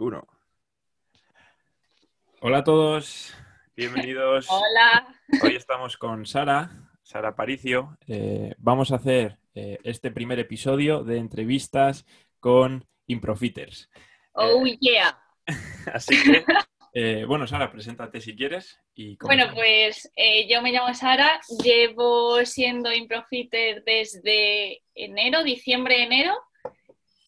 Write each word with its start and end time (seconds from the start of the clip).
uno. 0.00 0.26
Hola 2.40 2.58
a 2.58 2.64
todos, 2.64 3.34
bienvenidos. 3.76 4.46
Hola. 4.50 5.06
Hoy 5.42 5.56
estamos 5.56 5.98
con 5.98 6.24
Sara, 6.24 6.70
Sara 7.02 7.36
Paricio. 7.36 7.98
Eh, 8.06 8.54
vamos 8.58 8.92
a 8.92 8.96
hacer 8.96 9.38
eh, 9.54 9.78
este 9.84 10.10
primer 10.10 10.38
episodio 10.38 11.04
de 11.04 11.18
entrevistas 11.18 12.06
con 12.38 12.86
Improfiters. 13.08 13.90
Oh, 14.32 14.64
yeah. 14.64 15.22
Así 15.92 16.16
que, 16.22 17.24
bueno, 17.26 17.46
Sara, 17.46 17.70
preséntate 17.70 18.22
si 18.22 18.34
quieres. 18.34 18.80
Y 18.94 19.18
bueno, 19.20 19.50
pues 19.54 20.10
yo 20.48 20.62
me 20.62 20.72
llamo 20.72 20.94
Sara, 20.94 21.40
llevo 21.62 22.42
siendo 22.46 22.90
Improfiter 22.90 23.84
desde 23.84 24.82
enero, 24.94 25.44
diciembre, 25.44 26.02
enero 26.04 26.34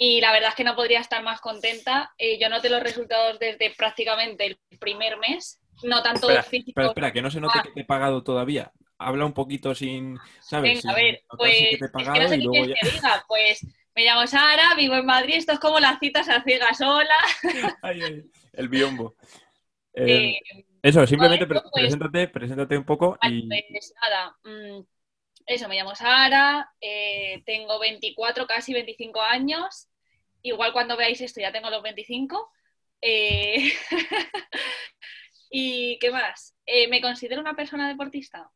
y 0.05 0.21
la 0.21 0.33
verdad 0.33 0.49
es 0.49 0.57
que 0.57 0.65
no 0.65 0.75
podría 0.75 0.99
estar 0.99 1.23
más 1.23 1.41
contenta. 1.41 2.13
Eh, 2.19 2.37
yo 2.41 2.49
noté 2.49 2.69
los 2.69 2.83
resultados 2.83 3.39
desde 3.39 3.71
prácticamente 3.71 4.47
el 4.47 4.79
primer 4.81 5.17
mes, 5.19 5.61
no 5.85 6.03
tanto 6.03 6.27
espera, 6.27 6.43
físico. 6.43 6.71
Espera, 6.71 6.89
espera, 6.89 7.13
que 7.13 7.23
no 7.23 7.31
se 7.31 7.41
note 7.41 7.61
que 7.63 7.71
te 7.71 7.81
he 7.83 7.85
pagado 7.85 8.25
todavía. 8.25 8.73
Habla 8.99 9.27
un 9.27 9.33
poquito 9.33 9.77
sin, 9.77 10.19
¿sabes? 10.41 10.83
Venga, 10.83 10.93
a 10.93 10.97
ver, 10.97 11.23
pues, 11.39 11.55
que 11.55 11.77
te 11.79 11.85
he 11.85 11.89
pagado 11.89 12.19
es 12.19 12.19
que 12.19 12.25
no 12.25 12.29
sé 12.31 12.37
y 12.37 12.43
luego 12.43 12.67
ya... 12.67 12.75
que 12.81 12.91
diga, 12.91 13.25
pues 13.29 13.65
me 13.95 14.05
llamo 14.05 14.27
Sara, 14.27 14.75
vivo 14.75 14.97
en 14.97 15.07
Madrid, 15.07 15.37
esto 15.37 15.53
es 15.53 15.61
como 15.61 15.79
las 15.79 16.01
citas 16.01 16.29
a 16.29 16.43
ciegas 16.43 16.81
ay, 17.83 18.03
ay, 18.03 18.25
el 18.55 18.69
biombo. 18.69 19.15
Eh, 19.95 20.31
eh, 20.31 20.65
eso, 20.83 21.07
simplemente 21.07 21.47
pues, 21.47 21.63
preséntate, 21.73 22.27
preséntate 22.27 22.77
un 22.77 22.85
poco 22.85 23.17
vale, 23.23 23.37
y... 23.37 23.49
Pues 23.71 23.95
nada, 24.03 24.37
mmm, 24.43 24.83
eso, 25.47 25.69
me 25.69 25.77
llamo 25.77 25.95
Sara, 25.95 26.73
eh, 26.81 27.41
tengo 27.47 27.79
24, 27.79 28.49
casi 28.49 28.73
25 28.73 29.21
años 29.23 29.91
Igual 30.43 30.73
cuando 30.73 30.97
veáis 30.97 31.21
esto 31.21 31.41
ya 31.41 31.53
tengo 31.53 31.71
los 31.71 31.83
25. 31.83 32.51
Eh, 33.01 33.73
¿Y 35.51 35.99
qué 35.99 36.11
más? 36.11 36.57
Eh, 36.67 36.89
¿Me 36.89 37.01
considero 37.01 37.41
una 37.41 37.55
persona 37.55 37.89
deportista? 37.89 38.51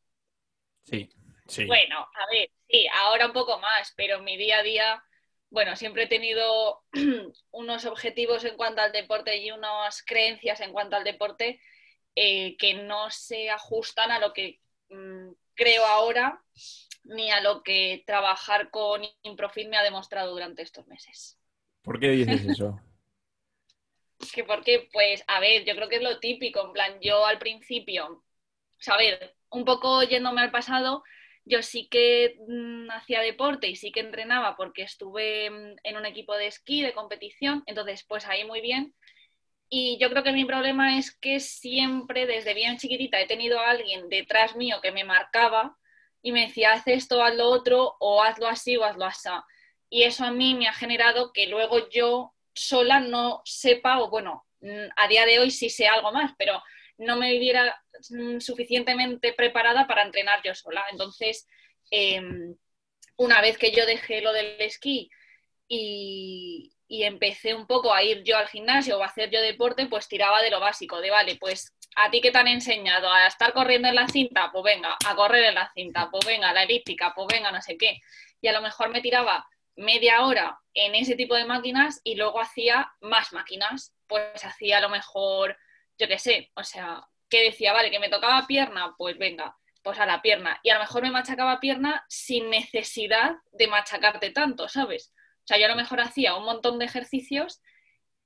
Sí, 0.84 1.08
sí. 1.46 1.64
Bueno, 1.66 1.98
a 1.98 2.27
ver, 2.30 2.50
sí, 2.69 2.86
ahora 3.02 3.27
un 3.27 3.33
poco 3.33 3.58
más, 3.58 3.92
pero 3.96 4.16
en 4.16 4.24
mi 4.24 4.36
día 4.36 4.58
a 4.58 4.62
día, 4.62 5.05
bueno, 5.50 5.77
siempre 5.77 6.05
he 6.05 6.08
tenido 6.08 6.84
unos 7.50 7.84
objetivos 7.84 8.44
en 8.44 8.56
cuanto 8.56 8.83
al 8.83 8.92
deporte 8.92 9.36
y 9.36 9.50
unas 9.50 10.02
creencias 10.02 10.61
en 10.61 10.72
cuanto 10.72 10.96
al 10.96 11.05
deporte 11.05 11.61
eh, 12.14 12.56
que 12.56 12.74
no 12.74 13.11
se 13.11 13.50
ajustan 13.50 14.11
a 14.11 14.18
lo 14.18 14.33
que 14.33 14.61
mmm, 14.89 15.33
creo 15.55 15.84
ahora 15.84 16.42
ni 17.05 17.30
a 17.30 17.41
lo 17.41 17.62
que 17.62 18.02
trabajar 18.06 18.70
con 18.70 19.02
Improfit 19.22 19.68
me 19.68 19.77
ha 19.77 19.83
demostrado 19.83 20.33
durante 20.33 20.62
estos 20.62 20.86
meses. 20.86 21.39
¿Por 21.87 22.01
qué 22.01 22.09
dices 22.09 22.45
eso? 22.45 22.81
que 24.34 24.42
porque, 24.42 24.89
pues, 24.92 25.23
a 25.29 25.39
ver, 25.39 25.65
yo 25.65 25.77
creo 25.77 25.89
que 25.89 25.97
es 25.97 26.03
lo 26.03 26.19
típico, 26.19 26.67
en 26.67 26.73
plan, 26.73 26.98
yo 27.01 27.25
al 27.25 27.39
principio, 27.39 28.06
o 28.09 28.81
sea, 28.81 28.95
a 28.95 28.98
ver, 28.98 29.37
un 29.51 29.65
poco 29.65 30.03
yéndome 30.03 30.41
al 30.41 30.51
pasado, 30.51 31.05
yo 31.45 31.62
sí 31.62 31.87
que 31.89 32.34
mmm, 32.48 32.91
hacía 32.91 33.20
deporte 33.20 33.69
y 33.69 33.77
sí 33.77 33.92
que 33.92 34.01
entrenaba 34.01 34.57
porque 34.57 34.83
estuve 34.83 35.48
mm, 35.48 35.77
en 35.84 35.97
un 35.97 36.07
equipo 36.07 36.34
de 36.34 36.48
esquí, 36.48 36.83
de 36.83 36.92
competición, 36.92 37.62
entonces, 37.67 38.05
pues 38.09 38.27
ahí 38.27 38.45
muy 38.45 38.61
bien. 38.61 38.92
Y 39.69 39.97
yo 40.01 40.11
creo 40.11 40.25
que 40.25 40.33
mi 40.33 40.45
problema 40.45 40.98
es 40.98 41.17
que 41.17 41.39
siempre, 41.39 42.27
desde 42.27 42.53
bien 42.53 42.79
chiquitita, 42.79 43.20
he 43.20 43.29
tenido 43.29 43.61
a 43.61 43.70
alguien 43.70 44.09
detrás 44.09 44.57
mío 44.57 44.79
que 44.83 44.91
me 44.91 45.05
marcaba 45.05 45.77
y 46.20 46.33
me 46.33 46.47
decía, 46.48 46.73
haz 46.73 46.89
esto, 46.89 47.23
haz 47.23 47.37
lo 47.37 47.47
otro, 47.47 47.95
o 48.01 48.25
hazlo 48.25 48.48
así 48.48 48.77
o 48.77 48.83
hazlo 48.83 49.05
así 49.05 49.29
y 49.89 50.03
eso 50.03 50.25
a 50.25 50.31
mí 50.31 50.55
me 50.55 50.69
ha 50.69 50.73
generado 50.73 51.33
que 51.33 51.47
luego 51.47 51.89
yo 51.91 52.34
sola 52.55 53.01
no 53.01 53.42
sepa, 53.45 54.01
o 54.01 54.11
bueno, 54.11 54.47
a 54.97 55.09
día 55.09 55.27
de 55.27 55.39
hoy 55.39 55.51
sí 55.51 55.70
sé 55.70 55.87
algo 55.87 56.12
más, 56.12 56.33
pero 56.39 56.62
no 56.98 57.17
me 57.17 57.31
viviera 57.31 57.81
mm, 58.11 58.41
suficientemente 58.41 59.33
preparada 59.33 59.87
para 59.87 60.03
entrenar 60.03 60.41
yo 60.42 60.55
sola. 60.55 60.84
Entonces, 60.91 61.47
em, 61.91 62.57
una 63.17 63.41
vez 63.41 63.58
que 63.58 63.73
yo 63.73 63.86
dejé 63.86 64.20
lo 64.23 64.33
del 64.33 64.61
esquí 64.61 65.11
y, 65.69 66.73
y, 66.89 67.05
empecé 67.05 67.55
un 67.55 67.67
poco 67.67 67.92
a 67.92 68.02
ir 68.02 68.23
yo 68.25 68.36
al 68.36 68.48
gimnasio 68.48 68.98
o 68.98 69.02
a 69.02 69.07
hacer 69.07 69.30
yo 69.30 69.41
deporte, 69.41 69.86
pues 69.86 70.08
tiraba 70.08 70.42
de 70.42 70.51
lo 70.51 70.61
básico, 70.61 71.01
de 71.01 71.11
vale, 71.11 71.36
pues 71.36 71.75
a 71.96 72.11
ti 72.11 72.20
que 72.20 72.30
te 72.30 72.39
han 72.39 72.48
enseñado 72.48 73.11
a 73.11 73.27
estar 73.27 73.52
corriendo 73.52 73.89
en 73.89 73.95
la 73.95 74.08
cinta, 74.08 74.51
pues 74.52 74.64
venga, 74.64 74.96
a 75.07 75.14
correr 75.17 75.45
en 75.45 75.55
la 75.55 75.70
cinta, 75.75 76.08
pues 76.11 76.25
venga, 76.27 76.52
la 76.52 76.64
elíptica, 76.64 77.13
pues 77.14 77.27
venga, 77.29 77.51
no 77.51 77.61
sé 77.63 77.77
qué. 77.77 78.01
Y 78.41 78.48
a 78.48 78.52
lo 78.52 78.61
mejor 78.63 78.91
me 78.91 79.01
tiraba 79.01 79.46
media 79.77 80.23
hora 80.25 80.59
en 80.75 80.95
ese 80.95 81.14
tipo 81.14 81.35
de 81.35 81.45
máquinas 81.45 82.01
y 82.05 82.17
luego 82.17 82.41
hacía 82.41 82.92
más 83.01 83.33
máquinas. 83.33 83.95
Pues 84.07 84.45
hacía 84.45 84.79
a 84.79 84.81
lo 84.81 84.89
mejor, 84.89 85.57
yo 85.98 86.09
qué 86.09 86.19
sé, 86.19 86.51
o 86.55 86.64
sea, 86.64 87.07
que 87.29 87.42
decía, 87.42 87.73
vale, 87.73 87.91
que 87.91 87.98
me 87.98 88.09
tocaba 88.09 88.47
pierna, 88.47 88.95
pues 88.97 89.19
venga, 89.19 89.57
pues 89.83 89.98
a 89.98 90.07
la 90.07 90.23
pierna. 90.23 90.61
Y 90.63 90.70
a 90.70 90.75
lo 90.75 90.81
mejor 90.81 91.03
me 91.03 91.11
machacaba 91.11 91.61
pierna 91.61 92.05
sin 92.09 92.51
necesidad 92.51 93.37
de 93.53 93.69
machacarte 93.69 94.31
tanto, 94.31 94.69
¿sabes? 94.69 95.13
O 95.45 95.47
sea, 95.47 95.59
yo 95.59 95.67
a 95.67 95.69
lo 95.69 95.77
mejor 95.77 96.01
hacía 96.01 96.35
un 96.35 96.45
montón 96.45 96.79
de 96.79 96.87
ejercicios 96.87 97.63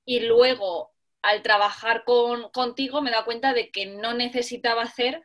y 0.05 0.21
luego 0.21 0.91
al 1.21 1.43
trabajar 1.43 2.03
con, 2.03 2.49
contigo 2.49 3.01
me 3.01 3.11
da 3.11 3.25
cuenta 3.25 3.53
de 3.53 3.71
que 3.71 3.85
no 3.85 4.13
necesitaba 4.13 4.83
hacer 4.83 5.21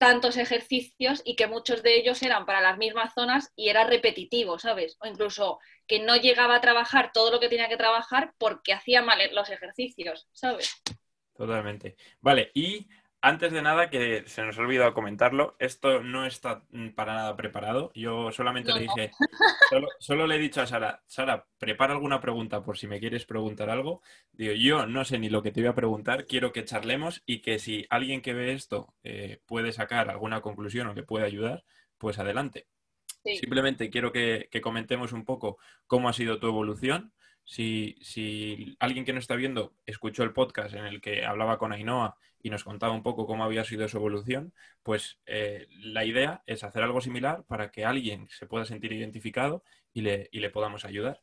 tantos 0.00 0.38
ejercicios 0.38 1.20
y 1.26 1.36
que 1.36 1.46
muchos 1.46 1.82
de 1.82 1.94
ellos 1.94 2.22
eran 2.22 2.46
para 2.46 2.62
las 2.62 2.78
mismas 2.78 3.12
zonas 3.12 3.52
y 3.54 3.68
era 3.68 3.84
repetitivo, 3.84 4.58
¿sabes? 4.58 4.96
O 5.02 5.06
incluso 5.06 5.58
que 5.86 6.00
no 6.00 6.16
llegaba 6.16 6.56
a 6.56 6.60
trabajar 6.62 7.10
todo 7.12 7.30
lo 7.30 7.38
que 7.38 7.50
tenía 7.50 7.68
que 7.68 7.76
trabajar 7.76 8.32
porque 8.38 8.72
hacía 8.72 9.02
mal 9.02 9.18
los 9.34 9.50
ejercicios, 9.50 10.26
¿sabes? 10.32 10.82
Totalmente. 11.36 11.96
Vale, 12.22 12.50
y 12.54 12.88
antes 13.22 13.52
de 13.52 13.62
nada, 13.62 13.90
que 13.90 14.24
se 14.26 14.42
nos 14.42 14.58
ha 14.58 14.62
olvidado 14.62 14.94
comentarlo, 14.94 15.56
esto 15.58 16.02
no 16.02 16.26
está 16.26 16.64
mm, 16.70 16.90
para 16.90 17.14
nada 17.14 17.36
preparado. 17.36 17.92
Yo 17.94 18.32
solamente 18.32 18.70
No, 18.70 18.78
le 18.78 18.86
no. 18.86 18.94
dije, 18.94 19.10
solo, 19.70 19.88
solo 19.98 20.26
le 20.26 20.36
he 20.36 20.38
dicho 20.38 20.60
a 20.62 20.66
Sara, 20.66 21.02
Sara, 21.06 21.46
prepara 21.58 21.92
alguna 21.94 22.20
pregunta 22.20 22.62
por 22.62 22.78
si 22.78 22.86
me 22.86 23.00
quieres 23.00 23.26
preguntar 23.26 23.70
algo. 23.70 24.02
Digo, 24.32 24.52
yo 24.54 24.86
no 24.86 25.04
sé 25.04 25.18
ni 25.18 25.28
lo 25.28 25.42
que 25.42 25.52
te 25.52 25.60
voy 25.60 25.68
a 25.70 25.74
preguntar, 25.74 26.26
quiero 26.26 26.52
que 26.52 26.64
charlemos 26.64 27.22
y 27.26 27.40
que 27.42 27.58
si 27.58 27.86
alguien 27.90 28.22
que 28.22 28.34
ve 28.34 28.52
esto 28.52 28.94
eh, 29.02 29.40
puede 29.46 29.72
sacar 29.72 30.08
alguna 30.10 30.40
conclusión 30.40 30.88
o 30.88 30.94
que 30.94 31.02
puede 31.02 31.26
ayudar, 31.26 31.64
pues 31.98 32.18
adelante. 32.18 32.66
Sí. 33.24 33.36
Simplemente 33.36 33.90
quiero 33.90 34.12
que, 34.12 34.48
que 34.50 34.60
comentemos 34.62 35.12
un 35.12 35.24
poco 35.24 35.58
cómo 35.86 36.08
ha 36.08 36.12
sido 36.14 36.38
tu 36.40 36.46
evolución. 36.46 37.12
Si, 37.54 37.96
si 38.00 38.76
alguien 38.78 39.04
que 39.04 39.12
no 39.12 39.18
está 39.18 39.34
viendo 39.34 39.74
escuchó 39.84 40.22
el 40.22 40.32
podcast 40.32 40.74
en 40.74 40.84
el 40.86 41.00
que 41.00 41.24
hablaba 41.24 41.58
con 41.58 41.72
Ainhoa 41.72 42.16
y 42.42 42.50
nos 42.50 42.64
contaba 42.64 42.94
un 42.94 43.02
poco 43.02 43.26
cómo 43.26 43.44
había 43.44 43.64
sido 43.64 43.88
su 43.88 43.96
evolución, 43.96 44.54
pues 44.84 45.18
eh, 45.26 45.66
la 45.82 46.04
idea 46.04 46.42
es 46.46 46.62
hacer 46.64 46.82
algo 46.82 47.00
similar 47.00 47.44
para 47.46 47.70
que 47.72 47.84
alguien 47.84 48.28
se 48.30 48.46
pueda 48.46 48.64
sentir 48.64 48.92
identificado 48.92 49.64
y 49.92 50.02
le, 50.02 50.28
y 50.32 50.40
le 50.40 50.50
podamos 50.50 50.84
ayudar. 50.84 51.20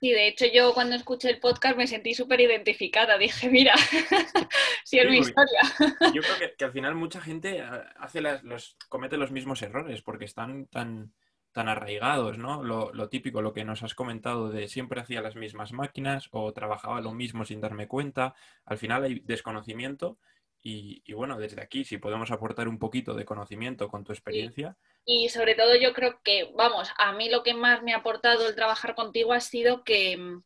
Sí, 0.00 0.10
de 0.12 0.28
hecho 0.28 0.44
yo 0.52 0.74
cuando 0.74 0.96
escuché 0.96 1.30
el 1.30 1.40
podcast 1.40 1.76
me 1.78 1.86
sentí 1.86 2.14
súper 2.14 2.40
identificada. 2.40 3.16
Dije, 3.18 3.48
mira, 3.48 3.74
si 4.84 4.98
es 4.98 5.06
Sí, 5.06 5.08
mi 5.08 5.18
historia. 5.18 5.60
Yo 6.12 6.22
creo 6.22 6.36
que, 6.38 6.54
que 6.56 6.64
al 6.64 6.72
final 6.72 6.94
mucha 6.94 7.20
gente 7.20 7.58
eh, 7.58 7.64
hace 7.96 8.20
las- 8.20 8.42
los, 8.44 8.76
comete 8.88 9.16
los 9.16 9.32
mismos 9.32 9.62
errores 9.62 10.02
porque 10.02 10.24
están 10.26 10.66
tan, 10.66 11.14
tan 11.54 11.68
arraigados, 11.68 12.38
¿no? 12.38 12.62
Lo, 12.62 12.92
lo 12.92 13.08
típico, 13.08 13.42
lo 13.42 13.54
que 13.54 13.64
nos 13.64 13.82
has 13.82 13.94
comentado 13.94 14.50
de 14.50 14.68
siempre 14.68 15.00
hacía 15.00 15.22
las 15.22 15.36
mismas 15.36 15.72
máquinas 15.72 16.28
o 16.32 16.52
trabajaba 16.52 17.00
lo 17.00 17.14
mismo 17.14 17.46
sin 17.46 17.62
darme 17.62 17.88
cuenta. 17.88 18.34
Al 18.66 18.78
final 18.78 19.04
hay 19.04 19.20
desconocimiento 19.20 20.18
y, 20.62 21.02
y 21.06 21.14
bueno, 21.14 21.38
desde 21.38 21.62
aquí, 21.62 21.84
si 21.84 21.98
podemos 21.98 22.30
aportar 22.30 22.68
un 22.68 22.78
poquito 22.78 23.14
de 23.14 23.24
conocimiento 23.24 23.88
con 23.88 24.04
tu 24.04 24.12
experiencia, 24.12 24.76
Y 25.06 25.28
sobre 25.28 25.54
todo 25.54 25.76
yo 25.76 25.92
creo 25.92 26.20
que, 26.24 26.50
vamos, 26.56 26.90
a 26.98 27.12
mí 27.12 27.28
lo 27.28 27.42
que 27.42 27.54
más 27.54 27.82
me 27.82 27.92
ha 27.92 27.98
aportado 27.98 28.48
el 28.48 28.54
trabajar 28.54 28.94
contigo 28.94 29.32
ha 29.32 29.40
sido 29.40 29.84
que 29.84 30.16
mm, 30.16 30.42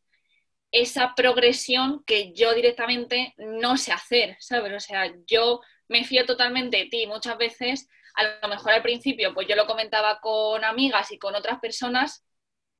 esa 0.71 1.15
progresión 1.15 2.03
que 2.05 2.33
yo 2.33 2.53
directamente 2.53 3.33
no 3.37 3.77
sé 3.77 3.91
hacer, 3.93 4.37
¿sabes? 4.39 4.73
O 4.73 4.79
sea, 4.79 5.13
yo 5.27 5.61
me 5.87 6.03
fío 6.05 6.25
totalmente 6.25 6.77
de 6.77 6.85
ti. 6.87 7.07
Muchas 7.07 7.37
veces, 7.37 7.89
a 8.15 8.39
lo 8.41 8.47
mejor 8.47 8.71
al 8.73 8.81
principio, 8.81 9.33
pues 9.33 9.47
yo 9.47 9.55
lo 9.55 9.67
comentaba 9.67 10.19
con 10.19 10.63
amigas 10.63 11.11
y 11.11 11.19
con 11.19 11.35
otras 11.35 11.59
personas, 11.59 12.25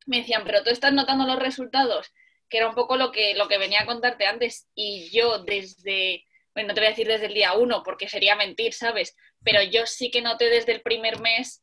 me 0.06 0.18
decían, 0.20 0.44
pero 0.46 0.64
tú 0.64 0.70
estás 0.70 0.94
notando 0.94 1.26
los 1.26 1.40
resultados, 1.40 2.12
que 2.50 2.58
era 2.58 2.68
un 2.68 2.76
poco 2.76 2.98
lo 2.98 3.12
que, 3.12 3.36
lo 3.36 3.48
que 3.48 3.58
venía 3.58 3.82
a 3.82 3.86
contarte 3.86 4.26
antes. 4.26 4.68
Y 4.74 5.10
yo 5.12 5.40
desde, 5.40 6.26
bueno, 6.54 6.70
no 6.70 6.74
te 6.74 6.82
voy 6.82 6.88
a 6.88 6.92
decir 6.92 7.08
desde 7.08 7.28
el 7.28 7.34
día 7.34 7.54
uno, 7.54 7.84
porque 7.84 8.10
sería 8.10 8.36
mentir, 8.36 8.74
¿sabes? 8.74 9.16
Pero 9.44 9.62
yo 9.62 9.86
sí 9.86 10.10
que 10.10 10.22
noté 10.22 10.50
desde 10.50 10.72
el 10.72 10.82
primer 10.82 11.20
mes 11.20 11.62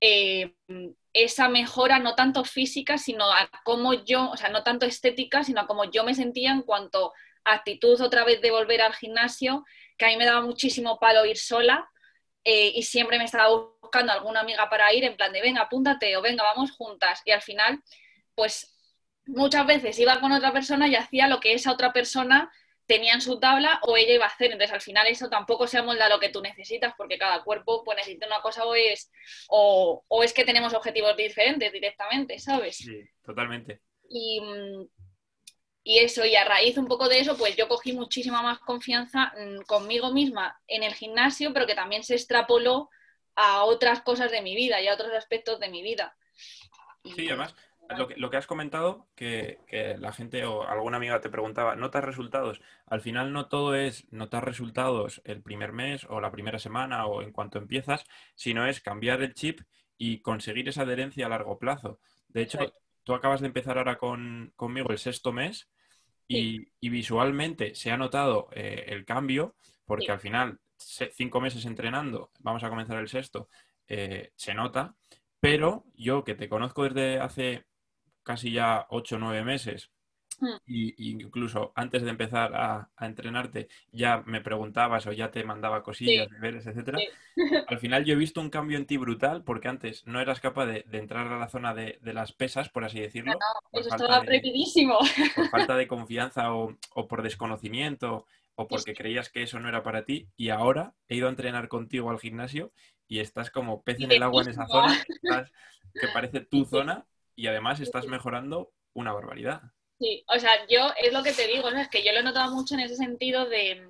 eh, 0.00 0.54
esa 1.12 1.48
mejora, 1.48 1.98
no 1.98 2.14
tanto 2.14 2.44
física, 2.44 2.98
sino 2.98 3.30
a 3.32 3.50
cómo 3.64 4.04
yo, 4.04 4.30
o 4.30 4.36
sea, 4.36 4.48
no 4.48 4.62
tanto 4.62 4.86
estética, 4.86 5.42
sino 5.42 5.60
a 5.62 5.66
cómo 5.66 5.90
yo 5.90 6.04
me 6.04 6.14
sentía 6.14 6.52
en 6.52 6.62
cuanto 6.62 7.12
a 7.44 7.54
actitud 7.54 8.00
otra 8.00 8.24
vez 8.24 8.40
de 8.40 8.52
volver 8.52 8.80
al 8.80 8.94
gimnasio, 8.94 9.64
que 9.96 10.06
a 10.06 10.08
mí 10.08 10.16
me 10.16 10.26
daba 10.26 10.42
muchísimo 10.42 11.00
palo 11.00 11.26
ir 11.26 11.36
sola 11.36 11.90
eh, 12.50 12.72
y 12.74 12.82
siempre 12.82 13.18
me 13.18 13.24
estaba 13.24 13.46
buscando 13.78 14.10
alguna 14.10 14.40
amiga 14.40 14.70
para 14.70 14.90
ir 14.94 15.04
en 15.04 15.18
plan 15.18 15.30
de 15.34 15.42
venga, 15.42 15.60
apúntate 15.60 16.16
o 16.16 16.22
venga, 16.22 16.44
vamos 16.44 16.70
juntas. 16.70 17.20
Y 17.26 17.30
al 17.30 17.42
final, 17.42 17.82
pues 18.34 18.74
muchas 19.26 19.66
veces 19.66 19.98
iba 19.98 20.18
con 20.18 20.32
otra 20.32 20.50
persona 20.50 20.88
y 20.88 20.94
hacía 20.94 21.28
lo 21.28 21.40
que 21.40 21.52
esa 21.52 21.70
otra 21.72 21.92
persona 21.92 22.50
tenían 22.86 23.20
su 23.20 23.38
tabla 23.38 23.80
o 23.82 23.98
ella 23.98 24.14
iba 24.14 24.24
a 24.24 24.28
hacer. 24.28 24.50
Entonces, 24.50 24.72
al 24.72 24.80
final 24.80 25.06
eso 25.08 25.28
tampoco 25.28 25.66
se 25.66 25.76
amolda 25.76 26.08
lo 26.08 26.18
que 26.18 26.30
tú 26.30 26.40
necesitas 26.40 26.94
porque 26.96 27.18
cada 27.18 27.44
cuerpo 27.44 27.84
pues, 27.84 27.98
necesita 27.98 28.26
una 28.26 28.40
cosa 28.40 28.64
o 28.64 28.74
es, 28.74 29.12
o, 29.50 30.02
es 30.24 30.32
que 30.32 30.46
tenemos 30.46 30.72
objetivos 30.72 31.14
diferentes 31.18 31.70
directamente, 31.70 32.38
¿sabes? 32.38 32.78
Sí, 32.78 32.98
totalmente. 33.22 33.82
Y, 34.08 34.40
y, 35.88 36.00
eso, 36.00 36.22
y 36.26 36.36
a 36.36 36.44
raíz 36.44 36.76
un 36.76 36.86
poco 36.86 37.08
de 37.08 37.18
eso, 37.18 37.38
pues 37.38 37.56
yo 37.56 37.66
cogí 37.66 37.94
muchísima 37.94 38.42
más 38.42 38.58
confianza 38.58 39.32
mm, 39.38 39.62
conmigo 39.62 40.12
misma 40.12 40.60
en 40.66 40.82
el 40.82 40.92
gimnasio, 40.92 41.54
pero 41.54 41.66
que 41.66 41.74
también 41.74 42.02
se 42.02 42.12
extrapoló 42.12 42.90
a 43.34 43.64
otras 43.64 44.02
cosas 44.02 44.30
de 44.30 44.42
mi 44.42 44.54
vida 44.54 44.82
y 44.82 44.88
a 44.88 44.92
otros 44.92 45.10
aspectos 45.14 45.58
de 45.60 45.70
mi 45.70 45.82
vida. 45.82 46.14
Sí, 47.04 47.26
además, 47.28 47.56
lo 48.18 48.28
que, 48.28 48.36
has 48.36 48.46
comentado, 48.46 49.08
que, 49.14 49.60
la 49.98 50.12
gente 50.12 50.44
o 50.44 50.68
alguna 50.68 50.98
amiga 50.98 51.22
te 51.22 51.30
preguntaba, 51.30 51.74
¿notas 51.74 52.04
resultados? 52.04 52.60
Al 52.84 53.00
final 53.00 53.32
no 53.32 53.48
todo 53.48 53.74
es 53.74 54.12
notar 54.12 54.44
resultados 54.44 55.22
el 55.24 55.40
primer 55.40 55.72
mes 55.72 56.04
o 56.10 56.20
la 56.20 56.30
primera 56.30 56.58
semana 56.58 57.06
o 57.06 57.22
en 57.22 57.32
cuanto 57.32 57.56
empiezas, 57.56 58.04
sino 58.34 58.66
es 58.66 58.82
cambiar 58.82 59.22
el 59.22 59.32
chip 59.32 59.62
y 59.96 60.20
conseguir 60.20 60.68
esa 60.68 60.82
adherencia 60.82 61.24
a 61.24 61.30
largo 61.30 61.58
plazo. 61.58 61.98
De 62.28 62.42
hecho, 62.42 62.74
tú 63.04 63.14
acabas 63.14 63.40
de 63.40 63.46
empezar 63.46 63.78
ahora 63.78 63.96
con, 63.96 64.52
conmigo 64.54 64.90
el 64.90 64.98
sexto 64.98 65.32
mes 65.32 65.66
y, 66.28 66.88
visualmente 66.88 67.74
se 67.74 67.90
ha 67.90 67.96
notado 67.96 68.48
eh, 68.52 68.84
el 68.88 69.04
cambio, 69.04 69.56
porque 69.84 70.12
al 70.12 70.20
final, 70.20 70.60
cinco 70.76 71.40
meses 71.40 71.64
entrenando, 71.64 72.30
vamos 72.40 72.62
a 72.62 72.68
comenzar 72.68 72.98
el 72.98 73.08
sexto, 73.08 73.48
eh, 73.88 74.32
se 74.36 74.54
nota, 74.54 74.94
pero 75.40 75.84
yo 75.94 76.24
que 76.24 76.34
te 76.34 76.48
conozco 76.48 76.84
desde 76.84 77.18
hace 77.18 77.64
casi 78.22 78.52
ya 78.52 78.86
ocho 78.90 79.16
o 79.16 79.18
nueve 79.18 79.42
meses, 79.42 79.90
hmm. 80.40 80.56
y, 80.66 81.10
incluso 81.10 81.72
antes 81.74 82.02
de 82.02 82.10
empezar 82.10 82.54
a, 82.54 82.88
entrenarte 83.00 83.68
ya 83.92 84.22
me 84.26 84.40
preguntabas 84.40 85.06
o 85.06 85.12
ya 85.12 85.30
te 85.30 85.44
mandaba 85.44 85.82
cosillas, 85.82 86.28
deberes, 86.30 86.66
etcétera. 86.66 86.98
Al 87.68 87.78
final 87.78 88.04
yo 88.04 88.14
he 88.14 88.16
visto 88.16 88.40
un 88.40 88.50
cambio 88.50 88.78
en 88.78 88.86
ti 88.86 88.96
brutal 88.96 89.44
porque 89.44 89.68
antes 89.68 90.06
no 90.06 90.20
eras 90.20 90.40
capaz 90.40 90.66
de, 90.66 90.84
entrar 90.92 91.26
a 91.28 91.38
la 91.38 91.48
zona 91.48 91.74
de, 91.74 91.98
las 92.02 92.32
pesas, 92.32 92.68
por 92.68 92.84
así 92.84 93.00
decirlo. 93.00 93.32
No, 93.32 93.80
eso 93.80 93.88
estaba 93.88 94.22
prohibidísimo. 94.22 94.98
Por 95.34 95.48
falta 95.50 95.76
de 95.76 95.86
confianza 95.88 96.52
o, 96.52 96.76
por 97.08 97.22
desconocimiento 97.22 98.26
o 98.54 98.66
porque 98.66 98.94
creías 98.94 99.30
que 99.30 99.42
eso 99.42 99.60
no 99.60 99.68
era 99.68 99.82
para 99.82 100.04
ti 100.04 100.28
y 100.36 100.48
ahora 100.48 100.94
he 101.08 101.16
ido 101.16 101.28
a 101.28 101.30
entrenar 101.30 101.68
contigo 101.68 102.10
al 102.10 102.18
gimnasio 102.18 102.72
y 103.06 103.20
estás 103.20 103.50
como 103.50 103.82
pez 103.82 104.00
en 104.00 104.12
el 104.12 104.22
agua 104.22 104.42
en 104.42 104.50
esa 104.50 104.66
zona, 104.66 104.98
que 105.94 106.08
parece 106.12 106.40
tu 106.40 106.64
zona 106.64 107.06
y 107.36 107.46
además 107.46 107.78
estás 107.80 108.06
mejorando 108.06 108.72
una 108.94 109.12
barbaridad. 109.12 109.62
Sí, 109.98 110.24
o 110.28 110.38
sea, 110.38 110.66
yo 110.68 110.92
es 110.96 111.12
lo 111.12 111.22
que 111.24 111.32
te 111.32 111.48
digo, 111.48 111.70
¿no? 111.70 111.80
es 111.80 111.88
que 111.88 112.04
yo 112.04 112.12
lo 112.12 112.20
he 112.20 112.22
notado 112.22 112.54
mucho 112.54 112.74
en 112.74 112.80
ese 112.80 112.94
sentido 112.94 113.46
de, 113.48 113.82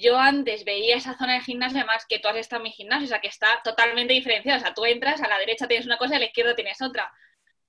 yo 0.00 0.16
antes 0.16 0.64
veía 0.64 0.96
esa 0.96 1.18
zona 1.18 1.34
de 1.34 1.40
gimnasio, 1.40 1.78
además 1.78 2.06
que 2.08 2.20
tú 2.20 2.28
has 2.28 2.36
estado 2.36 2.60
en 2.60 2.64
mi 2.64 2.70
gimnasio, 2.70 3.06
o 3.06 3.08
sea, 3.08 3.20
que 3.20 3.28
está 3.28 3.60
totalmente 3.64 4.14
diferenciada, 4.14 4.58
o 4.58 4.60
sea, 4.60 4.74
tú 4.74 4.84
entras, 4.84 5.20
a 5.20 5.28
la 5.28 5.38
derecha 5.38 5.66
tienes 5.66 5.86
una 5.86 5.98
cosa 5.98 6.14
y 6.14 6.16
a 6.16 6.20
la 6.20 6.26
izquierda 6.26 6.54
tienes 6.54 6.80
otra. 6.80 7.12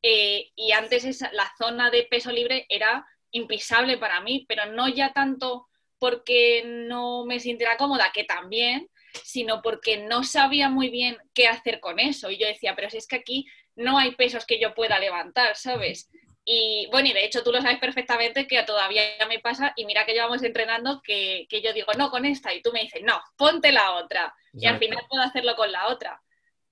Eh, 0.04 0.51
y 0.56 0.72
antes 0.74 1.04
esa, 1.06 1.31
la 1.34 1.51
zona 1.57 1.90
de 1.90 2.04
peso 2.04 2.31
libre 2.31 2.66
era 2.69 3.06
impisable 3.31 3.98
para 3.98 4.22
mí, 4.22 4.45
pero 4.48 4.68
no 4.68 4.88
ya 4.88 5.12
tanto 5.12 5.68
porque 5.98 6.63
no 6.66 7.25
me 7.25 7.40
sintiera 7.40 7.78
cómoda, 7.78 8.12
que 8.13 8.24
también, 8.24 8.90
sino 9.24 9.62
porque 9.62 9.98
no 9.98 10.24
sabía 10.24 10.69
muy 10.69 10.90
bien 10.90 11.18
qué 11.34 11.48
hacer 11.48 11.80
con 11.80 12.00
eso. 12.00 12.30
Y 12.30 12.38
yo 12.38 12.48
decía, 12.48 12.75
pero 12.75 12.90
si 12.90 12.98
es 12.98 13.07
que 13.07 13.18
aquí 13.18 13.48
no 13.75 13.98
hay 13.98 14.16
pesos 14.16 14.45
que 14.45 14.60
yo 14.60 14.74
pueda 14.75 15.00
levantar, 15.00 15.56
¿sabes? 15.57 16.10
Y 16.51 16.88
bueno, 16.90 17.10
y 17.10 17.13
de 17.13 17.25
hecho 17.25 17.44
tú 17.44 17.51
lo 17.51 17.62
sabes 17.62 17.78
perfectamente 17.78 18.48
que 18.48 18.63
todavía 18.63 19.04
me 19.28 19.38
pasa 19.38 19.72
y 19.75 19.86
mira 19.86 20.04
que 20.07 20.13
llevamos 20.13 20.42
entrenando 20.42 21.00
que, 21.04 21.46
yo 21.63 21.74
digo, 21.74 21.92
no, 21.96 22.10
con 22.10 22.25
esta, 22.25 22.51
y 22.56 22.63
tú 22.63 22.72
me 22.74 22.81
dices, 22.81 23.04
no, 23.04 23.22
ponte 23.38 23.72
la 23.72 23.92
otra. 23.98 24.34
Y 24.54 24.66
al 24.66 24.80
final 24.80 25.06
puedo 25.07 25.22
hacerlo 25.22 25.56
con 25.56 25.72
la 25.72 25.90
otra. 25.90 26.19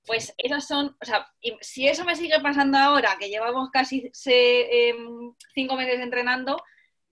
Pues 0.04 0.34
esas 0.40 0.68
son, 0.68 0.98
o 1.00 1.06
sea, 1.06 1.32
si 1.62 1.88
eso 1.88 2.06
me 2.06 2.16
sigue 2.16 2.40
pasando 2.40 2.76
ahora, 2.80 3.18
que 3.20 3.30
llevamos 3.30 3.70
casi 3.70 4.12
em, 4.26 5.36
cinco 5.54 5.76
meses 5.76 6.00
entrenando, 6.00 6.58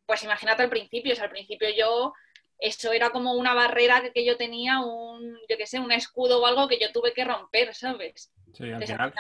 pues 0.08 0.24
imagínate 0.24 0.64
al 0.64 0.70
principio, 0.70 1.14
o 1.14 1.16
sea, 1.16 1.26
al 1.26 1.32
principio 1.32 1.70
yo 1.70 2.14
eso 2.58 2.92
era 2.94 3.12
como 3.12 3.34
una 3.34 3.54
barrera 3.54 4.02
que, 4.12 4.26
yo 4.26 4.38
tenía, 4.38 4.80
un, 4.80 5.38
yo 5.48 5.56
qué 5.56 5.68
sé, 5.68 5.80
un 5.80 5.92
escudo 5.92 6.42
o 6.42 6.48
algo 6.48 6.68
que 6.68 6.80
yo 6.80 6.92
tuve 6.92 7.14
que 7.14 7.26
romper, 7.26 7.76
¿sabes? 7.76 8.32
Sí, 8.54 8.72
al 8.72 8.84
final 8.84 9.14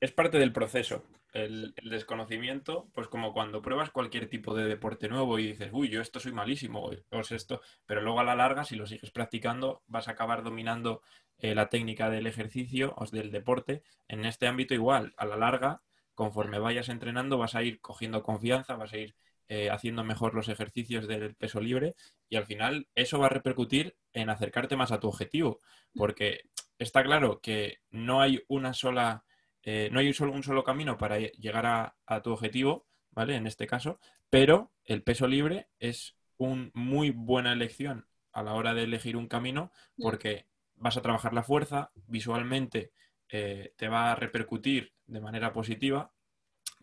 es, 0.00 0.12
parte 0.12 0.38
del 0.38 0.52
proceso. 0.52 1.02
El, 1.32 1.74
desconocimiento, 1.82 2.88
pues 2.94 3.08
como 3.08 3.32
cuando 3.32 3.62
pruebas 3.62 3.90
cualquier 3.90 4.28
tipo 4.28 4.54
de 4.54 4.64
deporte 4.64 5.08
nuevo 5.08 5.38
y 5.38 5.48
dices, 5.48 5.70
uy, 5.72 5.88
yo 5.88 6.00
esto 6.00 6.20
soy 6.20 6.32
malísimo, 6.32 6.84
o 6.84 7.20
es 7.20 7.32
esto, 7.32 7.60
pero 7.86 8.00
luego 8.00 8.20
a 8.20 8.24
la 8.24 8.34
larga, 8.34 8.64
si 8.64 8.76
lo 8.76 8.86
sigues 8.86 9.10
practicando, 9.10 9.82
vas 9.86 10.08
a 10.08 10.12
acabar 10.12 10.42
dominando 10.42 11.02
eh, 11.38 11.54
la 11.54 11.68
técnica 11.68 12.10
del 12.10 12.26
ejercicio 12.26 12.94
o 12.96 13.06
del 13.06 13.30
deporte. 13.30 13.82
En 14.08 14.24
este 14.24 14.46
ámbito 14.46 14.74
igual, 14.74 15.14
a 15.16 15.26
la 15.26 15.36
larga, 15.36 15.82
conforme 16.14 16.58
vayas 16.58 16.88
entrenando, 16.88 17.38
vas 17.38 17.54
a 17.54 17.62
ir 17.62 17.80
cogiendo 17.80 18.22
confianza, 18.22 18.74
vas 18.74 18.92
a 18.92 18.98
ir 18.98 19.14
eh, 19.50 19.70
haciendo 19.70 20.04
mejor 20.04 20.34
los 20.34 20.48
ejercicios 20.48 21.06
del 21.06 21.34
peso 21.34 21.60
libre 21.60 21.94
y 22.28 22.36
al 22.36 22.44
final 22.44 22.86
eso 22.94 23.18
va 23.18 23.26
a 23.26 23.30
repercutir 23.30 23.96
en 24.12 24.28
acercarte 24.28 24.76
más 24.76 24.92
a 24.92 25.00
tu 25.00 25.08
objetivo, 25.08 25.60
porque 25.94 26.42
está 26.78 27.02
claro 27.02 27.40
que 27.40 27.78
no 27.90 28.20
hay 28.20 28.42
una 28.48 28.74
sola, 28.74 29.24
eh, 29.70 29.90
no 29.92 30.00
hay 30.00 30.14
solo 30.14 30.32
un 30.32 30.42
solo 30.42 30.64
camino 30.64 30.96
para 30.96 31.18
llegar 31.18 31.66
a, 31.66 32.22
tu 32.22 32.32
objetivo, 32.32 32.86
¿vale? 33.10 33.36
En 33.36 33.46
este 33.46 33.66
caso, 33.66 34.00
pero 34.30 34.72
el 34.86 35.02
peso 35.02 35.26
libre 35.26 35.68
es 35.78 36.16
una 36.38 36.70
muy 36.72 37.10
buena 37.10 37.52
elección 37.52 38.08
a 38.32 38.42
la 38.42 38.54
hora 38.54 38.72
de 38.72 38.84
elegir 38.84 39.14
un 39.14 39.28
camino 39.28 39.70
porque 39.98 40.46
vas 40.76 40.96
a 40.96 41.02
trabajar 41.02 41.34
la 41.34 41.42
fuerza, 41.42 41.90
visualmente 42.06 42.92
eh, 43.28 43.74
te 43.76 43.88
va 43.88 44.10
a 44.10 44.14
repercutir 44.14 44.94
de 45.06 45.20
manera 45.20 45.52
positiva 45.52 46.14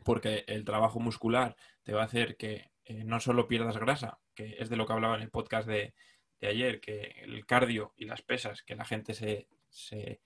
porque 0.04 0.44
el 0.48 0.64
trabajo 0.64 1.00
muscular 1.00 1.56
te 1.82 1.94
va 1.94 2.04
a 2.04 2.06
hacer 2.06 2.38
que 2.38 2.70
eh, 2.84 3.04
no 3.04 3.20
solo 3.20 3.48
pierdas 3.48 3.80
grasa, 3.80 4.20
que 4.36 4.58
es 4.60 4.70
de 4.70 4.76
lo 4.76 4.86
que 4.86 4.94
hablaba 4.94 5.16
en 5.16 5.24
el 5.24 5.32
podcast 5.32 5.68
de, 5.68 5.96
ayer, 6.40 6.80
que 6.80 7.16
el 7.24 7.48
cardio 7.48 7.96
y 7.98 8.06
las 8.06 8.22
pesas, 8.22 8.62
que 8.62 8.76
la 8.76 8.86
gente 8.86 9.16
se, 9.16 9.48
se, 9.70 10.22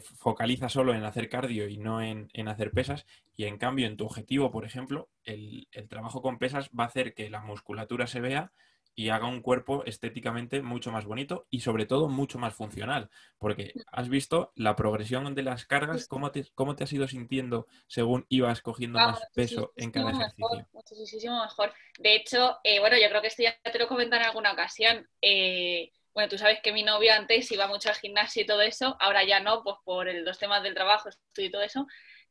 focaliza 0.00 0.68
solo 0.68 0.94
en 0.94 1.04
hacer 1.04 1.28
cardio 1.28 1.68
y 1.68 1.78
no 1.78 2.02
en, 2.02 2.48
hacer 2.48 2.70
pesas, 2.70 3.06
y 3.36 3.44
en 3.44 3.58
cambio 3.58 3.86
en 3.86 3.96
tu 3.96 4.04
objetivo, 4.04 4.50
por 4.50 4.64
ejemplo, 4.64 5.08
el, 5.24 5.68
el 5.72 5.88
trabajo 5.88 6.22
con 6.22 6.38
pesas 6.38 6.70
va 6.78 6.84
a 6.84 6.88
hacer 6.88 7.14
que 7.14 7.30
la 7.30 7.40
musculatura 7.40 8.06
se 8.06 8.20
vea 8.20 8.52
y 8.98 9.10
haga 9.10 9.26
un 9.26 9.42
cuerpo 9.42 9.84
estéticamente 9.84 10.62
mucho 10.62 10.90
más 10.90 11.04
bonito 11.04 11.46
y 11.50 11.60
sobre 11.60 11.84
todo 11.84 12.08
mucho 12.08 12.38
más 12.38 12.54
funcional. 12.54 13.10
Porque 13.38 13.74
has 13.92 14.08
visto 14.08 14.52
la 14.56 14.74
progresión 14.74 15.34
de 15.34 15.42
las 15.42 15.66
cargas, 15.66 16.08
cómo 16.08 16.32
te, 16.32 16.46
cómo 16.54 16.74
te 16.74 16.84
has 16.84 16.92
ido 16.94 17.06
sintiendo 17.06 17.66
según 17.86 18.24
ibas 18.30 18.62
cogiendo 18.62 18.98
más 18.98 19.20
peso 19.34 19.74
en 19.76 19.90
cada 19.90 20.12
ejercicio. 20.12 20.66
muchísimo 20.72 21.42
mejor. 21.42 21.74
De 21.98 22.16
hecho, 22.16 22.56
eh, 22.64 22.80
bueno, 22.80 22.96
yo 22.96 23.08
creo 23.10 23.20
que 23.20 23.28
esto 23.28 23.42
ya 23.42 23.54
te 23.70 23.78
lo 23.78 23.86
comenté 23.86 24.16
en 24.16 24.22
alguna 24.22 24.52
ocasión. 24.52 25.06
Eh, 25.20 25.92
bueno, 26.16 26.30
tú 26.30 26.38
sabes 26.38 26.60
que 26.62 26.72
mi 26.72 26.82
novio 26.82 27.12
antes 27.12 27.52
iba 27.52 27.66
mucho 27.66 27.90
al 27.90 27.94
gimnasio 27.94 28.42
y 28.42 28.46
todo 28.46 28.62
eso, 28.62 28.96
ahora 29.00 29.22
ya 29.22 29.38
no, 29.38 29.62
pues 29.62 29.76
por 29.84 30.06
los 30.06 30.38
temas 30.38 30.62
del 30.62 30.72
trabajo, 30.72 31.10
y 31.36 31.50
todo 31.50 31.60
eso. 31.60 31.86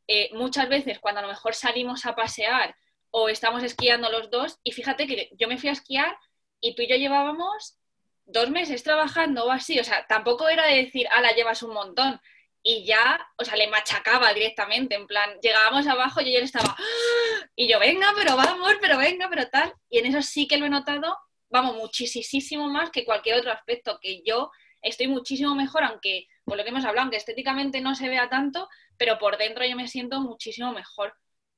Eh, 0.07 0.31
muchas 0.33 0.67
veces 0.67 0.97
cuando 0.97 1.19
a 1.19 1.21
lo 1.21 1.27
mejor 1.27 1.53
salimos 1.53 2.07
a 2.07 2.15
pasear 2.15 2.75
o 3.11 3.29
estamos 3.29 3.61
esquiando 3.61 4.09
los 4.09 4.31
dos, 4.31 4.57
y 4.63 4.71
fíjate 4.71 5.05
que 5.05 5.29
yo 5.37 5.47
me 5.47 5.59
fui 5.59 5.69
a 5.69 5.73
esquiar 5.73 6.17
y 6.61 6.73
tú 6.73 6.81
y 6.81 6.87
yo 6.87 6.95
llevábamos 6.95 7.77
dos 8.25 8.49
meses 8.49 8.81
trabajando 8.81 9.45
o 9.45 9.51
así, 9.51 9.79
o 9.79 9.83
sea, 9.83 10.07
tampoco 10.07 10.49
era 10.49 10.65
de 10.65 10.77
decir, 10.77 11.07
ah, 11.11 11.21
la 11.21 11.33
llevas 11.33 11.61
un 11.61 11.73
montón. 11.75 12.19
Y 12.63 12.85
ya, 12.85 13.23
o 13.37 13.45
sea, 13.45 13.55
le 13.55 13.67
machacaba 13.67 14.33
directamente, 14.33 14.95
en 14.95 15.05
plan, 15.05 15.29
llegábamos 15.43 15.85
abajo 15.85 16.21
y 16.21 16.35
él 16.35 16.43
estaba, 16.43 16.75
¡Ah! 16.75 17.49
y 17.55 17.67
yo, 17.67 17.77
venga, 17.79 18.11
pero 18.15 18.35
vamos, 18.35 18.73
pero 18.81 18.97
venga, 18.97 19.29
pero 19.29 19.47
tal. 19.47 19.75
Y 19.91 19.99
en 19.99 20.07
eso 20.07 20.23
sí 20.23 20.47
que 20.47 20.57
lo 20.57 20.65
he 20.65 20.69
notado, 20.69 21.15
vamos, 21.49 21.75
muchísimo 21.75 22.69
más 22.69 22.89
que 22.89 23.05
cualquier 23.05 23.37
otro 23.37 23.51
aspecto, 23.51 23.99
que 24.01 24.21
yo 24.23 24.51
estoy 24.81 25.07
muchísimo 25.07 25.55
mejor, 25.55 25.83
aunque, 25.83 26.27
por 26.43 26.57
lo 26.57 26.63
que 26.63 26.69
hemos 26.69 26.85
hablado, 26.85 27.03
aunque 27.03 27.17
estéticamente 27.17 27.81
no 27.81 27.95
se 27.95 28.09
vea 28.09 28.29
tanto, 28.29 28.69
pero 28.97 29.17
por 29.17 29.37
dentro 29.37 29.65
yo 29.65 29.75
me 29.75 29.87
siento 29.87 30.21
muchísimo 30.21 30.71
mejor 30.71 31.13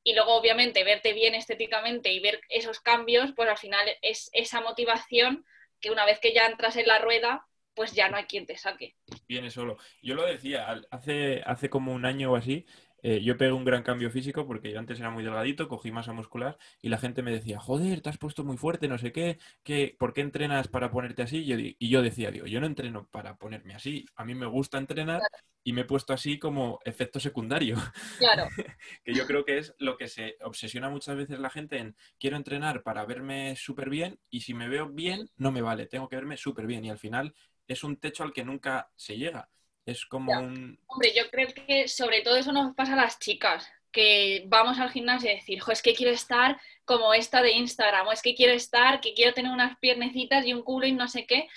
y 0.07 0.13
luego 0.13 0.35
obviamente 0.35 0.85
verte 0.85 1.11
bien 1.11 1.35
estéticamente 1.35 2.13
y 2.13 2.21
ver 2.21 2.39
esos 2.47 2.79
cambios, 2.79 3.33
pues 3.35 3.49
al 3.49 3.57
final 3.57 3.85
es 4.01 4.29
esa 4.31 4.61
motivación 4.61 5.45
que 5.81 5.91
una 5.91 6.05
vez 6.05 6.19
que 6.19 6.33
ya 6.33 6.45
entras 6.45 6.77
en 6.77 6.87
la 6.87 6.99
rueda, 6.99 7.45
pues 7.73 7.91
ya 7.91 8.07
no 8.09 8.15
hay 8.15 8.23
quien 8.23 8.45
te 8.45 8.57
saque. 8.57 8.95
Viene 9.27 9.51
solo. 9.51 9.77
Yo 10.01 10.15
lo 10.15 10.25
decía, 10.25 10.81
hace, 10.91 11.43
hace 11.45 11.69
como 11.69 11.93
un 11.93 12.05
año 12.05 12.31
o 12.31 12.35
así, 12.37 12.65
eh, 13.03 13.21
yo 13.21 13.37
pegué 13.37 13.51
un 13.51 13.65
gran 13.65 13.83
cambio 13.83 14.09
físico 14.09 14.47
porque 14.47 14.71
yo 14.71 14.79
antes 14.79 14.99
era 14.99 15.09
muy 15.09 15.23
delgadito, 15.23 15.67
cogí 15.67 15.91
masa 15.91 16.13
muscular 16.13 16.57
y 16.81 16.89
la 16.89 16.97
gente 16.97 17.21
me 17.21 17.31
decía, 17.31 17.59
joder, 17.59 18.01
te 18.01 18.09
has 18.09 18.17
puesto 18.17 18.43
muy 18.43 18.57
fuerte, 18.57 18.87
no 18.87 18.97
sé 18.97 19.11
qué, 19.11 19.37
¿qué 19.63 19.95
¿por 19.97 20.13
qué 20.13 20.21
entrenas 20.21 20.67
para 20.67 20.91
ponerte 20.91 21.21
así? 21.21 21.37
Y 21.37 21.45
yo, 21.45 21.57
y 21.57 21.89
yo 21.89 22.01
decía, 22.01 22.31
digo, 22.31 22.47
yo 22.47 22.59
no 22.59 22.67
entreno 22.67 23.07
para 23.11 23.37
ponerme 23.37 23.75
así, 23.75 24.05
a 24.15 24.25
mí 24.25 24.35
me 24.35 24.45
gusta 24.45 24.77
entrenar 24.77 25.21
y 25.63 25.73
me 25.73 25.81
he 25.81 25.85
puesto 25.85 26.13
así 26.13 26.39
como 26.39 26.79
efecto 26.85 27.19
secundario. 27.19 27.75
Claro. 28.19 28.47
que 29.03 29.13
yo 29.13 29.27
creo 29.27 29.43
que 29.43 29.57
es 29.57 29.75
lo 29.79 29.97
que 29.97 30.07
se 30.07 30.37
obsesiona 30.41 30.89
muchas 30.89 31.17
veces 31.17 31.39
la 31.39 31.49
gente 31.49 31.77
en, 31.77 31.95
quiero 32.19 32.37
entrenar 32.37 32.83
para 32.83 33.05
verme 33.05 33.55
súper 33.57 33.89
bien 33.89 34.19
y 34.29 34.41
si 34.41 34.53
me 34.53 34.69
veo 34.69 34.87
bien, 34.87 35.29
no 35.35 35.51
me 35.51 35.61
vale, 35.61 35.85
tengo 35.85 36.07
que 36.07 36.15
verme 36.15 36.37
súper 36.37 36.67
bien 36.67 36.85
y 36.85 36.89
al 36.89 36.99
final 36.99 37.35
es 37.67 37.83
un 37.83 37.97
techo 37.97 38.23
al 38.23 38.33
que 38.33 38.45
nunca 38.45 38.91
se 38.95 39.17
llega. 39.17 39.49
Es 39.87 40.05
como 40.05 40.33
un... 40.33 40.77
Hombre, 40.85 41.13
yo 41.15 41.29
creo 41.31 41.47
que 41.47 41.87
sobre 41.87 42.21
todo 42.21 42.35
eso 42.35 42.51
nos 42.51 42.75
pasa 42.75 42.93
a 42.93 42.97
las 42.97 43.19
chicas, 43.19 43.71
que 43.89 44.43
vamos 44.47 44.79
al 44.79 44.91
gimnasio 44.91 45.31
y 45.31 45.35
decir, 45.35 45.61
jo, 45.61 45.71
es 45.71 45.81
que 45.81 45.95
quiero 45.95 46.11
estar 46.11 46.59
como 46.83 47.13
esta 47.13 47.41
de 47.41 47.51
Instagram, 47.51 48.05
o 48.05 48.11
es 48.11 48.21
que 48.21 48.35
quiero 48.35 48.51
estar, 48.51 48.99
que 48.99 49.13
quiero 49.13 49.33
tener 49.33 49.49
unas 49.49 49.77
piernecitas 49.79 50.45
y 50.45 50.53
un 50.53 50.61
culo 50.61 50.85
y 50.87 50.91
no 50.91 51.07
sé 51.07 51.25
qué. 51.25 51.47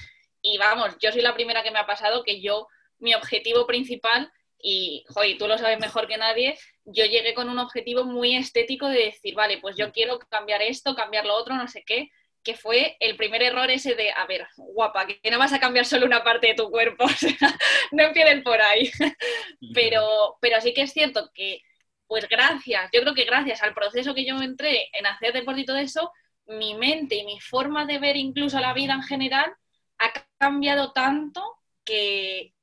Y 0.43 0.59
vamos, 0.59 0.97
yo 1.01 1.11
soy 1.11 1.23
la 1.23 1.35
primera 1.35 1.65
que 1.65 1.73
me 1.73 1.81
ha 1.81 1.87
pasado 1.87 2.23
que 2.23 2.41
yo, 2.41 2.69
mi 3.01 3.15
objetivo 3.15 3.67
principal, 3.67 4.33
y, 4.63 5.05
jo, 5.09 5.23
tú 5.37 5.49
lo 5.49 5.59
sabes 5.59 5.81
mejor 5.81 6.07
que 6.07 6.17
nadie, 6.17 6.57
yo 6.85 7.05
llegué 7.07 7.35
con 7.35 7.49
un 7.49 7.59
objetivo 7.59 8.05
muy 8.05 8.37
estético 8.37 8.87
de 8.87 9.07
decir, 9.07 9.35
vale, 9.35 9.59
pues 9.59 9.77
yo 9.77 9.89
mm. 9.89 9.91
quiero 9.91 10.19
cambiar 10.21 10.63
esto, 10.63 10.95
cambiar 10.95 11.27
lo 11.27 11.35
otro, 11.35 11.57
no 11.57 11.67
sé 11.67 11.83
qué, 11.85 12.11
que 12.43 12.55
fue 12.55 12.97
el 13.01 13.17
primer 13.17 13.43
error 13.43 13.71
ese 13.71 13.95
de, 13.95 14.11
a 14.13 14.27
ver, 14.27 14.47
guapa, 14.57 15.07
que 15.07 15.31
no 15.31 15.39
vas 15.39 15.53
a 15.53 15.61
cambiar 15.61 15.85
solo 15.85 16.07
una 16.07 16.25
parte 16.25 16.49
de 16.49 16.55
tu 16.55 16.71
cuerpo, 16.71 17.05
o 17.07 17.09
sea, 17.09 17.37
no 17.93 18.05
empiecen 18.05 18.43
por 18.43 18.61
ahí. 18.61 18.91
pero, 19.75 20.39
pero 20.41 20.61
sí 20.61 20.73
que 20.73 20.83
es 20.83 20.93
cierto 20.93 21.31
que, 21.35 21.63
pues 22.07 22.29
gracias, 22.29 22.91
yo 22.93 23.03
creo 23.03 23.15
que 23.15 23.25
gracias 23.25 23.63
al 23.63 23.75
proceso 23.75 24.15
que 24.15 24.25
yo 24.25 24.41
entré 24.41 24.89
en 24.93 25.07
hacer 25.07 25.33
deporte 25.33 25.61
y 25.61 25.67
todo 25.67 25.79
eso, 25.79 26.13
mi 26.47 26.75
mente 26.75 27.17
y 27.17 27.25
mi 27.25 27.41
forma 27.41 27.85
de 27.87 27.99
ver 27.99 28.17
incluso 28.17 28.59
la 28.59 28.73
vida 28.73 28.95
en 28.95 29.03
general 29.03 29.55
ha 29.99 30.13
cambiado 30.39 30.93
tanto 30.93 31.59
que, 31.85 32.55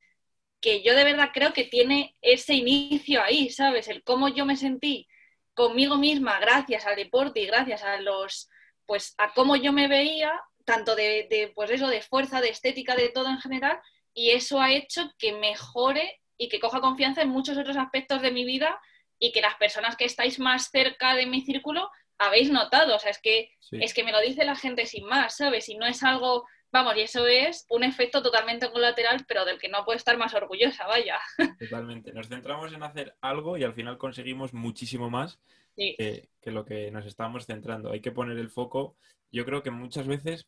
que 0.60 0.82
yo 0.84 0.96
de 0.96 1.04
verdad 1.04 1.30
creo 1.34 1.54
que 1.54 1.64
tiene 1.64 2.16
ese 2.22 2.56
inicio 2.56 3.22
ahí, 3.24 3.50
¿sabes? 3.50 3.88
El 3.88 4.04
cómo 4.04 4.28
yo 4.28 4.46
me 4.46 4.58
sentí 4.58 5.08
conmigo 5.54 5.98
misma 5.98 6.40
gracias 6.40 6.86
al 6.86 6.96
deporte 6.96 7.40
y 7.40 7.46
gracias 7.46 7.84
a 7.84 8.02
los 8.02 8.50
pues 8.88 9.14
a 9.18 9.34
cómo 9.34 9.56
yo 9.56 9.72
me 9.74 9.88
veía, 9.88 10.32
tanto 10.66 10.96
de, 10.96 11.52
pues 11.54 11.70
eso, 11.70 11.88
de 11.88 12.02
fuerza, 12.02 12.42
de 12.42 12.50
estética, 12.50 12.96
de 12.96 13.10
todo 13.10 13.30
en 13.30 13.40
general, 13.40 13.80
y 14.14 14.32
eso 14.32 14.60
ha 14.60 14.74
hecho 14.74 15.12
que 15.20 15.34
mejore 15.34 16.22
y 16.38 16.50
que 16.50 16.60
coja 16.60 16.82
confianza 16.82 17.22
en 17.22 17.30
muchos 17.30 17.58
otros 17.58 17.78
aspectos 17.78 18.22
de 18.22 18.32
mi 18.32 18.46
vida 18.46 18.80
y 19.20 19.32
que 19.32 19.42
las 19.42 19.56
personas 19.56 19.96
que 19.96 20.06
estáis 20.06 20.40
más 20.40 20.70
cerca 20.72 21.16
de 21.16 21.26
mi 21.26 21.42
círculo 21.42 21.90
habéis 22.18 22.50
notado. 22.50 22.96
O 22.96 23.00
sea, 23.00 23.12
es 23.12 23.20
que, 23.20 23.52
es 23.72 23.94
que 23.94 24.04
me 24.04 24.12
lo 24.12 24.20
dice 24.22 24.46
la 24.46 24.56
gente 24.56 24.86
sin 24.86 25.06
más, 25.06 25.38
¿sabes? 25.38 25.70
Y 25.70 25.78
no 25.78 25.86
es 25.86 26.04
algo, 26.04 26.48
vamos, 26.72 26.96
y 26.96 27.02
eso 27.02 27.28
es 27.28 27.66
un 27.70 27.84
efecto 27.84 28.22
totalmente 28.24 28.72
colateral, 28.72 29.26
pero 29.28 29.46
del 29.46 29.60
que 29.60 29.70
no 29.70 29.86
puedo 29.86 29.98
estar 29.98 30.18
más 30.18 30.34
orgullosa, 30.34 30.88
vaya. 30.88 31.20
Totalmente. 31.60 32.12
Nos 32.14 32.28
centramos 32.28 32.74
en 32.74 32.84
hacer 32.84 33.16
algo 33.22 33.58
y 33.58 33.64
al 33.64 33.74
final 33.74 33.98
conseguimos 33.98 34.54
muchísimo 34.54 35.10
más 35.10 35.40
que, 35.78 36.52
lo 36.52 36.66
que 36.66 36.92
nos 36.92 37.06
estamos 37.06 37.46
centrando. 37.46 37.92
Hay 37.92 38.02
que 38.02 38.12
poner 38.12 38.38
el 38.38 38.50
foco. 38.50 38.98
Yo 39.32 39.46
creo 39.46 39.64
que 39.64 39.72
muchas 39.72 40.08
veces 40.08 40.48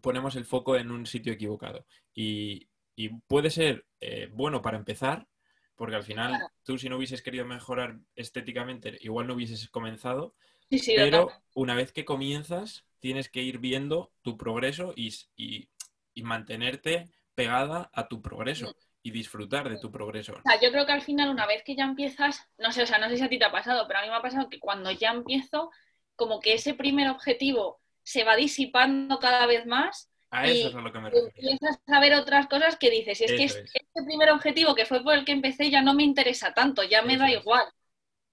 ponemos 0.00 0.36
el 0.36 0.44
foco 0.44 0.76
en 0.76 0.90
un 0.90 1.06
sitio 1.06 1.32
equivocado 1.32 1.86
y, 2.14 2.68
puede 3.28 3.50
ser 3.50 3.86
eh, 4.00 4.28
bueno 4.32 4.60
para 4.60 4.76
empezar, 4.76 5.28
porque 5.76 5.94
al 5.94 6.02
final 6.02 6.32
tú 6.64 6.78
si 6.78 6.88
no 6.88 6.96
hubieses 6.96 7.22
querido 7.22 7.44
mejorar 7.44 8.00
estéticamente, 8.16 8.98
igual 9.02 9.28
no 9.28 9.34
hubieses 9.34 9.68
comenzado, 9.68 10.34
pero 10.68 11.30
una 11.54 11.76
vez 11.76 11.92
que 11.92 12.04
comienzas, 12.04 12.84
tienes 12.98 13.28
que 13.28 13.42
ir 13.42 13.58
viendo 13.58 14.10
tu 14.22 14.36
progreso 14.36 14.94
y, 14.96 15.14
y 15.36 16.22
mantenerte 16.24 17.08
pegada 17.36 17.88
a 17.94 18.08
tu 18.08 18.20
progreso. 18.20 18.74
Y 19.02 19.10
disfrutar 19.10 19.68
de 19.68 19.78
tu 19.78 19.90
progreso. 19.90 20.32
O 20.32 20.42
sea, 20.42 20.60
yo 20.60 20.70
creo 20.70 20.84
que 20.84 20.92
al 20.92 21.02
final, 21.02 21.30
una 21.30 21.46
vez 21.46 21.62
que 21.62 21.76
ya 21.76 21.84
empiezas, 21.84 22.46
no 22.58 22.72
sé, 22.72 22.82
o 22.82 22.86
sea, 22.86 22.98
no 22.98 23.08
sé 23.08 23.16
si 23.16 23.22
a 23.22 23.28
ti 23.28 23.38
te 23.38 23.44
ha 23.44 23.52
pasado, 23.52 23.86
pero 23.86 24.00
a 24.00 24.02
mí 24.02 24.08
me 24.08 24.16
ha 24.16 24.22
pasado 24.22 24.48
que 24.48 24.58
cuando 24.58 24.90
ya 24.90 25.10
empiezo, 25.10 25.70
como 26.16 26.40
que 26.40 26.54
ese 26.54 26.74
primer 26.74 27.08
objetivo 27.08 27.80
se 28.02 28.24
va 28.24 28.36
disipando 28.36 29.18
cada 29.18 29.46
vez 29.46 29.66
más. 29.66 30.10
A 30.30 30.46
eso 30.46 30.68
es 30.68 30.74
a 30.74 30.80
lo 30.80 30.92
que 30.92 30.98
me 30.98 31.10
refiero. 31.10 31.30
Empiezas 31.36 31.78
a 31.86 32.00
ver 32.00 32.14
otras 32.14 32.48
cosas 32.48 32.76
que 32.76 32.90
dices, 32.90 33.20
y 33.20 33.24
es 33.24 33.32
que 33.32 33.44
este 33.44 34.04
primer 34.04 34.30
objetivo 34.30 34.74
que 34.74 34.84
fue 34.84 35.02
por 35.02 35.14
el 35.14 35.24
que 35.24 35.32
empecé 35.32 35.70
ya 35.70 35.80
no 35.80 35.94
me 35.94 36.02
interesa 36.02 36.52
tanto, 36.52 36.82
ya 36.82 37.02
me 37.02 37.16
da 37.16 37.30
igual. 37.30 37.64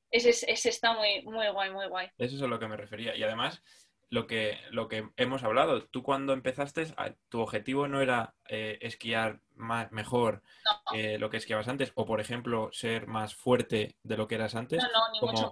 Ese, 0.10 0.29
ese 0.29 0.69
está 0.69 0.93
muy, 0.93 1.22
muy 1.24 1.48
guay, 1.50 1.72
muy 1.72 1.88
guay. 1.88 2.10
Eso 2.17 2.36
es 2.38 2.41
a 2.41 2.48
lo 2.48 2.57
que 2.57 2.67
me 2.67 2.77
refería. 2.77 3.15
Y 3.15 3.24
además, 3.24 3.62
lo 4.09 4.27
que, 4.27 4.57
lo 4.71 4.88
que 4.88 5.09
hemos 5.17 5.43
hablado. 5.43 5.83
Tú 5.85 6.03
cuando 6.03 6.33
empezaste, 6.33 6.85
tu 7.29 7.41
objetivo 7.41 7.88
no 7.88 8.01
era 8.01 8.35
eh, 8.47 8.77
esquiar 8.81 9.39
más, 9.55 9.91
mejor 9.91 10.41
que 10.91 11.17
lo 11.17 11.29
que 11.29 11.38
esquiabas 11.38 11.67
antes, 11.67 11.91
o 11.95 12.05
por 12.05 12.21
ejemplo, 12.21 12.69
ser 12.71 13.07
más 13.07 13.35
fuerte 13.35 13.95
de 14.03 14.17
lo 14.17 14.27
que 14.27 14.35
eras 14.35 14.55
antes 14.55 14.83
como, 15.19 15.51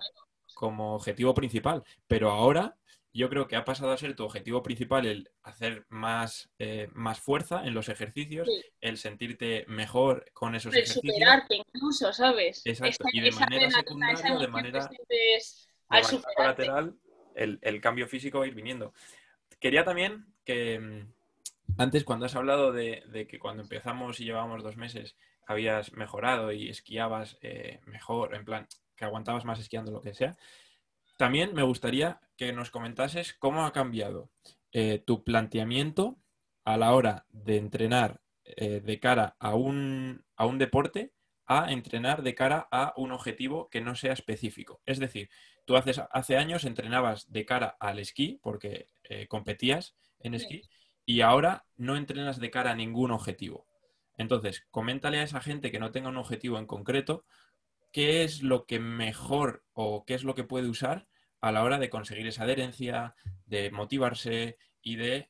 como 0.54 0.96
objetivo 0.96 1.34
principal. 1.34 1.84
Pero 2.08 2.32
ahora 2.32 2.76
yo 3.14 3.30
creo 3.30 3.48
que 3.48 3.56
ha 3.56 3.64
pasado 3.64 3.92
a 3.92 3.98
ser 3.98 4.16
tu 4.16 4.26
objetivo 4.26 4.64
principal 4.64 5.06
el 5.06 5.30
hacer 5.44 5.86
más, 5.90 6.50
eh, 6.58 6.90
más 6.94 7.20
fuerza 7.20 7.64
en 7.64 7.76
los 7.76 7.88
ejercicios, 7.88 8.50
el 8.82 8.98
sentirte 8.98 9.66
mejor 9.68 10.26
con 10.34 10.56
esos 10.56 10.74
ejercicios. 10.74 11.14
superarte 11.16 11.56
incluso, 11.58 12.12
¿sabes? 12.12 12.64
Exacto. 12.66 13.06
y 13.12 13.22
de 13.22 13.32
manera 13.32 13.70
secundaria, 13.70 14.38
de 14.38 14.48
manera, 14.48 14.90
lateral, 16.40 16.96
el, 17.36 17.82
cambio 17.82 18.08
físico 18.08 18.40
va 18.40 18.46
a 18.46 18.48
ir 18.48 18.56
viniendo. 18.56 18.94
Quería 19.60 19.84
también 19.84 20.26
que 20.46 20.80
mm, 20.80 21.14
antes 21.78 22.04
cuando 22.04 22.26
has 22.26 22.36
hablado 22.36 22.72
de, 22.72 23.28
que 23.30 23.40
cuando 23.40 23.64
empezamos 23.64 24.20
y 24.20 24.26
llevábamos 24.26 24.64
dos 24.64 24.78
meses 24.78 25.16
habías 25.46 25.94
mejorado 25.94 26.52
y 26.52 26.70
esquiabas 26.70 27.38
eh, 27.42 27.80
mejor, 27.86 28.36
en 28.36 28.46
plan, 28.46 28.68
que 28.96 29.06
aguantabas 29.06 29.46
más 29.46 29.60
esquiando 29.60 29.92
lo 29.92 30.02
que 30.02 30.14
sea, 30.14 30.38
también 31.18 31.54
me 31.54 31.64
gustaría 31.64 32.22
que 32.38 32.54
nos 32.54 32.72
comentases 32.72 33.34
cómo 33.34 33.66
ha 33.66 33.74
cambiado 33.74 34.30
eh, 34.72 35.04
tu 35.06 35.24
planteamiento 35.24 36.18
a 36.66 36.78
la 36.78 36.94
hora 36.94 37.26
de 37.30 37.58
entrenar 37.58 38.22
eh, 38.46 38.82
de 38.82 39.00
cara 39.00 39.36
a 39.40 39.56
un, 39.56 40.26
a 40.36 40.46
un 40.46 40.58
deporte 40.58 41.14
a 41.46 41.72
entrenar 41.72 42.24
de 42.24 42.36
cara 42.36 42.68
a 42.72 42.94
un 42.98 43.12
objetivo 43.12 43.70
que 43.70 43.82
no 43.82 43.96
sea 43.96 44.14
específico. 44.14 44.82
Es 44.86 45.00
decir, 45.00 45.30
tú 45.66 45.76
haces, 45.76 46.02
hace 46.12 46.38
años 46.38 46.66
entrenabas 46.66 47.32
de 47.32 47.46
cara 47.46 47.78
al 47.80 48.00
esquí 48.00 48.40
porque 48.42 48.88
eh, 49.04 49.28
competías 49.28 49.96
en 50.20 50.34
esquí 50.34 50.64
y 51.06 51.22
ahora 51.22 51.66
no 51.76 51.96
entrenas 51.98 52.40
de 52.40 52.52
cara 52.52 52.72
a 52.72 52.76
ningún 52.76 53.12
objetivo. 53.12 53.68
Entonces, 54.18 54.66
coméntale 54.72 55.20
a 55.20 55.24
esa 55.24 55.42
gente 55.42 55.72
que 55.72 55.80
no 55.80 55.92
tenga 55.92 56.10
un 56.10 56.18
objetivo 56.18 56.58
en 56.58 56.68
concreto 56.68 57.26
qué 57.92 58.24
es 58.24 58.42
lo 58.42 58.66
que 58.66 58.80
mejor 58.80 59.64
o 59.74 60.06
qué 60.06 60.14
es 60.14 60.24
lo 60.24 60.36
que 60.36 60.44
puede 60.44 60.68
usar 60.68 61.08
a 61.42 61.52
la 61.52 61.64
hora 61.64 61.78
de 61.78 61.90
conseguir 61.90 62.28
esa 62.28 62.44
adherencia, 62.44 63.16
de 63.46 63.70
motivarse 63.72 64.58
y 64.82 64.96
de 64.96 65.30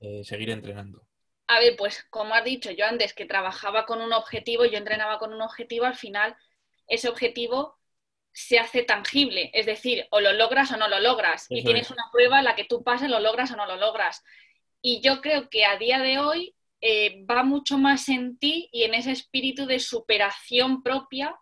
eh, 0.00 0.24
seguir 0.24 0.50
entrenando. 0.50 1.06
A 1.48 1.60
ver, 1.60 1.76
pues 1.76 2.04
como 2.10 2.34
has 2.34 2.44
dicho, 2.44 2.70
yo 2.72 2.84
antes 2.84 3.14
que 3.14 3.26
trabajaba 3.26 3.86
con 3.86 4.00
un 4.00 4.12
objetivo, 4.12 4.64
yo 4.64 4.76
entrenaba 4.78 5.18
con 5.18 5.32
un 5.32 5.40
objetivo, 5.40 5.84
al 5.84 5.94
final 5.94 6.36
ese 6.88 7.08
objetivo 7.08 7.78
se 8.38 8.58
hace 8.58 8.82
tangible, 8.82 9.50
es 9.54 9.64
decir, 9.64 10.06
o 10.10 10.20
lo 10.20 10.30
logras 10.34 10.70
o 10.70 10.76
no 10.76 10.88
lo 10.88 11.00
logras. 11.00 11.46
y 11.48 11.64
tienes 11.64 11.90
una 11.90 12.04
prueba 12.12 12.40
en 12.40 12.44
la 12.44 12.54
que 12.54 12.66
tú 12.66 12.84
pases, 12.84 13.08
lo 13.08 13.18
logras 13.18 13.50
o 13.50 13.56
no 13.56 13.64
lo 13.64 13.76
logras. 13.76 14.22
Y 14.82 15.00
yo 15.00 15.22
creo 15.22 15.48
que 15.48 15.64
a 15.64 15.78
día 15.78 16.00
de 16.00 16.18
hoy 16.18 16.54
eh, 16.82 17.24
va 17.24 17.44
mucho 17.44 17.78
más 17.78 18.10
en 18.10 18.38
ti 18.38 18.68
y 18.72 18.82
en 18.82 18.92
ese 18.92 19.12
espíritu 19.12 19.64
de 19.64 19.80
superación 19.80 20.82
propia 20.82 21.34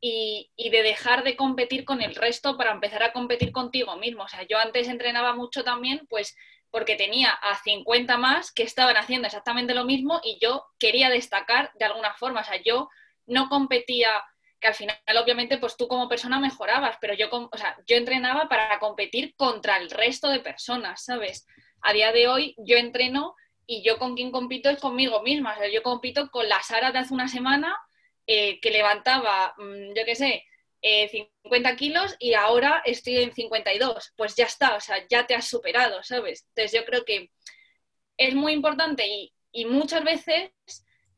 y, 0.00 0.52
y, 0.54 0.70
de 0.70 0.84
dejar 0.84 1.24
de 1.24 1.34
competir 1.34 1.84
con 1.84 2.02
el 2.02 2.14
resto 2.14 2.56
para 2.56 2.70
empezar 2.70 3.02
a 3.02 3.12
competir 3.12 3.50
contigo 3.50 3.96
mismo. 3.96 4.22
O 4.22 4.28
sea, 4.28 4.44
yo 4.44 4.58
antes 4.58 4.86
entrenaba 4.86 5.34
mucho 5.34 5.64
también, 5.64 6.06
pues 6.08 6.36
porque 6.70 6.94
tenía 6.94 7.32
a 7.32 7.56
50 7.56 8.16
más 8.16 8.52
que 8.52 8.62
estaban 8.62 8.96
haciendo 8.96 9.26
exactamente 9.26 9.74
lo 9.74 9.84
mismo 9.84 10.20
y 10.22 10.38
yo 10.40 10.66
quería 10.78 11.10
destacar 11.10 11.72
de 11.74 11.86
alguna 11.86 12.14
forma. 12.14 12.42
O 12.42 12.44
sea, 12.44 12.62
yo 12.62 12.88
no 13.26 13.48
competía 13.48 14.10
que 14.60 14.68
al 14.68 14.74
final 14.74 14.96
obviamente 15.22 15.58
pues 15.58 15.76
tú 15.76 15.88
como 15.88 16.08
persona 16.08 16.40
mejorabas, 16.40 16.96
pero 17.00 17.14
yo, 17.14 17.28
o 17.30 17.56
sea, 17.56 17.76
yo 17.86 17.96
entrenaba 17.96 18.48
para 18.48 18.78
competir 18.78 19.34
contra 19.36 19.76
el 19.78 19.90
resto 19.90 20.28
de 20.28 20.40
personas, 20.40 21.04
¿sabes? 21.04 21.46
A 21.82 21.92
día 21.92 22.12
de 22.12 22.28
hoy 22.28 22.54
yo 22.58 22.76
entreno 22.76 23.34
y 23.66 23.82
yo 23.82 23.98
con 23.98 24.16
quien 24.16 24.30
compito 24.30 24.70
es 24.70 24.80
conmigo 24.80 25.22
misma, 25.22 25.54
o 25.54 25.58
sea, 25.58 25.68
yo 25.68 25.82
compito 25.82 26.30
con 26.30 26.48
la 26.48 26.62
Sara 26.62 26.90
de 26.90 26.98
hace 26.98 27.14
una 27.14 27.28
semana 27.28 27.76
eh, 28.26 28.60
que 28.60 28.70
levantaba, 28.70 29.54
mm, 29.58 29.94
yo 29.96 30.04
qué 30.04 30.14
sé, 30.14 30.44
50 30.82 31.70
eh, 31.70 31.76
kilos 31.76 32.16
y 32.18 32.34
ahora 32.34 32.82
estoy 32.84 33.18
en 33.18 33.34
52, 33.34 34.12
pues 34.16 34.36
ya 34.36 34.44
está, 34.44 34.76
o 34.76 34.80
sea, 34.80 35.06
ya 35.08 35.26
te 35.26 35.34
has 35.34 35.46
superado, 35.46 36.02
¿sabes? 36.02 36.46
Entonces 36.48 36.80
yo 36.80 36.84
creo 36.84 37.04
que 37.04 37.30
es 38.16 38.34
muy 38.34 38.52
importante 38.52 39.06
y, 39.06 39.32
y 39.52 39.64
muchas 39.66 40.04
veces 40.04 40.50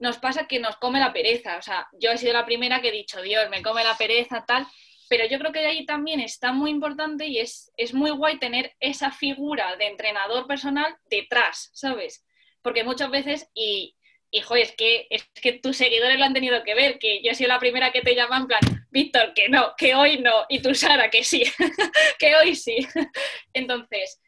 nos 0.00 0.18
pasa 0.18 0.46
que 0.46 0.58
nos 0.58 0.76
come 0.76 0.98
la 0.98 1.12
pereza. 1.12 1.56
O 1.58 1.62
sea, 1.62 1.88
yo 1.92 2.10
he 2.10 2.18
sido 2.18 2.32
la 2.32 2.46
primera 2.46 2.80
que 2.80 2.88
he 2.88 2.92
dicho, 2.92 3.22
Dios, 3.22 3.48
me 3.50 3.62
come 3.62 3.84
la 3.84 3.96
pereza, 3.96 4.44
tal. 4.46 4.66
Pero 5.08 5.26
yo 5.26 5.38
creo 5.38 5.52
que 5.52 5.66
ahí 5.66 5.84
también 5.86 6.20
está 6.20 6.52
muy 6.52 6.70
importante 6.70 7.26
y 7.26 7.38
es, 7.38 7.70
es 7.76 7.92
muy 7.94 8.10
guay 8.10 8.38
tener 8.38 8.74
esa 8.80 9.10
figura 9.10 9.76
de 9.76 9.86
entrenador 9.86 10.46
personal 10.46 10.96
detrás, 11.04 11.70
¿sabes? 11.74 12.24
Porque 12.62 12.84
muchas 12.84 13.10
veces, 13.10 13.48
y, 13.54 13.96
hijo, 14.30 14.54
es 14.54 14.72
que, 14.72 15.06
es 15.10 15.28
que 15.34 15.54
tus 15.54 15.76
seguidores 15.76 16.18
lo 16.18 16.24
han 16.24 16.34
tenido 16.34 16.62
que 16.62 16.74
ver, 16.74 16.98
que 16.98 17.22
yo 17.22 17.32
he 17.32 17.34
sido 17.34 17.48
la 17.48 17.58
primera 17.58 17.92
que 17.92 18.02
te 18.02 18.14
llama 18.14 18.38
en 18.38 18.46
plan, 18.46 18.60
Víctor, 18.90 19.34
que 19.34 19.48
no, 19.48 19.74
que 19.76 19.94
hoy 19.94 20.18
no, 20.18 20.46
y 20.48 20.60
tú, 20.62 20.74
Sara, 20.74 21.10
que 21.10 21.24
sí, 21.24 21.42
que 22.18 22.36
hoy 22.36 22.54
sí. 22.54 22.76
Entonces, 23.52 24.20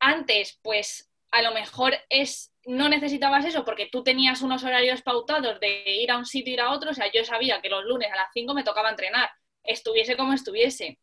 antes, 0.00 0.58
pues 0.62 1.10
a 1.30 1.42
lo 1.42 1.52
mejor 1.52 1.94
es, 2.10 2.51
no 2.64 2.88
necesitabas 2.88 3.44
eso 3.44 3.64
porque 3.64 3.88
tú 3.90 4.02
tenías 4.02 4.42
unos 4.42 4.62
horarios 4.64 5.02
pautados 5.02 5.58
de 5.60 5.82
ir 5.86 6.10
a 6.10 6.18
un 6.18 6.26
sitio, 6.26 6.52
ir 6.52 6.60
a 6.60 6.70
otro, 6.70 6.90
o 6.90 6.94
sea, 6.94 7.10
yo 7.12 7.24
sabía 7.24 7.60
que 7.60 7.68
los 7.68 7.84
lunes 7.84 8.10
a 8.12 8.16
las 8.16 8.28
5 8.32 8.54
me 8.54 8.64
tocaba 8.64 8.90
entrenar, 8.90 9.30
estuviese 9.64 10.16
como 10.16 10.32
estuviese. 10.32 10.98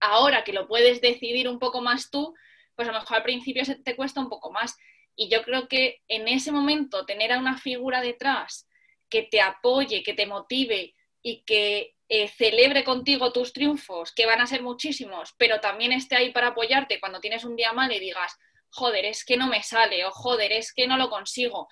Ahora 0.00 0.44
que 0.44 0.52
lo 0.52 0.66
puedes 0.66 1.00
decidir 1.00 1.48
un 1.48 1.58
poco 1.58 1.80
más 1.80 2.10
tú, 2.10 2.34
pues 2.74 2.88
a 2.88 2.92
lo 2.92 3.00
mejor 3.00 3.18
al 3.18 3.22
principio 3.22 3.64
se 3.64 3.76
te 3.76 3.96
cuesta 3.96 4.20
un 4.20 4.28
poco 4.28 4.50
más. 4.50 4.76
Y 5.14 5.28
yo 5.28 5.42
creo 5.42 5.68
que 5.68 6.00
en 6.08 6.28
ese 6.28 6.52
momento 6.52 7.04
tener 7.06 7.32
a 7.32 7.38
una 7.38 7.56
figura 7.56 8.00
detrás 8.00 8.68
que 9.08 9.22
te 9.22 9.40
apoye, 9.40 10.02
que 10.02 10.14
te 10.14 10.26
motive 10.26 10.94
y 11.22 11.42
que 11.44 11.94
eh, 12.08 12.28
celebre 12.28 12.82
contigo 12.84 13.32
tus 13.32 13.52
triunfos, 13.52 14.12
que 14.12 14.26
van 14.26 14.40
a 14.40 14.46
ser 14.46 14.62
muchísimos, 14.62 15.34
pero 15.38 15.60
también 15.60 15.92
esté 15.92 16.16
ahí 16.16 16.30
para 16.32 16.48
apoyarte 16.48 17.00
cuando 17.00 17.20
tienes 17.20 17.44
un 17.44 17.56
día 17.56 17.72
mal 17.72 17.92
y 17.92 18.00
digas, 18.00 18.38
joder, 18.72 19.04
es 19.04 19.24
que 19.24 19.36
no 19.36 19.46
me 19.46 19.62
sale 19.62 20.04
o 20.04 20.10
joder, 20.10 20.52
es 20.52 20.72
que 20.72 20.86
no 20.86 20.96
lo 20.96 21.08
consigo. 21.10 21.68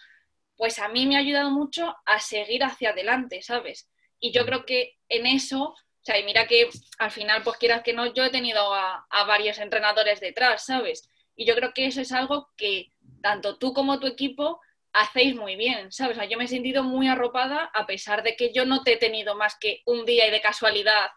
Pues 0.56 0.78
a 0.78 0.88
mí 0.88 1.06
me 1.06 1.16
ha 1.16 1.20
ayudado 1.20 1.50
mucho 1.50 1.94
a 2.04 2.20
seguir 2.20 2.62
hacia 2.64 2.90
adelante, 2.90 3.42
¿sabes? 3.42 3.88
Y 4.20 4.32
yo 4.32 4.44
creo 4.44 4.64
que 4.64 4.98
en 5.08 5.26
eso, 5.26 5.70
o 5.70 6.04
sea, 6.04 6.18
y 6.18 6.24
mira 6.24 6.46
que 6.46 6.68
al 6.98 7.10
final, 7.10 7.42
pues 7.42 7.56
quieras 7.56 7.82
que 7.82 7.94
no, 7.94 8.12
yo 8.12 8.24
he 8.24 8.30
tenido 8.30 8.74
a, 8.74 9.06
a 9.08 9.24
varios 9.24 9.58
entrenadores 9.58 10.20
detrás, 10.20 10.66
¿sabes? 10.66 11.08
Y 11.34 11.46
yo 11.46 11.54
creo 11.54 11.72
que 11.72 11.86
eso 11.86 12.00
es 12.02 12.12
algo 12.12 12.50
que 12.56 12.92
tanto 13.22 13.58
tú 13.58 13.72
como 13.72 13.98
tu 13.98 14.06
equipo 14.06 14.60
hacéis 14.92 15.34
muy 15.34 15.56
bien, 15.56 15.92
¿sabes? 15.92 16.18
yo 16.28 16.36
me 16.36 16.44
he 16.44 16.48
sentido 16.48 16.82
muy 16.82 17.08
arropada 17.08 17.70
a 17.72 17.86
pesar 17.86 18.22
de 18.22 18.36
que 18.36 18.52
yo 18.52 18.64
no 18.64 18.82
te 18.82 18.94
he 18.94 18.96
tenido 18.96 19.36
más 19.36 19.56
que 19.58 19.82
un 19.86 20.04
día 20.04 20.26
y 20.26 20.30
de 20.30 20.40
casualidad 20.40 21.10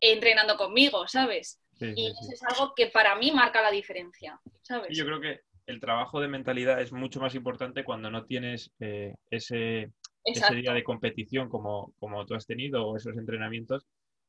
entrenando 0.00 0.56
conmigo, 0.56 1.06
¿sabes? 1.06 1.60
Y 1.80 2.06
eso 2.06 2.32
es 2.32 2.42
algo 2.42 2.74
que 2.74 2.88
para 2.88 3.16
mí 3.16 3.32
marca 3.32 3.62
la 3.62 3.70
diferencia, 3.70 4.40
¿sabes? 4.62 4.96
yo 4.96 5.04
creo 5.04 5.20
que 5.20 5.40
el 5.66 5.80
trabajo 5.80 6.20
de 6.20 6.28
mentalidad 6.28 6.80
es 6.80 6.92
mucho 6.92 7.20
más 7.20 7.34
importante 7.34 7.84
cuando 7.84 8.10
no 8.10 8.24
tienes 8.24 8.72
eh, 8.80 9.14
ese, 9.30 9.92
ese, 10.24 10.54
día 10.54 10.72
de 10.72 10.82
competición 10.82 11.48
como, 11.48 11.94
como 11.98 12.26
tú 12.26 12.34
has 12.34 12.46
tenido 12.46 12.86
o 12.86 12.96
esos 12.96 13.16
entrenamientos, 13.16 13.86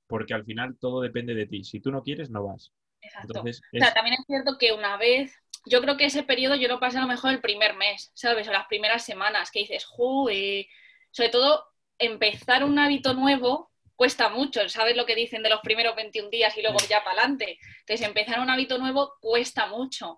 porque 0.08 0.34
al 0.34 0.46
final 0.46 0.77
todo 0.79 1.01
depende 1.01 1.34
de 1.34 1.48
ti. 1.48 1.63
Si 1.63 1.79
tú 1.79 1.91
no 1.91 2.03
quieres, 2.03 2.29
no 2.29 2.43
vas. 2.43 2.72
Exacto. 3.01 3.41
o 3.41 3.79
sea, 3.79 3.93
también 3.93 4.17
es 4.20 4.25
cierto 4.27 4.58
que 4.60 4.74
una 4.74 4.98
vez 4.98 5.36
yo 5.65 5.81
creo 5.81 5.98
que 5.98 6.05
ese 6.05 6.22
periodo 6.22 6.55
yo 6.55 6.67
lo 6.67 6.79
pasé 6.79 7.00
a 7.00 7.01
lo 7.01 7.08
mejor 7.08 7.31
el 7.31 7.41
primer 7.41 7.75
mes, 7.75 8.12
¿sabes? 8.13 8.48
O 8.48 8.51
las 8.51 8.67
primeras 8.67 9.03
semanas, 9.03 9.50
que 9.50 9.62
dices, 9.62 9.86
¡Joder! 9.86 10.67
Sobre 11.10 11.29
todo, 11.29 11.65
empezar 11.98 12.63
un 12.63 12.77
hábito 12.77 13.13
nuevo 13.13 13.71
cuesta 14.01 14.29
mucho, 14.29 14.67
¿sabes 14.67 14.98
lo 14.98 15.05
que 15.05 15.13
dicen 15.13 15.43
de 15.43 15.50
los 15.51 15.60
primeros 15.60 15.96
21 15.96 16.31
días 16.31 16.58
y 16.58 16.63
luego 16.63 16.79
ya 16.89 17.03
para 17.03 17.20
adelante? 17.20 17.60
Entonces, 17.81 18.08
empezar 18.08 18.39
un 18.39 18.50
hábito 18.50 18.79
nuevo 18.79 19.13
cuesta 19.22 19.67
mucho. 19.67 20.17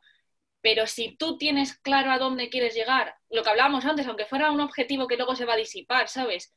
Pero 0.62 0.88
si 0.88 1.18
tú 1.18 1.38
tienes 1.38 1.78
claro 1.80 2.10
a 2.10 2.18
dónde 2.18 2.48
quieres 2.48 2.75
llegar, 2.75 3.13
lo 3.30 3.44
que 3.44 3.50
hablábamos 3.50 3.84
antes, 3.84 4.08
aunque 4.08 4.25
fuera 4.25 4.52
un 4.52 4.62
objetivo 4.62 5.06
que 5.06 5.18
luego 5.18 5.36
se 5.36 5.44
va 5.44 5.56
a 5.56 5.58
disipar, 5.58 6.08
¿sabes? 6.08 6.56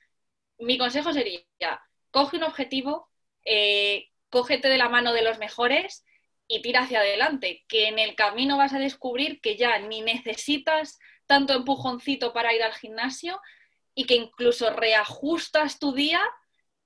Mi 0.60 0.78
consejo 0.78 1.12
sería, 1.12 1.40
coge 2.12 2.36
un 2.36 2.44
objetivo, 2.44 3.10
eh, 3.44 4.06
cógete 4.30 4.68
de 4.68 4.78
la 4.78 4.88
mano 4.88 5.12
de 5.12 5.22
los 5.22 5.38
mejores 5.38 6.04
y 6.46 6.62
tira 6.62 6.82
hacia 6.82 7.00
adelante, 7.00 7.64
que 7.66 7.88
en 7.88 7.98
el 7.98 8.14
camino 8.14 8.56
vas 8.56 8.72
a 8.72 8.78
descubrir 8.78 9.40
que 9.40 9.56
ya 9.56 9.80
ni 9.80 10.00
necesitas 10.00 11.00
tanto 11.26 11.54
empujoncito 11.54 12.32
para 12.32 12.54
ir 12.54 12.62
al 12.62 12.74
gimnasio 12.74 13.40
y 13.96 14.04
que 14.04 14.14
incluso 14.14 14.70
reajustas 14.70 15.80
tu 15.80 15.92
día 15.92 16.20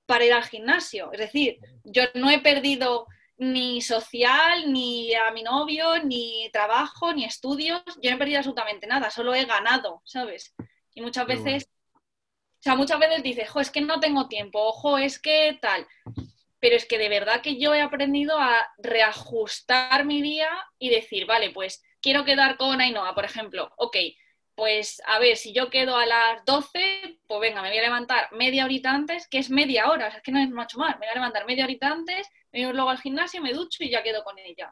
para 0.05 0.25
ir 0.25 0.33
al 0.33 0.43
gimnasio. 0.43 1.11
Es 1.11 1.19
decir, 1.19 1.59
yo 1.83 2.03
no 2.15 2.29
he 2.29 2.39
perdido 2.39 3.07
ni 3.37 3.81
social, 3.81 4.71
ni 4.71 5.13
a 5.15 5.31
mi 5.31 5.43
novio, 5.43 6.03
ni 6.03 6.49
trabajo, 6.53 7.13
ni 7.13 7.25
estudios, 7.25 7.81
yo 8.01 8.09
no 8.09 8.15
he 8.15 8.19
perdido 8.19 8.37
absolutamente 8.37 8.87
nada, 8.87 9.09
solo 9.09 9.33
he 9.33 9.45
ganado, 9.45 10.01
¿sabes? 10.05 10.53
Y 10.93 11.01
muchas 11.01 11.25
veces, 11.25 11.67
o 11.95 12.59
sea, 12.59 12.75
muchas 12.75 12.99
veces 12.99 13.23
dices, 13.23 13.49
jo, 13.49 13.59
es 13.59 13.71
que 13.71 13.81
no 13.81 13.99
tengo 13.99 14.27
tiempo, 14.27 14.59
ojo, 14.59 14.97
es 14.97 15.19
que 15.19 15.57
tal 15.59 15.87
pero 16.61 16.75
es 16.75 16.85
que 16.85 16.99
de 16.99 17.09
verdad 17.09 17.41
que 17.41 17.57
yo 17.57 17.73
he 17.73 17.81
aprendido 17.81 18.37
a 18.39 18.69
reajustar 18.77 20.05
mi 20.05 20.21
día 20.21 20.49
y 20.77 20.89
decir, 20.89 21.25
vale, 21.25 21.49
pues 21.49 21.83
quiero 22.01 22.23
quedar 22.23 22.55
con 22.55 22.79
Ainhoa, 22.79 23.15
por 23.15 23.25
ejemplo, 23.25 23.73
ok, 23.77 23.97
pues 24.61 25.01
a 25.07 25.17
ver, 25.17 25.37
si 25.37 25.53
yo 25.53 25.71
quedo 25.71 25.97
a 25.97 26.05
las 26.05 26.45
12, 26.45 27.19
pues 27.25 27.41
venga, 27.41 27.63
me 27.63 27.69
voy 27.69 27.79
a 27.79 27.81
levantar 27.81 28.31
media 28.31 28.65
horita 28.65 28.91
antes, 28.91 29.27
que 29.27 29.39
es 29.39 29.49
media 29.49 29.89
hora, 29.89 30.05
o 30.05 30.09
sea, 30.11 30.17
es 30.17 30.23
que 30.23 30.31
no 30.31 30.39
es 30.39 30.51
mucho 30.51 30.77
más, 30.77 30.99
me 30.99 31.07
voy 31.07 31.13
a 31.13 31.15
levantar 31.15 31.47
media 31.47 31.63
horita 31.63 31.87
antes, 31.87 32.27
me 32.51 32.65
voy 32.65 32.75
luego 32.75 32.91
al 32.91 33.01
gimnasio, 33.01 33.41
me 33.41 33.53
ducho 33.53 33.83
y 33.83 33.89
ya 33.89 34.03
quedo 34.03 34.23
con 34.23 34.37
ella. 34.37 34.71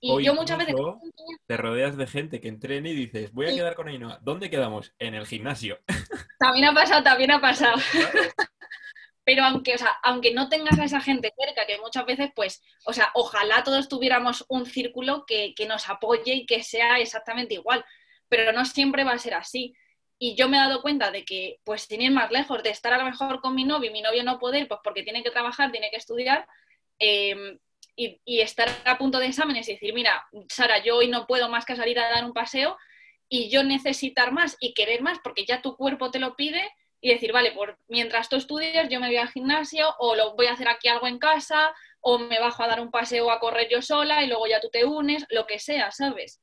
Y 0.00 0.22
yo 0.22 0.34
muchas 0.34 0.58
veces... 0.58 0.74
Te 1.46 1.56
rodeas 1.56 1.96
de 1.96 2.06
gente 2.06 2.42
que 2.42 2.48
entrene 2.48 2.90
y 2.90 2.94
dices, 2.94 3.32
voy 3.32 3.46
a 3.46 3.54
quedar 3.54 3.74
con 3.74 3.88
Ainhoa. 3.88 4.18
¿Dónde 4.20 4.50
quedamos? 4.50 4.92
En 4.98 5.14
el 5.14 5.26
gimnasio. 5.26 5.78
También 6.38 6.66
ha 6.66 6.74
pasado, 6.74 7.02
también 7.02 7.30
ha 7.30 7.40
pasado. 7.40 7.78
pero 9.24 9.44
aunque, 9.44 9.76
o 9.76 9.78
sea, 9.78 9.96
aunque 10.02 10.34
no 10.34 10.50
tengas 10.50 10.78
a 10.78 10.84
esa 10.84 11.00
gente 11.00 11.32
cerca, 11.42 11.66
que 11.66 11.78
muchas 11.78 12.04
veces, 12.04 12.32
pues, 12.36 12.62
o 12.84 12.92
sea, 12.92 13.10
ojalá 13.14 13.64
todos 13.64 13.88
tuviéramos 13.88 14.44
un 14.48 14.66
círculo 14.66 15.24
que, 15.26 15.54
nos 15.66 15.88
apoye 15.88 16.34
y 16.34 16.44
que 16.44 16.62
sea 16.62 16.98
exactamente 16.98 17.54
igual, 17.54 17.82
pero 18.28 18.52
no 18.52 18.64
siempre 18.64 19.04
va 19.04 19.12
a 19.12 19.18
ser 19.18 19.34
así. 19.34 19.74
Y 20.18 20.34
yo 20.34 20.48
me 20.48 20.56
he 20.56 20.60
dado 20.60 20.82
cuenta 20.82 21.10
de 21.10 21.24
que, 21.24 21.58
pues, 21.64 21.82
sin 21.82 22.00
ir 22.00 22.10
más 22.10 22.30
lejos, 22.30 22.62
de 22.62 22.70
estar 22.70 22.92
a 22.92 22.98
lo 22.98 23.04
mejor 23.04 23.40
con 23.40 23.54
mi 23.54 23.64
novio 23.64 23.90
y 23.90 23.92
mi 23.92 24.02
novio 24.02 24.24
no 24.24 24.38
poder, 24.38 24.66
pues 24.68 24.80
porque 24.82 25.02
tiene 25.02 25.22
que 25.22 25.30
trabajar, 25.30 25.70
tiene 25.72 25.90
que 25.90 25.96
estudiar, 25.96 26.46
em, 26.98 27.58
y, 27.96 28.20
y, 28.24 28.40
estar 28.40 28.68
a 28.84 28.98
punto 28.98 29.18
de 29.18 29.26
exámenes 29.26 29.68
y 29.68 29.72
decir, 29.72 29.94
mira, 29.94 30.26
Sara, 30.48 30.82
yo 30.82 30.96
hoy 30.96 31.08
no 31.08 31.26
puedo 31.26 31.48
más 31.48 31.64
que 31.64 31.76
salir 31.76 31.98
a 31.98 32.10
dar 32.10 32.24
un 32.24 32.32
paseo 32.32 32.76
y 33.28 33.50
yo 33.50 33.64
necesitar 33.64 34.32
más 34.32 34.56
y 34.60 34.74
querer 34.74 35.02
más 35.02 35.18
porque 35.20 35.46
ya 35.46 35.62
tu 35.62 35.76
cuerpo 35.76 36.10
te 36.10 36.18
lo 36.18 36.36
pide, 36.36 36.62
y 37.00 37.10
decir, 37.10 37.32
vale, 37.32 37.52
por, 37.52 37.78
mientras 37.88 38.28
tú 38.28 38.36
estudias 38.36 38.88
yo 38.88 39.00
me 39.00 39.06
voy 39.06 39.16
al 39.16 39.28
gimnasio 39.28 39.94
o 39.98 40.16
lo 40.16 40.34
voy 40.34 40.46
a 40.46 40.52
hacer 40.52 40.68
aquí 40.68 40.88
algo 40.88 41.06
en 41.06 41.18
casa 41.18 41.74
o 42.00 42.18
me 42.18 42.40
bajo 42.40 42.62
a 42.62 42.68
dar 42.68 42.80
un 42.80 42.90
paseo 42.90 43.30
a 43.30 43.38
correr 43.38 43.68
yo 43.70 43.82
sola 43.82 44.22
y 44.22 44.26
luego 44.26 44.46
ya 44.46 44.60
tú 44.60 44.70
te 44.70 44.84
unes, 44.84 45.24
lo 45.30 45.46
que 45.46 45.58
sea, 45.58 45.90
¿sabes? 45.92 46.40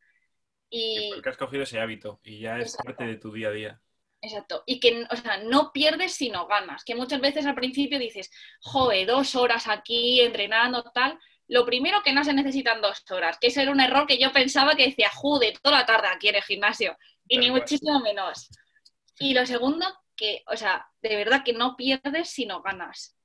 Y... 0.76 1.12
Porque 1.14 1.30
has 1.30 1.38
cogido 1.38 1.64
ese 1.64 1.80
hábito 1.80 2.20
y 2.24 2.40
ya 2.40 2.58
es 2.58 2.76
parte 2.76 3.06
de 3.06 3.18
tu 3.18 3.32
día 3.32 3.50
a 3.50 3.52
día. 3.52 3.82
Exacto. 4.22 4.64
Y 4.66 4.80
que, 4.80 5.06
o 5.08 5.16
sea, 5.16 5.38
no 5.38 5.72
pierdes 5.72 6.14
sino 6.14 6.48
ganas. 6.48 6.84
Que 6.84 6.96
muchas 6.96 7.22
veces 7.22 7.46
al 7.46 7.54
principio 7.54 8.00
dices, 8.00 8.32
joder, 8.60 9.06
dos 9.06 9.36
horas 9.36 9.68
aquí 9.68 10.20
entrenando, 10.22 10.82
tal. 10.92 11.20
Lo 11.48 11.64
primero 11.64 12.02
que 12.02 12.12
no 12.12 12.24
se 12.24 12.34
necesitan 12.34 12.82
dos 12.82 13.04
horas, 13.12 13.38
que 13.40 13.48
ese 13.48 13.62
era 13.62 13.72
un 13.72 13.82
error 13.82 14.08
que 14.08 14.18
yo 14.18 14.32
pensaba 14.32 14.76
que 14.76 14.88
decía, 14.88 15.12
jude, 15.14 15.54
toda 15.62 15.78
la 15.78 15.86
tarde 15.86 16.08
aquí 16.08 16.30
en 16.30 16.36
el 16.36 16.44
gimnasio. 16.44 16.98
Y 17.28 17.38
ni 17.38 17.52
muchísimo 17.52 18.00
menos. 18.00 18.50
Y 19.20 19.36
lo 19.36 19.46
segundo, 19.46 19.86
que, 20.16 20.42
o 20.48 20.58
sea, 20.58 20.88
de 21.04 21.16
verdad 21.18 21.44
que 21.46 21.54
no 21.54 21.76
pierdes 21.76 22.32
sino 22.32 22.64
ganas. 22.64 23.16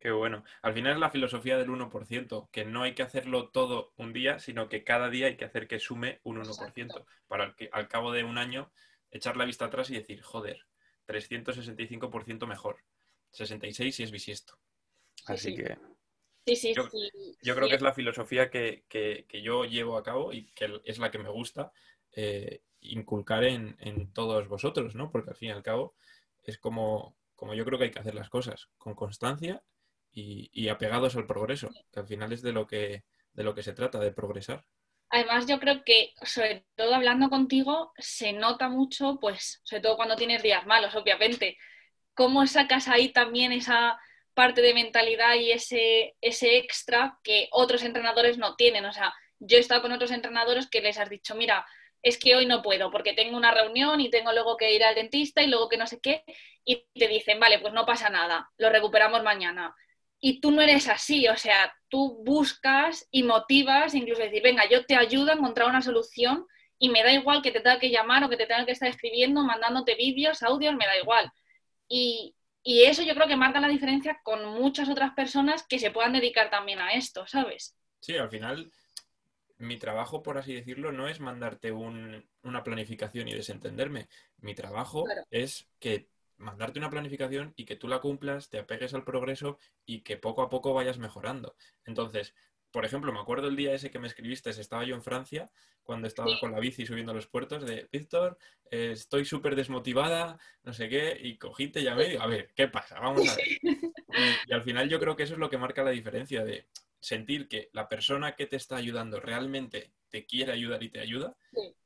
Qué 0.00 0.12
bueno. 0.12 0.44
Al 0.62 0.74
final 0.74 0.92
es 0.92 0.98
la 0.98 1.10
filosofía 1.10 1.58
del 1.58 1.70
1%, 1.70 2.48
que 2.52 2.64
no 2.64 2.82
hay 2.82 2.94
que 2.94 3.02
hacerlo 3.02 3.48
todo 3.48 3.92
un 3.96 4.12
día, 4.12 4.38
sino 4.38 4.68
que 4.68 4.84
cada 4.84 5.10
día 5.10 5.26
hay 5.26 5.36
que 5.36 5.44
hacer 5.44 5.66
que 5.66 5.80
sume 5.80 6.20
un 6.22 6.36
1%, 6.36 7.04
para 7.26 7.54
que 7.56 7.68
al 7.72 7.88
cabo 7.88 8.12
de 8.12 8.22
un 8.22 8.38
año 8.38 8.70
echar 9.10 9.36
la 9.36 9.44
vista 9.44 9.64
atrás 9.64 9.90
y 9.90 9.94
decir, 9.94 10.22
joder, 10.22 10.66
365% 11.08 12.46
mejor. 12.46 12.84
66 13.32 13.94
si 13.94 14.02
es 14.04 14.10
bisiesto. 14.10 14.58
Así 15.26 15.56
que... 15.56 15.76
Sí, 16.46 16.56
sí, 16.56 16.74
yo, 16.74 16.88
yo 17.42 17.54
creo 17.54 17.68
que 17.68 17.74
es 17.74 17.82
la 17.82 17.92
filosofía 17.92 18.50
que, 18.50 18.84
yo 19.42 19.64
llevo 19.64 19.98
a 19.98 20.02
cabo 20.02 20.32
y 20.32 20.46
que 20.52 20.80
es 20.84 20.98
la 20.98 21.10
que 21.10 21.18
me 21.18 21.28
gusta 21.28 21.72
eh, 22.12 22.62
inculcar 22.80 23.44
en, 23.44 23.76
en, 23.80 24.12
todos 24.12 24.48
vosotros, 24.48 24.94
¿no? 24.94 25.10
Porque 25.10 25.30
al 25.30 25.36
fin 25.36 25.50
y 25.50 25.52
al 25.52 25.62
cabo 25.62 25.94
es 26.44 26.56
como, 26.56 27.16
como 27.34 27.52
yo 27.52 27.66
creo 27.66 27.78
que 27.78 27.86
hay 27.86 27.90
que 27.90 27.98
hacer 27.98 28.14
las 28.14 28.30
cosas, 28.30 28.70
con 28.78 28.94
constancia 28.94 29.62
y, 30.52 30.68
apegados 30.68 31.16
al 31.16 31.26
progreso, 31.26 31.70
que 31.92 32.00
al 32.00 32.06
final 32.06 32.32
es 32.32 32.42
de 32.42 32.52
lo 32.52 32.66
que, 32.66 33.04
de 33.32 33.44
lo 33.44 33.54
que 33.54 33.62
se 33.62 33.72
trata, 33.72 33.98
de 33.98 34.12
progresar. 34.12 34.64
Además, 35.10 35.46
yo 35.46 35.58
creo 35.58 35.84
que, 35.84 36.12
sobre 36.22 36.66
todo 36.74 36.94
hablando 36.94 37.30
contigo, 37.30 37.92
se 37.96 38.32
nota 38.32 38.68
mucho, 38.68 39.18
pues, 39.20 39.60
sobre 39.64 39.82
todo 39.82 39.96
cuando 39.96 40.16
tienes 40.16 40.42
días 40.42 40.66
malos, 40.66 40.94
obviamente, 40.94 41.56
cómo 42.14 42.46
sacas 42.46 42.88
ahí 42.88 43.10
también 43.10 43.52
esa 43.52 43.98
parte 44.34 44.60
de 44.60 44.74
mentalidad 44.74 45.34
y 45.34 45.52
ese, 45.52 46.16
ese 46.20 46.58
extra 46.58 47.18
que 47.22 47.48
otros 47.52 47.82
entrenadores 47.82 48.38
no 48.38 48.54
tienen. 48.56 48.84
O 48.84 48.92
sea, 48.92 49.14
yo 49.38 49.56
he 49.56 49.60
estado 49.60 49.82
con 49.82 49.92
otros 49.92 50.10
entrenadores 50.10 50.68
que 50.68 50.80
les 50.80 50.98
has 50.98 51.08
dicho, 51.08 51.34
mira, 51.34 51.64
es 52.02 52.18
que 52.18 52.36
hoy 52.36 52.46
no 52.46 52.62
puedo 52.62 52.90
porque 52.90 53.14
tengo 53.14 53.36
una 53.36 53.52
reunión 53.52 54.00
y 54.00 54.10
tengo 54.10 54.32
luego 54.32 54.56
que 54.56 54.72
ir 54.74 54.84
al 54.84 54.94
dentista 54.94 55.42
y 55.42 55.48
luego 55.48 55.68
que 55.68 55.76
no 55.76 55.86
sé 55.86 56.00
qué, 56.00 56.22
y 56.64 56.86
te 56.94 57.08
dicen, 57.08 57.40
vale, 57.40 57.58
pues 57.58 57.72
no 57.72 57.86
pasa 57.86 58.10
nada, 58.10 58.50
lo 58.58 58.70
recuperamos 58.70 59.22
mañana. 59.22 59.74
Y 60.20 60.40
tú 60.40 60.50
no 60.50 60.60
eres 60.60 60.88
así, 60.88 61.28
o 61.28 61.36
sea, 61.36 61.72
tú 61.88 62.22
buscas 62.24 63.06
y 63.10 63.22
motivas, 63.22 63.94
incluso 63.94 64.22
decir, 64.22 64.42
venga, 64.42 64.68
yo 64.68 64.84
te 64.84 64.96
ayudo 64.96 65.30
a 65.30 65.34
encontrar 65.34 65.68
una 65.68 65.82
solución 65.82 66.46
y 66.78 66.88
me 66.88 67.02
da 67.02 67.12
igual 67.12 67.42
que 67.42 67.52
te 67.52 67.60
tenga 67.60 67.78
que 67.78 67.90
llamar 67.90 68.24
o 68.24 68.28
que 68.28 68.36
te 68.36 68.46
tenga 68.46 68.66
que 68.66 68.72
estar 68.72 68.88
escribiendo, 68.88 69.42
mandándote 69.42 69.94
vídeos, 69.94 70.42
audios, 70.42 70.74
me 70.74 70.86
da 70.86 70.98
igual. 70.98 71.30
Y, 71.88 72.34
y 72.62 72.82
eso 72.82 73.02
yo 73.02 73.14
creo 73.14 73.28
que 73.28 73.36
marca 73.36 73.60
la 73.60 73.68
diferencia 73.68 74.20
con 74.22 74.44
muchas 74.44 74.88
otras 74.88 75.14
personas 75.14 75.64
que 75.68 75.78
se 75.78 75.90
puedan 75.90 76.12
dedicar 76.12 76.50
también 76.50 76.80
a 76.80 76.92
esto, 76.92 77.26
¿sabes? 77.26 77.76
Sí, 78.00 78.16
al 78.16 78.30
final 78.30 78.70
mi 79.58 79.76
trabajo, 79.76 80.22
por 80.22 80.38
así 80.38 80.54
decirlo, 80.54 80.92
no 80.92 81.08
es 81.08 81.20
mandarte 81.20 81.72
una 81.72 82.62
planificación 82.62 83.28
y 83.28 83.34
desentenderme. 83.34 84.08
Mi 84.38 84.54
trabajo 84.54 85.04
es 85.30 85.68
que 85.80 86.08
mandarte 86.38 86.78
una 86.78 86.90
planificación 86.90 87.52
y 87.56 87.64
que 87.64 87.76
tú 87.76 87.88
la 87.88 88.00
cumplas, 88.00 88.48
te 88.48 88.58
apegues 88.58 88.94
al 88.94 89.04
progreso 89.04 89.58
y 89.84 90.00
que 90.00 90.16
poco 90.16 90.42
a 90.42 90.48
poco 90.48 90.72
vayas 90.72 90.98
mejorando. 90.98 91.56
Entonces, 91.84 92.34
por 92.70 92.84
ejemplo, 92.84 93.12
me 93.12 93.20
acuerdo 93.20 93.48
el 93.48 93.56
día 93.56 93.74
ese 93.74 93.90
que 93.90 93.98
me 93.98 94.06
escribiste, 94.06 94.50
estaba 94.50 94.84
yo 94.84 94.94
en 94.94 95.02
Francia, 95.02 95.50
cuando 95.82 96.06
estaba 96.06 96.38
con 96.38 96.52
la 96.52 96.60
bici 96.60 96.84
subiendo 96.84 97.14
los 97.14 97.26
puertos, 97.26 97.64
de 97.64 97.88
Víctor, 97.90 98.38
eh, 98.70 98.90
estoy 98.92 99.24
súper 99.24 99.56
desmotivada, 99.56 100.38
no 100.62 100.74
sé 100.74 100.88
qué, 100.88 101.18
y 101.20 101.38
cogí, 101.38 101.68
te 101.68 101.82
llamé 101.82 102.14
y 102.14 102.16
a 102.16 102.26
ver, 102.26 102.52
¿qué 102.54 102.68
pasa? 102.68 103.00
Vamos 103.00 103.28
a 103.28 103.36
ver. 103.36 103.48
y, 104.46 104.52
al 104.52 104.62
final 104.62 104.88
yo 104.88 105.00
creo 105.00 105.16
que 105.16 105.22
eso 105.22 105.34
es 105.34 105.40
lo 105.40 105.48
que 105.48 105.56
marca 105.56 105.82
la 105.82 105.90
diferencia 105.90 106.44
de 106.44 106.68
sentir 107.00 107.48
que 107.48 107.70
la 107.72 107.88
persona 107.88 108.36
que 108.36 108.46
te 108.46 108.56
está 108.56 108.76
ayudando 108.76 109.18
realmente 109.18 109.92
te 110.10 110.26
quiere 110.26 110.52
ayudar 110.52 110.82
y 110.82 110.90
te 110.90 111.00
ayuda, 111.00 111.36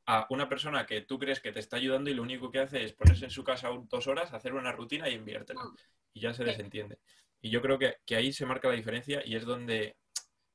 a 0.07 0.27
una 0.31 0.49
persona 0.49 0.87
que 0.87 1.03
tú 1.03 1.19
crees 1.19 1.41
que 1.41 1.53
te 1.53 1.61
está 1.61 1.77
ayudando 1.77 2.11
y 2.11 2.15
lo 2.15 2.23
único 2.23 2.51
que 2.51 2.59
hace 2.59 2.85
es 2.85 2.93
ponerse 2.93 3.25
en 3.27 3.31
su 3.31 3.45
casa 3.45 3.71
dos 3.89 4.07
horas, 4.07 4.33
hacer 4.33 4.55
una 4.55 4.73
rutina 4.73 5.09
y 5.09 5.15
enviártela. 5.15 5.65
Mm. 5.65 5.77
Y 6.15 6.21
ya 6.21 6.35
se 6.35 6.45
desentiende. 6.45 6.99
Y 7.41 7.51
yo 7.51 7.63
creo 7.63 7.79
que, 7.79 7.97
ahí 8.15 8.33
se 8.33 8.47
marca 8.47 8.69
la 8.69 8.75
diferencia 8.75 9.23
y 9.25 9.37
es 9.37 9.45
donde, 9.45 9.97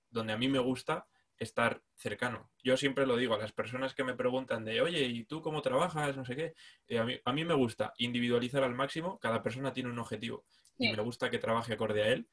donde 0.10 0.34
a 0.34 0.38
mí 0.38 0.48
me 0.48 0.60
gusta 0.60 1.08
estar 1.38 1.82
cercano. 1.96 2.52
Yo 2.64 2.78
siempre 2.78 3.06
lo 3.06 3.16
digo 3.16 3.36
a 3.36 3.40
las 3.40 3.52
personas 3.52 3.94
que 3.94 4.04
me 4.04 4.16
preguntan 4.16 4.66
de, 4.66 4.82
oye, 4.82 5.04
¿y 5.04 5.24
tú 5.26 5.42
cómo 5.42 5.62
trabajas? 5.62 6.16
No 6.16 6.26
sé 6.26 6.36
qué. 6.36 6.54
Eh, 6.88 7.00
a, 7.00 7.04
mí, 7.04 7.20
a, 7.24 7.34
mí, 7.34 7.46
me 7.46 7.54
gusta 7.54 7.94
individualizar 7.98 8.64
al 8.64 8.74
máximo. 8.74 9.20
Cada 9.20 9.42
persona 9.44 9.74
tiene 9.74 9.90
un 9.90 10.00
objetivo 10.00 10.46
y 10.78 10.92
me 10.92 11.02
gusta 11.02 11.30
que 11.30 11.40
trabaje 11.40 11.74
acorde 11.74 12.04
a 12.04 12.08
él. 12.08 12.30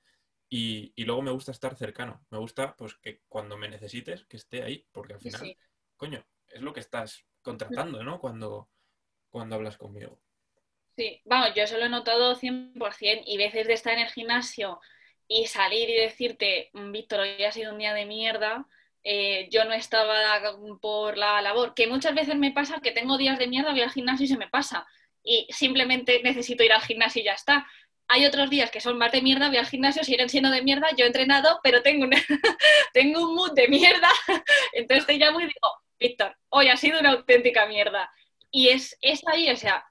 Y, 0.49 0.93
luego 1.05 1.23
me 1.23 1.31
gusta 1.33 1.51
estar 1.51 1.75
cercano. 1.77 2.25
Me 2.31 2.39
gusta, 2.39 2.77
pues, 2.77 2.95
que 2.97 3.23
cuando 3.29 3.57
me 3.57 3.69
necesites, 3.69 4.25
que 4.27 4.37
esté 4.37 4.63
ahí, 4.63 4.87
porque 4.93 5.15
al 5.15 5.21
final, 5.21 5.57
coño, 5.97 6.25
es 6.55 6.63
lo 6.63 6.73
que 6.73 6.81
estás 6.81 7.25
contratando, 7.43 8.03
¿no? 8.03 8.19
Cuando, 8.19 8.69
cuando 9.29 9.57
hablas 9.57 9.77
conmigo. 9.77 10.19
Sí, 10.97 11.21
vamos, 11.25 11.53
yo 11.55 11.65
eso 11.65 11.77
lo 11.77 11.87
he 11.87 11.89
notado 11.89 12.37
100% 12.37 13.25
y 13.27 13.37
veces 13.37 13.67
de 13.67 13.73
estar 13.73 13.95
en 13.95 14.01
el 14.01 14.11
gimnasio 14.11 14.81
y 15.27 15.47
salir 15.47 15.91
y 15.91 15.97
decirte, 15.97 16.71
mm, 16.73 16.93
Víctor, 16.93 17.21
hoy 17.21 17.43
ha 17.45 17.53
sido 17.53 17.73
un 17.73 17.79
día 17.79 17.93
de 17.93 18.07
mierda, 18.07 18.67
eh, 19.03 19.49
yo 19.51 19.65
no 19.65 19.73
estaba 19.73 20.15
por 20.81 21.19
la 21.19 21.43
labor, 21.43 21.75
que 21.75 21.89
muchas 21.89 22.15
veces 22.15 22.37
me 22.37 22.53
pasa 22.53 22.81
que 22.81 22.93
tengo 22.93 23.19
días 23.19 23.39
de 23.39 23.49
mierda, 23.49 23.73
voy 23.73 23.83
al 23.83 23.91
gimnasio 23.91 24.25
y 24.25 24.29
se 24.29 24.39
me 24.39 24.49
pasa 24.49 24.87
y 25.23 25.47
simplemente 25.51 26.23
necesito 26.23 26.63
ir 26.63 26.73
al 26.73 26.83
gimnasio 26.83 27.23
y 27.23 27.25
ya 27.25 27.33
está 27.33 27.67
hay 28.09 28.27
otros 28.27 28.51
días 28.51 28.71
que 28.71 28.81
son 28.81 28.99
más 28.99 29.13
de 29.13 29.23
mierda, 29.23 29.49
voy 29.49 29.57
al 29.57 29.67
gimnasio, 29.67 30.05
siguen 30.05 30.29
siendo 30.29 30.51
de 30.51 30.63
mierda, 30.63 30.89
yo 30.97 31.05
he 31.05 31.07
entrenado, 31.07 31.61
pero 31.63 31.83
tengo 31.83 32.05
un, 32.05 32.11
tengo 32.93 33.29
un 33.29 33.35
mood 33.35 33.53
de 33.53 33.69
mierda, 33.69 34.09
entonces 34.73 35.07
te 35.07 35.15
llamo 35.15 35.41
y 35.41 35.45
digo, 35.45 35.69
Víctor, 35.99 36.37
hoy 36.51 36.69
ha 36.69 36.77
sido 36.77 37.01
una 37.01 37.13
auténtica 37.13 37.67
mierda. 37.67 38.11
Y 38.51 38.69
es, 38.69 38.97
es 39.01 39.23
ahí, 39.27 39.51
o 39.51 39.57
sea, 39.57 39.85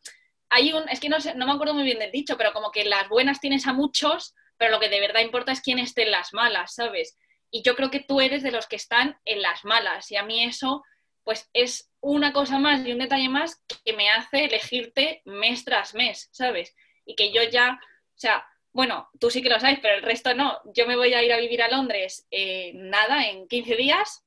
hay 0.50 0.74
un, 0.74 0.88
es 0.90 1.00
que 1.00 1.10
no, 1.10 1.20
sé, 1.20 1.36
no 1.36 1.46
me 1.46 1.54
acuerdo 1.54 1.74
muy 1.74 1.84
bien 1.84 2.00
del 2.00 2.12
dicho, 2.12 2.38
pero 2.38 2.54
como 2.54 2.72
que 2.72 2.86
las 2.86 3.10
buenas 3.10 3.40
tienes 3.40 3.68
a 3.68 3.74
muchos, 3.74 4.36
pero 4.58 4.72
lo 4.72 4.80
que 4.80 4.90
de 4.90 5.00
verdad 5.00 5.22
importa 5.22 5.52
es 5.52 5.62
quién 5.62 5.80
esté 5.80 6.04
en 6.04 6.12
las 6.12 6.34
malas, 6.34 6.76
¿sabes? 6.76 7.18
Y 7.52 7.62
yo 7.64 7.76
creo 7.76 7.92
que 7.92 8.00
tú 8.00 8.22
eres 8.22 8.44
de 8.44 8.52
los 8.52 8.68
que 8.68 8.76
están 8.76 9.18
en 9.26 9.42
las 9.42 9.66
malas, 9.66 10.12
y 10.12 10.16
a 10.16 10.24
mí 10.24 10.44
eso, 10.44 10.84
pues 11.24 11.50
es 11.54 11.92
una 12.00 12.34
cosa 12.34 12.60
más 12.60 12.86
y 12.86 12.92
un 12.92 13.00
detalle 13.00 13.30
más 13.30 13.62
que 13.84 13.94
me 13.94 14.10
hace 14.10 14.46
elegirte 14.46 15.22
mes 15.26 15.66
tras 15.66 15.94
mes, 15.94 16.30
¿sabes? 16.32 16.76
Y 17.06 17.16
que 17.16 17.32
yo 17.32 17.44
ya 17.44 17.80
o 18.16 18.20
sea, 18.20 18.46
bueno, 18.72 19.10
tú 19.20 19.30
sí 19.30 19.42
que 19.42 19.50
lo 19.50 19.60
sabes, 19.60 19.80
pero 19.82 19.96
el 19.96 20.04
resto 20.04 20.34
no. 20.34 20.60
Yo 20.74 20.88
me 20.88 20.96
voy 20.96 21.14
a 21.14 21.24
ir 21.24 21.34
a 21.34 21.38
vivir 21.38 21.62
a 21.62 21.70
Londres, 21.70 22.28
eh, 22.32 22.72
nada, 22.76 23.28
en 23.28 23.48
15 23.48 23.76
días. 23.76 24.24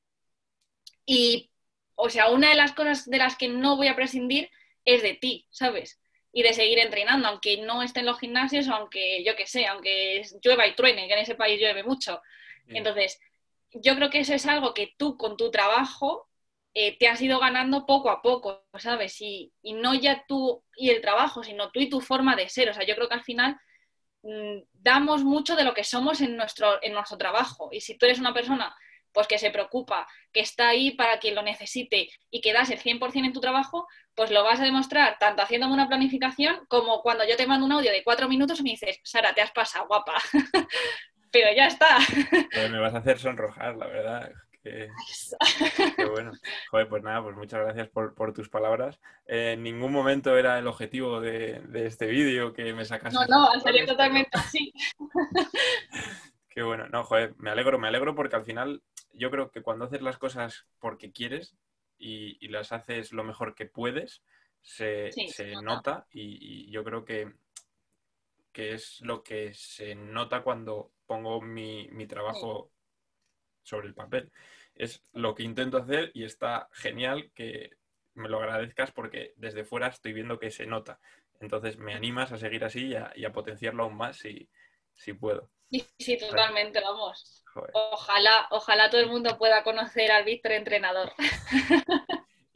Y, 1.04 1.50
o 1.96 2.09
sea, 2.09 2.28
una 2.28 2.50
de 2.50 2.54
las 2.54 2.72
cosas 2.72 3.09
de 3.09 3.18
las 3.18 3.37
que 3.37 3.48
no 3.48 3.76
voy 3.76 3.88
a 3.88 3.96
prescindir 3.96 4.50
es 4.85 5.02
de 5.02 5.14
ti, 5.14 5.46
¿sabes? 5.50 6.00
Y 6.32 6.42
de 6.42 6.52
seguir 6.52 6.78
entrenando, 6.78 7.28
aunque 7.28 7.59
no 7.59 7.82
esté 7.82 8.00
en 8.00 8.06
los 8.06 8.20
gimnasios, 8.20 8.68
aunque 8.68 9.24
yo 9.24 9.35
qué 9.37 9.46
sé, 9.46 9.66
aunque 9.66 10.22
llueva 10.42 10.66
y 10.66 10.74
truene, 10.74 11.09
que 11.09 11.14
en 11.14 11.20
ese 11.20 11.35
país 11.35 11.61
llueve 11.61 11.82
mucho. 11.82 12.20
Entonces, 12.68 13.18
yo 13.72 13.96
creo 13.96 14.11
que 14.11 14.20
eso 14.20 14.35
es 14.35 14.46
algo 14.46 14.74
que 14.74 14.94
tú 14.96 15.16
con 15.16 15.37
tu 15.37 15.50
trabajo 15.50 16.28
eh, 16.74 16.96
te 16.98 17.09
has 17.09 17.20
ido 17.22 17.38
ganando 17.40 17.87
poco 17.87 18.11
a 18.11 18.22
poco, 18.22 18.66
¿sabes? 18.78 19.20
Y, 19.20 19.52
y, 19.62 19.72
no 19.72 19.94
ya 19.94 20.24
tú 20.28 20.62
y 20.76 20.90
el 20.90 21.00
trabajo, 21.00 21.42
sino 21.42 21.70
tú 21.70 21.80
y 21.80 21.88
tu 21.88 22.00
forma 22.00 22.37
de 22.37 22.48
ser. 22.48 22.68
O 22.68 22.74
sea, 22.74 22.85
yo 22.85 22.94
creo 22.94 23.09
que 23.09 23.14
al 23.14 23.24
final 23.24 23.56
Mm, 24.26 24.62
damos 24.72 25.22
mucho 25.22 25.54
de 25.54 25.62
lo 25.62 25.72
que 25.72 25.85
somos 25.85 26.20
en 26.20 26.37
nuestro, 26.37 26.82
en 26.82 26.92
nuestro 26.92 27.16
trabajo. 27.16 27.68
Y 27.70 27.80
si 27.80 27.96
tú 27.96 28.06
eres 28.06 28.18
una 28.18 28.35
persona 28.35 28.74
pues 29.16 29.29
que 29.29 29.38
se 29.38 29.50
preocupa, 29.50 30.07
que 30.31 30.40
está 30.40 30.68
ahí 30.68 30.90
para 30.90 31.18
quien 31.18 31.35
lo 31.35 31.40
necesite 31.40 32.11
y 32.31 32.42
que 32.42 32.52
das 32.52 32.68
el 32.68 32.79
100% 32.79 33.24
en 33.24 33.33
tu 33.33 33.40
trabajo, 33.40 33.88
pues 34.14 34.31
lo 34.31 34.44
vas 34.44 34.61
a 34.61 34.64
demostrar 34.64 35.16
tanto 35.18 35.40
haciéndome 35.40 35.72
una 35.72 35.88
planificación 35.88 36.66
como 36.68 37.00
cuando 37.00 37.26
yo 37.26 37.35
te 37.35 37.46
mando 37.46 37.64
un 37.64 37.72
audio 37.72 37.90
de 37.92 38.05
cuatro 38.05 38.29
minutos 38.29 38.61
y 38.61 38.62
me 38.62 38.70
dices, 38.72 39.00
Sara, 39.05 39.33
te 39.33 39.40
has 39.40 39.52
pasado, 39.52 39.87
guapa. 39.87 40.16
Pero 41.33 41.48
ya 41.57 41.66
está. 41.66 41.96
me 42.70 42.79
vas 42.79 42.92
a 42.92 42.98
hacer 42.98 43.18
sonrojar, 43.18 43.74
la 43.76 43.87
verdad. 43.87 44.33
Qué, 44.62 46.05
bueno. 46.05 46.33
Joder, 46.70 46.88
pues 46.88 47.02
nada, 47.02 47.22
pues 47.22 47.37
muchas 47.37 47.61
gracias 47.61 47.88
por, 47.88 48.35
tus 48.35 48.50
palabras. 48.50 49.00
en 49.24 49.62
ningún 49.62 49.92
momento 49.92 50.37
era 50.37 50.59
el 50.59 50.66
objetivo 50.66 51.22
de, 51.22 51.62
este 51.72 52.05
vídeo 52.05 52.52
que 52.52 52.74
me 52.74 52.85
sacas. 52.85 53.14
No, 53.14 53.24
no, 53.26 53.59
salido 53.61 53.87
totalmente 53.87 54.29
así. 54.35 54.74
Qué 56.57 56.62
bueno. 56.62 56.88
No, 56.88 57.05
joder, 57.05 57.35
me 57.37 57.50
alegro, 57.50 57.79
me 57.79 57.87
alegro 57.88 58.14
porque 58.14 58.37
al 58.37 58.46
final 58.46 58.83
yo 59.16 59.31
creo 59.31 59.50
que 59.50 59.62
cuando 59.62 59.87
haces 59.87 60.02
las 60.02 60.18
cosas 60.18 60.66
porque 60.79 61.12
quieres 61.12 61.57
y, 61.98 62.48
las 62.48 62.72
haces 62.72 63.12
lo 63.12 63.24
mejor 63.24 63.55
que 63.55 63.66
puedes, 63.66 64.22
se, 64.61 65.11
nota. 65.62 66.07
y, 66.12 66.70
yo 66.70 66.85
creo 66.85 67.05
que, 67.05 67.33
que 68.57 68.72
es 68.72 69.02
lo 69.02 69.22
que 69.22 69.52
se 69.52 69.94
nota 69.94 70.42
cuando 70.42 70.90
pongo 71.05 71.42
mi, 71.42 72.07
trabajo 72.07 72.70
sobre 73.62 73.88
el 73.88 73.92
papel. 73.92 74.33
Es 74.74 75.02
lo 75.12 75.35
que 75.35 75.42
intento 75.42 75.76
hacer 75.76 76.11
y 76.14 76.24
está 76.24 76.66
genial 76.72 77.31
que 77.35 77.72
me 78.14 78.31
lo 78.31 78.38
agradezcas 78.38 78.92
porque 78.92 79.35
desde 79.37 79.66
fuera 79.66 79.88
estoy 79.88 80.14
viendo 80.14 80.38
que 80.38 80.50
se 80.50 80.64
nota. 80.64 80.98
Entonces 81.38 81.76
me 81.76 81.92
animas 81.92 82.33
a 82.33 82.38
seguir 82.38 82.64
así 82.64 82.94
y 83.14 83.24
a, 83.26 83.33
potenciarlo 83.35 83.83
aún 83.83 83.98
más 83.98 84.16
si, 84.16 84.48
si 84.96 85.12
puedo. 85.12 85.50
Sí, 85.70 85.87
sí, 85.98 86.18
totalmente, 86.18 86.80
vamos. 86.80 87.44
Ojalá, 87.72 88.48
ojalá 88.50 88.90
todo 88.90 89.00
el 89.00 89.09
mundo 89.09 89.38
pueda 89.38 89.62
conocer 89.62 90.11
al 90.11 90.24
Víctor 90.24 90.52
entrenador. 90.52 91.12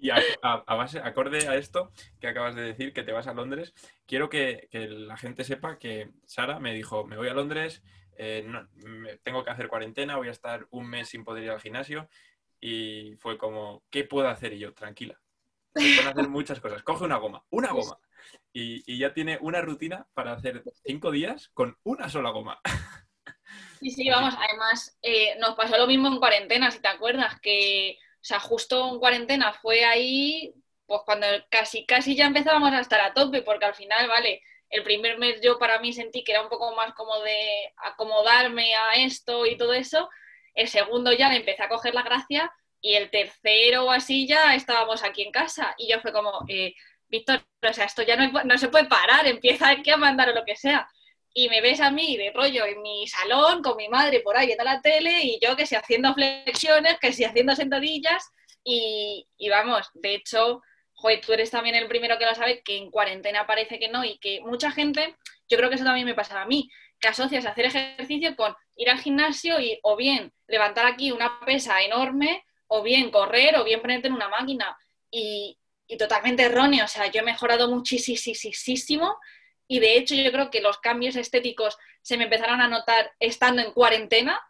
Y 0.02 0.08
a, 0.08 0.64
base, 0.66 0.98
acorde 1.00 1.46
a 1.46 1.56
esto 1.56 1.92
que 2.20 2.26
acabas 2.26 2.54
de 2.54 2.62
decir, 2.62 2.94
que 2.94 3.02
te 3.02 3.12
vas 3.12 3.26
a 3.26 3.34
Londres, 3.34 3.74
quiero 4.06 4.30
que, 4.30 4.66
que 4.70 4.88
la 4.88 5.18
gente 5.18 5.44
sepa 5.44 5.78
que 5.78 6.08
Sara 6.24 6.58
me 6.58 6.72
dijo, 6.72 7.04
me 7.04 7.18
voy 7.18 7.28
a 7.28 7.34
Londres, 7.34 7.82
eh, 8.16 8.46
tengo 9.22 9.44
que 9.44 9.50
hacer 9.50 9.68
cuarentena, 9.68 10.16
voy 10.16 10.28
a 10.28 10.32
estar 10.32 10.66
un 10.70 10.88
mes 10.88 11.10
sin 11.10 11.22
poder 11.22 11.44
ir 11.44 11.50
al 11.50 11.60
gimnasio 11.60 12.08
y 12.58 13.14
fue 13.18 13.36
como, 13.36 13.82
¿qué 13.90 14.04
puedo 14.04 14.28
hacer? 14.28 14.54
Y 14.54 14.58
yo, 14.60 14.72
tranquila, 14.72 15.20
pueden 15.74 16.08
hacer 16.08 16.28
muchas 16.30 16.60
cosas, 16.60 16.82
coge 16.82 17.04
una 17.04 17.18
goma, 17.18 17.44
una 17.50 17.72
goma. 17.72 17.98
Y, 18.52 18.98
ya 18.98 19.14
tiene 19.14 19.38
una 19.40 19.60
rutina 19.60 20.06
para 20.14 20.32
hacer 20.32 20.62
cinco 20.84 21.10
días 21.10 21.50
con 21.54 21.76
una 21.82 22.08
sola 22.08 22.30
goma. 22.30 22.60
Sí, 23.80 23.90
sí, 23.90 24.10
vamos, 24.10 24.34
además 24.38 24.98
eh, 25.00 25.36
nos 25.38 25.54
pasó 25.54 25.78
lo 25.78 25.86
mismo 25.86 26.08
en 26.08 26.18
cuarentena, 26.18 26.70
si 26.70 26.80
te 26.80 26.88
acuerdas, 26.88 27.40
que, 27.40 27.96
o 27.98 28.24
sea, 28.24 28.38
justo 28.38 28.92
en 28.92 28.98
cuarentena 28.98 29.54
fue 29.54 29.86
ahí, 29.86 30.52
pues 30.84 31.00
cuando 31.06 31.26
casi, 31.48 31.86
casi 31.86 32.14
ya 32.14 32.26
empezábamos 32.26 32.72
a 32.72 32.80
estar 32.80 33.00
a 33.00 33.14
tope, 33.14 33.40
porque 33.40 33.64
al 33.64 33.74
final, 33.74 34.06
vale, 34.06 34.42
el 34.70 34.84
primer 34.84 35.18
mes 35.18 35.40
yo 35.42 35.58
para 35.58 35.80
mí 35.80 35.92
sentí 35.92 36.22
que 36.22 36.32
era 36.32 36.42
un 36.42 36.48
poco 36.48 36.74
más 36.74 36.94
como 36.94 37.18
de 37.20 37.72
acomodarme 37.76 38.74
a 38.74 38.94
esto 38.96 39.44
y 39.46 39.56
todo 39.56 39.72
eso. 39.72 40.08
El 40.54 40.68
segundo 40.68 41.12
ya 41.12 41.28
le 41.28 41.36
empecé 41.36 41.62
a 41.62 41.68
coger 41.68 41.94
la 41.94 42.02
gracia 42.02 42.52
y 42.80 42.94
el 42.94 43.10
tercero 43.10 43.84
o 43.86 43.90
así 43.90 44.26
ya 44.26 44.54
estábamos 44.54 45.02
aquí 45.02 45.22
en 45.22 45.32
casa 45.32 45.74
y 45.76 45.90
yo 45.90 46.00
fue 46.00 46.12
como, 46.12 46.44
eh, 46.48 46.74
Víctor, 47.10 47.42
o 47.68 47.72
sea, 47.72 47.84
esto 47.84 48.02
ya 48.02 48.16
no, 48.16 48.58
se 48.58 48.68
puede 48.68 48.86
parar, 48.86 49.26
empieza 49.26 49.68
aquí 49.68 49.90
a 49.90 49.96
mandar 49.96 50.28
o 50.30 50.34
lo 50.34 50.44
que 50.44 50.56
sea. 50.56 50.88
Y 51.34 51.48
me 51.48 51.60
ves 51.60 51.80
a 51.80 51.90
mí 51.90 52.16
de 52.16 52.32
rollo 52.32 52.64
en 52.66 52.80
mi 52.82 53.06
salón 53.06 53.62
con 53.62 53.76
mi 53.76 53.88
madre 53.88 54.20
por 54.20 54.36
ahí 54.36 54.46
viendo 54.46 54.64
la 54.64 54.80
tele 54.80 55.22
y 55.22 55.38
yo 55.40 55.56
que 55.56 55.66
si 55.66 55.76
haciendo 55.76 56.14
flexiones, 56.14 56.98
que 56.98 57.12
si 57.12 57.24
haciendo 57.24 57.54
sentadillas 57.54 58.30
Y, 58.64 59.26
y 59.38 59.48
vamos, 59.48 59.88
de 59.94 60.14
hecho, 60.14 60.60
joder, 60.94 61.20
tú 61.20 61.32
eres 61.32 61.50
también 61.50 61.76
el 61.76 61.88
primero 61.88 62.18
que 62.18 62.26
lo 62.26 62.34
sabe, 62.34 62.62
que 62.62 62.76
en 62.76 62.90
cuarentena 62.90 63.46
parece 63.46 63.78
que 63.78 63.88
no 63.88 64.04
y 64.04 64.18
que 64.18 64.40
mucha 64.42 64.70
gente, 64.70 65.16
yo 65.48 65.56
creo 65.56 65.68
que 65.68 65.76
eso 65.76 65.84
también 65.84 66.06
me 66.06 66.14
pasaba 66.14 66.42
a 66.42 66.46
mí, 66.46 66.70
que 67.00 67.08
asocias 67.08 67.46
hacer 67.46 67.64
ejercicio 67.66 68.36
con 68.36 68.54
ir 68.76 68.90
al 68.90 68.98
gimnasio 68.98 69.60
y 69.60 69.78
o 69.82 69.96
bien 69.96 70.32
levantar 70.46 70.86
aquí 70.86 71.12
una 71.12 71.40
pesa 71.46 71.82
enorme, 71.82 72.44
o 72.72 72.82
bien 72.82 73.10
correr, 73.10 73.56
o 73.56 73.64
bien 73.64 73.80
ponerte 73.80 74.08
en 74.08 74.14
una 74.14 74.28
máquina. 74.28 74.76
Y, 75.10 75.58
y 75.90 75.96
totalmente 75.96 76.44
erróneo, 76.44 76.84
o 76.84 76.88
sea, 76.88 77.10
yo 77.10 77.20
he 77.20 77.24
mejorado 77.24 77.68
muchísimo 77.68 79.18
y 79.66 79.80
de 79.80 79.96
hecho 79.96 80.14
yo 80.14 80.30
creo 80.30 80.48
que 80.48 80.60
los 80.60 80.78
cambios 80.78 81.16
estéticos 81.16 81.76
se 82.00 82.16
me 82.16 82.24
empezaron 82.24 82.60
a 82.60 82.68
notar 82.68 83.12
estando 83.18 83.60
en 83.60 83.72
cuarentena 83.72 84.40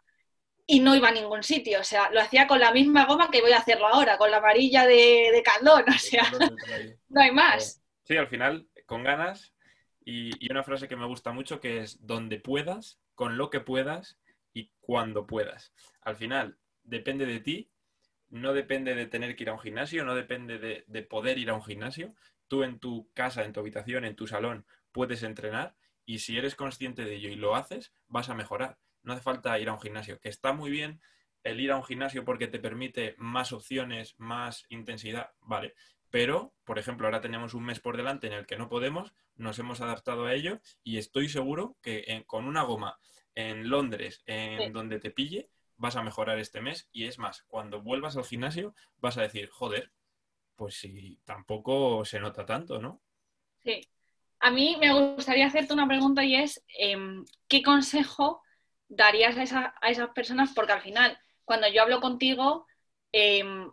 y 0.67 0.79
no 0.81 0.95
iba 0.95 1.09
a 1.09 1.13
ningún 1.13 1.41
sitio. 1.41 1.79
O 1.79 1.83
sea, 1.83 2.11
lo 2.11 2.21
hacía 2.21 2.45
con 2.45 2.59
la 2.59 2.71
misma 2.71 3.05
goma 3.05 3.31
que 3.31 3.41
voy 3.41 3.53
a 3.53 3.57
hacerlo 3.57 3.87
ahora, 3.87 4.19
con 4.19 4.29
la 4.29 4.37
amarilla 4.37 4.85
de, 4.85 5.31
de 5.33 5.43
caldón. 5.43 5.83
O 5.89 5.97
sea, 5.97 6.23
no 7.09 7.21
hay 7.21 7.31
más. 7.31 7.81
Sí, 8.03 8.15
al 8.17 8.27
final, 8.27 8.67
con 8.85 9.03
ganas. 9.03 9.53
Y, 10.05 10.31
y, 10.43 10.51
una 10.51 10.63
frase 10.63 10.87
que 10.87 10.95
me 10.95 11.07
gusta 11.07 11.31
mucho 11.31 11.59
que 11.59 11.79
es 11.79 12.05
donde 12.05 12.39
puedas, 12.39 12.99
con 13.15 13.37
lo 13.37 13.49
que 13.49 13.61
puedas 13.61 14.19
y 14.53 14.71
cuando 14.79 15.25
puedas. 15.25 15.73
Al 16.01 16.15
final, 16.15 16.57
depende 16.83 17.25
de 17.25 17.39
ti, 17.39 17.70
no 18.31 18.53
depende 18.53 18.95
de 18.95 19.05
tener 19.05 19.35
que 19.35 19.43
ir 19.43 19.49
a 19.49 19.53
un 19.53 19.59
gimnasio, 19.59 20.03
no 20.03 20.15
depende 20.15 20.57
de, 20.57 20.83
de 20.87 21.03
poder 21.03 21.37
ir 21.37 21.51
a 21.51 21.53
un 21.53 21.63
gimnasio. 21.63 22.15
Tú 22.47 22.63
en 22.63 22.79
tu 22.79 23.11
casa, 23.13 23.45
en 23.45 23.53
tu 23.53 23.59
habitación, 23.59 24.03
en 24.05 24.15
tu 24.15 24.25
salón, 24.25 24.65
puedes 24.91 25.21
entrenar 25.21 25.75
y 26.05 26.19
si 26.19 26.37
eres 26.37 26.55
consciente 26.55 27.05
de 27.05 27.15
ello 27.15 27.29
y 27.29 27.35
lo 27.35 27.55
haces, 27.55 27.93
vas 28.07 28.29
a 28.29 28.33
mejorar 28.33 28.79
no 29.03 29.13
hace 29.13 29.21
falta 29.21 29.57
ir 29.59 29.69
a 29.69 29.73
un 29.73 29.81
gimnasio, 29.81 30.19
que 30.19 30.29
está 30.29 30.53
muy 30.53 30.69
bien 30.69 31.01
el 31.43 31.59
ir 31.59 31.71
a 31.71 31.77
un 31.77 31.83
gimnasio 31.83 32.23
porque 32.23 32.47
te 32.47 32.59
permite 32.59 33.15
más 33.17 33.51
opciones, 33.51 34.15
más 34.19 34.65
intensidad, 34.69 35.31
vale. 35.41 35.73
Pero, 36.09 36.53
por 36.65 36.77
ejemplo, 36.77 37.07
ahora 37.07 37.21
tenemos 37.21 37.53
un 37.53 37.63
mes 37.63 37.79
por 37.79 37.97
delante 37.97 38.27
en 38.27 38.33
el 38.33 38.45
que 38.45 38.57
no 38.57 38.69
podemos, 38.69 39.13
nos 39.35 39.57
hemos 39.59 39.81
adaptado 39.81 40.25
a 40.25 40.33
ello 40.33 40.59
y 40.83 40.97
estoy 40.97 41.29
seguro 41.29 41.77
que 41.81 42.23
con 42.27 42.45
una 42.45 42.63
goma 42.63 42.99
en 43.33 43.69
Londres, 43.69 44.21
en 44.25 44.73
donde 44.73 44.99
te 44.99 45.09
pille, 45.09 45.49
vas 45.81 45.95
a 45.95 46.03
mejorar 46.03 46.39
este 46.39 46.61
mes. 46.61 46.87
Y 46.93 47.07
es 47.07 47.17
más, 47.17 47.43
cuando 47.47 47.81
vuelvas 47.81 48.15
al 48.15 48.23
gimnasio 48.23 48.73
vas 48.97 49.17
a 49.17 49.23
decir, 49.23 49.49
joder, 49.49 49.91
pues 50.55 50.75
si 50.75 51.19
tampoco 51.25 52.05
se 52.05 52.19
nota 52.19 52.45
tanto, 52.45 52.79
¿no? 52.79 53.01
Sí. 53.63 53.81
A 54.39 54.51
mí 54.51 54.77
me 54.79 54.93
gustaría 54.93 55.47
hacerte 55.47 55.73
una 55.73 55.87
pregunta 55.87 56.23
y 56.23 56.35
es, 56.35 56.63
em, 56.77 57.25
¿qué 57.47 57.61
consejo 57.63 58.41
darías 58.87 59.35
a, 59.53 59.73
esas 59.87 60.09
personas? 60.09 60.51
Porque 60.55 60.71
al 60.71 60.81
final, 60.81 61.17
cuando 61.45 61.67
yo 61.67 61.81
hablo 61.81 61.99
contigo, 61.99 62.67
em, 63.11 63.71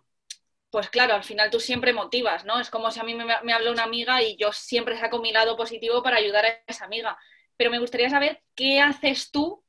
pues 0.70 0.88
claro, 0.90 1.14
al 1.14 1.24
final 1.24 1.50
tú 1.50 1.60
siempre 1.60 1.92
motivas, 1.92 2.44
¿no? 2.44 2.58
Es 2.58 2.70
como 2.70 2.90
si 2.90 3.00
a 3.00 3.04
mí 3.04 3.14
me, 3.14 3.24
me 3.42 3.52
habla 3.52 3.70
una 3.70 3.84
amiga 3.84 4.22
y 4.22 4.36
yo 4.36 4.52
siempre 4.52 4.98
saco 4.98 5.20
mi 5.20 5.32
lado 5.32 5.56
positivo 5.56 6.02
para 6.02 6.16
ayudar 6.16 6.46
a 6.46 6.62
esa 6.66 6.86
amiga. 6.86 7.18
Pero 7.56 7.70
me 7.70 7.80
gustaría 7.80 8.10
saber 8.10 8.42
qué 8.54 8.80
haces 8.80 9.30
tú 9.30 9.64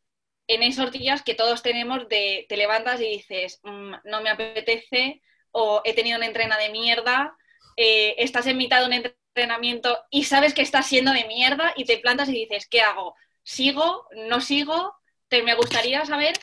en 0.50 0.64
esos 0.64 0.92
días 0.92 1.22
que 1.22 1.36
todos 1.36 1.64
tenemos 1.64 2.10
de 2.10 2.46
te 2.50 2.58
levantas 2.58 3.00
y 3.00 3.06
dices, 3.06 3.62
mm, 3.64 3.94
no 4.04 4.22
me 4.22 4.30
apetece, 4.30 5.22
o 5.52 5.82
he 5.86 5.94
tenido 5.94 6.18
una 6.18 6.26
entrena 6.26 6.58
de 6.58 6.70
mierda, 6.70 7.38
eh, 7.78 8.16
estás 8.18 8.48
en 8.48 8.58
mitad 8.58 8.82
de 8.82 8.88
un 8.88 8.94
entrenamiento 8.94 9.98
y 10.10 10.26
sabes 10.26 10.54
que 10.54 10.62
estás 10.62 10.88
siendo 10.88 11.14
de 11.14 11.26
mierda 11.26 11.74
y 11.78 11.86
te 11.86 12.00
plantas 12.00 12.30
y 12.30 12.34
dices, 12.34 12.68
¿qué 12.68 12.82
hago? 12.82 13.16
¿Sigo? 13.44 14.08
¿No 14.28 14.42
sigo? 14.42 15.00
te, 15.30 15.44
me 15.44 15.56
gustaría 15.56 16.06
saber 16.06 16.34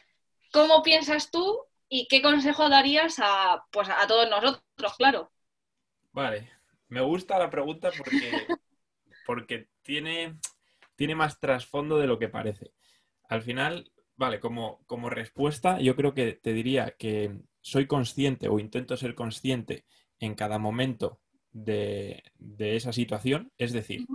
cómo 0.53 0.83
piensas 0.83 1.31
tú 1.31 1.61
y 1.89 2.09
qué 2.09 2.23
consejo 2.23 2.69
darías 2.69 3.17
a, 3.19 3.67
pues, 3.71 3.89
a 3.89 4.07
todos 4.07 4.31
nosotros, 4.31 4.97
claro. 4.97 5.31
Vale, 6.13 6.51
me 6.89 7.03
gusta 7.03 7.39
la 7.39 7.51
pregunta 7.51 7.91
porque, 7.97 8.47
porque 9.27 9.69
tiene, 9.83 10.39
tiene 10.95 11.15
más 11.15 11.39
trasfondo 11.39 11.99
de 11.99 12.07
lo 12.07 12.19
que 12.19 12.29
parece. 12.29 12.73
Al 13.29 13.43
final, 13.43 13.91
vale, 14.17 14.41
como, 14.41 14.83
como 14.87 15.11
respuesta, 15.11 15.81
yo 15.81 15.97
creo 15.97 16.15
que 16.15 16.33
te 16.33 16.53
diría 16.53 16.97
que 16.99 17.41
soy 17.61 17.87
consciente 17.87 18.49
o 18.49 18.59
intento 18.59 18.97
ser 18.97 19.15
consciente 19.15 19.85
en 20.19 20.35
cada 20.35 20.59
momento 20.59 21.21
de, 21.53 22.23
de 22.39 22.77
esa 22.77 22.93
situación. 22.93 23.53
Es 23.59 23.73
decir, 23.73 24.07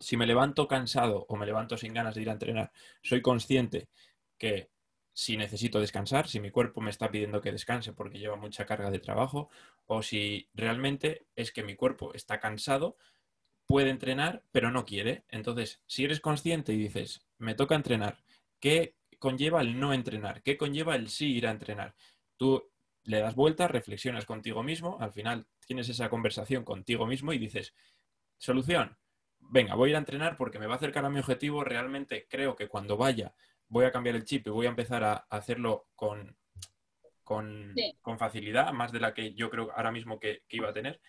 si 0.00 0.16
me 0.16 0.26
levanto 0.26 0.68
cansado 0.68 1.26
o 1.28 1.36
me 1.36 1.46
levanto 1.46 1.76
sin 1.76 1.94
ganas 1.94 2.14
de 2.14 2.22
ir 2.22 2.30
a 2.30 2.32
entrenar, 2.32 2.72
soy 3.02 3.22
consciente 3.22 3.88
que 4.38 4.70
si 5.14 5.36
necesito 5.36 5.78
descansar, 5.78 6.28
si 6.28 6.40
mi 6.40 6.50
cuerpo 6.50 6.80
me 6.80 6.90
está 6.90 7.10
pidiendo 7.10 7.40
que 7.40 7.52
descanse 7.52 7.92
porque 7.92 8.18
lleva 8.18 8.36
mucha 8.36 8.66
carga 8.66 8.90
de 8.90 8.98
trabajo, 8.98 9.50
o 9.86 10.02
si 10.02 10.48
realmente 10.54 11.26
es 11.36 11.52
que 11.52 11.62
mi 11.62 11.76
cuerpo 11.76 12.14
está 12.14 12.40
cansado, 12.40 12.96
puede 13.66 13.90
entrenar, 13.90 14.42
pero 14.50 14.70
no 14.70 14.84
quiere. 14.84 15.24
Entonces, 15.28 15.82
si 15.86 16.04
eres 16.04 16.20
consciente 16.20 16.72
y 16.72 16.78
dices, 16.78 17.26
me 17.38 17.54
toca 17.54 17.74
entrenar, 17.74 18.24
¿qué 18.58 18.96
conlleva 19.22 19.60
el 19.60 19.78
no 19.78 19.94
entrenar? 19.94 20.42
¿Qué 20.42 20.58
conlleva 20.58 20.96
el 20.96 21.08
sí 21.08 21.36
ir 21.36 21.46
a 21.46 21.52
entrenar? 21.52 21.94
Tú 22.36 22.68
le 23.04 23.20
das 23.20 23.36
vueltas, 23.36 23.70
reflexionas 23.70 24.26
contigo 24.26 24.64
mismo, 24.64 24.98
al 25.00 25.12
final 25.12 25.46
tienes 25.64 25.88
esa 25.88 26.10
conversación 26.10 26.64
contigo 26.64 27.06
mismo 27.06 27.32
y 27.32 27.38
dices, 27.38 27.72
solución, 28.36 28.98
venga, 29.38 29.76
voy 29.76 29.88
a 29.88 29.90
ir 29.90 29.96
a 29.96 30.00
entrenar 30.00 30.36
porque 30.36 30.58
me 30.58 30.66
va 30.66 30.74
a 30.74 30.76
acercar 30.76 31.04
a 31.04 31.10
mi 31.10 31.20
objetivo, 31.20 31.62
realmente 31.62 32.26
creo 32.28 32.56
que 32.56 32.66
cuando 32.66 32.96
vaya 32.96 33.32
voy 33.68 33.84
a 33.84 33.92
cambiar 33.92 34.16
el 34.16 34.24
chip 34.24 34.48
y 34.48 34.50
voy 34.50 34.66
a 34.66 34.70
empezar 34.70 35.04
a 35.04 35.14
hacerlo 35.30 35.86
con, 35.94 36.36
con, 37.22 38.18
facilidad, 38.18 38.72
más 38.72 38.92
de 38.92 39.00
la 39.00 39.14
que 39.14 39.34
yo 39.34 39.50
creo 39.50 39.70
ahora 39.74 39.92
mismo 39.92 40.18
que, 40.18 40.42
iba 40.50 40.68
a 40.68 40.72
tener. 40.74 41.00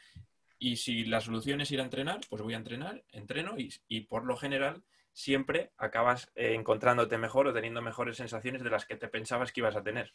Y 0.60 0.78
si 0.78 1.06
la 1.06 1.19
solución 1.19 1.62
es 1.62 1.71
ir 1.71 1.82
a 1.82 1.84
entrenar, 1.84 2.21
pues 2.30 2.41
voy 2.41 2.54
a 2.54 2.58
entrenar, 2.58 3.04
entreno 3.12 3.56
y, 3.58 4.02
por 4.02 4.26
lo 4.26 4.38
general 4.38 4.84
siempre 5.13 5.71
acabas 5.78 6.32
eh, 6.36 6.54
encontrándote 6.56 7.17
mejor 7.17 7.47
o 7.47 7.54
teniendo 7.54 7.82
mejores 7.82 8.17
sensaciones 8.17 8.63
de 8.63 8.69
las 8.69 8.86
que 8.86 8.97
te 8.97 9.08
pensabas 9.08 9.52
que 9.52 9.62
ibas 9.62 9.76
a 9.76 9.84
tener. 9.84 10.12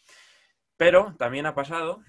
Pero 0.77 1.15
también 1.17 1.47
ha 1.47 1.55
pasado, 1.55 2.03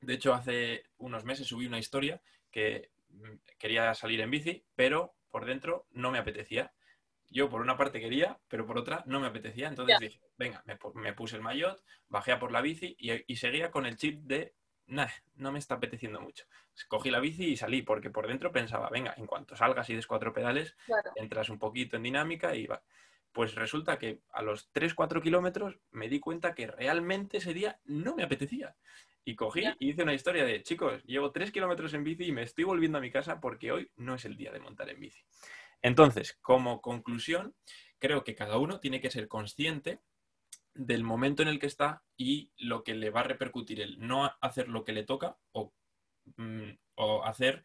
de 0.00 0.14
hecho 0.14 0.34
hace 0.34 0.84
unos 0.96 1.24
meses 1.24 1.46
subí 1.46 1.66
una 1.66 1.78
historia 1.78 2.20
que 2.50 2.90
mm, 3.08 3.36
quería 3.58 3.94
salir 3.94 4.20
en 4.20 4.30
bici, 4.30 4.64
pero 4.74 5.14
por 5.30 5.44
dentro 5.44 5.86
no 5.90 6.10
me 6.10 6.18
apetecía. 6.18 6.72
Yo 7.30 7.48
por 7.48 7.60
una 7.60 7.76
parte 7.76 8.00
quería, 8.00 8.38
pero 8.48 8.66
por 8.66 8.78
otra 8.78 9.02
no 9.06 9.20
me 9.20 9.26
apetecía. 9.26 9.68
Entonces 9.68 9.98
dije, 9.98 10.20
venga, 10.36 10.62
me, 10.94 11.12
puse 11.14 11.36
el 11.36 11.42
maillot, 11.42 11.82
bajé 12.08 12.32
a 12.32 12.38
por 12.38 12.52
la 12.52 12.60
bici 12.60 12.96
y, 12.98 13.36
seguía 13.36 13.70
con 13.70 13.86
el 13.86 13.96
chip 13.96 14.20
de, 14.22 14.54
nah, 14.86 15.08
no 15.36 15.52
me 15.52 15.58
está 15.58 15.74
apeteciendo 15.74 16.20
mucho. 16.20 16.44
Cogí 16.88 17.10
la 17.10 17.20
bici 17.20 17.44
y 17.44 17.56
salí, 17.56 17.82
porque 17.82 18.10
por 18.10 18.26
dentro 18.26 18.52
pensaba, 18.52 18.88
venga, 18.90 19.14
en 19.16 19.26
cuanto 19.26 19.56
salgas 19.56 19.88
y 19.90 19.94
des 19.94 20.06
cuatro 20.06 20.32
pedales, 20.32 20.76
entras 21.16 21.48
un 21.48 21.58
poquito 21.58 21.96
en 21.96 22.02
dinámica 22.02 22.54
y 22.54 22.66
va. 22.66 22.82
Pues 23.32 23.54
resulta 23.54 23.98
que 23.98 24.20
a 24.32 24.42
los 24.42 24.72
3-4 24.72 25.20
kilómetros 25.20 25.78
me 25.90 26.08
di 26.08 26.20
cuenta 26.20 26.54
que 26.54 26.68
realmente 26.68 27.38
ese 27.38 27.52
día 27.52 27.80
no 27.84 28.14
me 28.14 28.22
apetecía. 28.22 28.76
Y 29.24 29.34
cogí 29.36 29.64
y 29.78 29.90
hice 29.90 30.02
una 30.02 30.14
historia 30.14 30.44
de, 30.44 30.62
chicos, 30.62 31.02
llevo 31.04 31.32
tres 31.32 31.50
kilómetros 31.50 31.94
en 31.94 32.04
bici 32.04 32.24
y 32.24 32.32
me 32.32 32.42
estoy 32.42 32.64
volviendo 32.64 32.98
a 32.98 33.00
mi 33.00 33.10
casa 33.10 33.40
porque 33.40 33.72
hoy 33.72 33.90
no 33.96 34.14
es 34.14 34.24
el 34.24 34.36
día 34.36 34.52
de 34.52 34.60
montar 34.60 34.88
en 34.90 35.00
bici. 35.00 35.24
Entonces, 35.80 36.38
como 36.42 36.80
conclusión, 36.80 37.54
creo 37.98 38.22
que 38.22 38.34
cada 38.34 38.58
uno 38.58 38.80
tiene 38.80 39.00
que 39.00 39.10
ser 39.10 39.28
consciente 39.28 40.00
del 40.74 41.04
momento 41.04 41.42
en 41.42 41.48
el 41.48 41.58
que 41.58 41.66
está 41.66 42.02
y 42.16 42.50
lo 42.56 42.82
que 42.82 42.94
le 42.94 43.10
va 43.10 43.20
a 43.20 43.24
repercutir 43.24 43.80
el 43.80 43.98
no 43.98 44.30
hacer 44.40 44.68
lo 44.68 44.84
que 44.84 44.92
le 44.92 45.04
toca 45.04 45.38
o, 45.52 45.72
mm, 46.36 46.70
hacer 47.24 47.64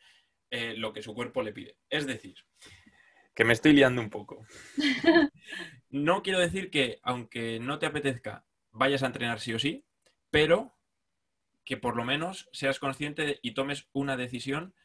eh, 0.51 0.75
lo 0.75 0.93
que 0.93 1.01
su 1.01 1.13
cuerpo 1.13 1.41
le 1.41 1.53
pide. 1.53 1.77
Es 1.89 2.05
decir, 2.07 2.35
que 3.33 3.45
me 3.45 3.53
estoy 3.53 3.73
liando 3.73 4.01
un 4.01 4.09
poco. 4.09 4.45
No 5.91 6.21
quiero 6.21 6.39
decir 6.39 6.69
que 6.69 6.99
aunque 7.01 7.59
no 7.59 7.79
te 7.79 7.87
apetezca, 7.87 8.45
vayas 8.71 9.01
a 9.01 9.07
entrenar 9.07 9.39
sí 9.39 9.55
o 9.55 9.59
sí, 9.59 9.85
pero 10.29 10.77
que 11.65 11.77
por 11.77 11.95
lo 11.95 12.05
menos 12.05 12.47
seas 12.51 12.79
consciente 12.79 13.39
y 13.41 13.55
tomes 13.55 13.87
una 13.91 14.15
decisión, 14.15 14.75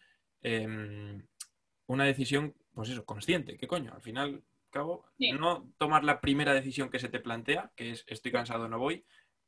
em, 0.41 1.27
una 1.87 2.05
decisión, 2.05 2.55
pues 2.73 2.89
eso, 2.89 3.05
consciente. 3.05 3.59
¿Qué 3.59 3.67
coño? 3.67 3.93
Al 3.93 4.01
final, 4.01 4.43
cabo, 4.75 5.07
no 5.19 5.73
tomar 5.79 6.05
la 6.05 6.21
primera 6.21 6.53
decisión 6.53 6.91
que 6.91 6.99
se 6.99 7.09
te 7.09 7.21
plantea, 7.21 7.73
que 7.77 7.91
es 7.91 8.05
estoy 8.07 8.33
cansado, 8.33 8.69
no 8.69 8.79
voy, 8.79 9.07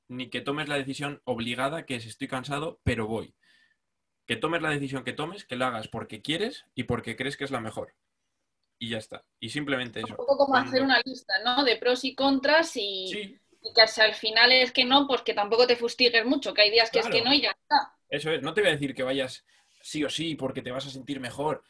ni 0.09 0.31
que 0.31 0.41
tomes 0.41 0.69
la 0.69 0.77
decisión 0.77 1.21
obligada, 1.25 1.85
que 1.85 1.97
es 1.97 2.07
estoy 2.07 2.29
cansado, 2.29 2.81
pero 2.83 3.07
voy. 3.07 3.35
Que 4.27 4.37
tomes 4.37 4.63
la 4.63 4.71
decisión 4.71 5.05
que 5.05 5.13
tomes, 5.13 5.45
que 5.45 5.57
la 5.57 5.69
hagas 5.69 5.89
porque 5.89 6.23
quieres 6.23 6.65
y 6.75 6.85
porque 6.85 7.17
crees 7.17 7.37
que 7.37 7.45
es 7.45 7.51
la 7.51 7.61
mejor. 7.61 7.95
Y 8.79 8.91
ya 8.91 8.99
está. 8.99 9.25
Y 9.41 9.51
simplemente 9.51 10.01
eso. 10.01 10.11
Un 10.11 10.17
poco 10.17 10.39
como 10.39 10.57
hacer 10.57 10.83
una 10.83 11.01
lista, 11.05 11.35
¿no? 11.45 11.65
De 11.65 11.77
pros 11.77 12.05
y 12.05 12.15
contras 12.15 12.77
y 12.77 13.39
y 13.67 13.73
que 13.73 14.03
al 14.03 14.15
final 14.15 14.53
es 14.53 14.73
que 14.73 14.85
no, 14.85 15.07
pues 15.07 15.23
que 15.23 15.35
tampoco 15.35 15.67
te 15.67 15.77
fustigues 15.77 16.25
mucho, 16.25 16.55
que 16.55 16.63
hay 16.63 16.71
días 16.71 16.91
que 16.91 17.01
es 17.01 17.09
que 17.09 17.23
no 17.23 17.33
y 17.33 17.43
ya 17.43 17.51
está. 17.51 17.95
Eso 18.09 18.31
es, 18.31 18.43
no 18.43 18.55
te 18.55 18.61
voy 18.61 18.71
a 18.71 18.75
decir 18.75 18.95
que 18.95 19.03
vayas 19.03 19.45
sí 19.83 20.05
o 20.05 20.11
sí 20.11 20.35
porque 20.35 20.63
te 20.63 20.71
vas 20.71 20.87
a 20.87 20.91
sentir 20.91 21.21
mejor. 21.21 21.65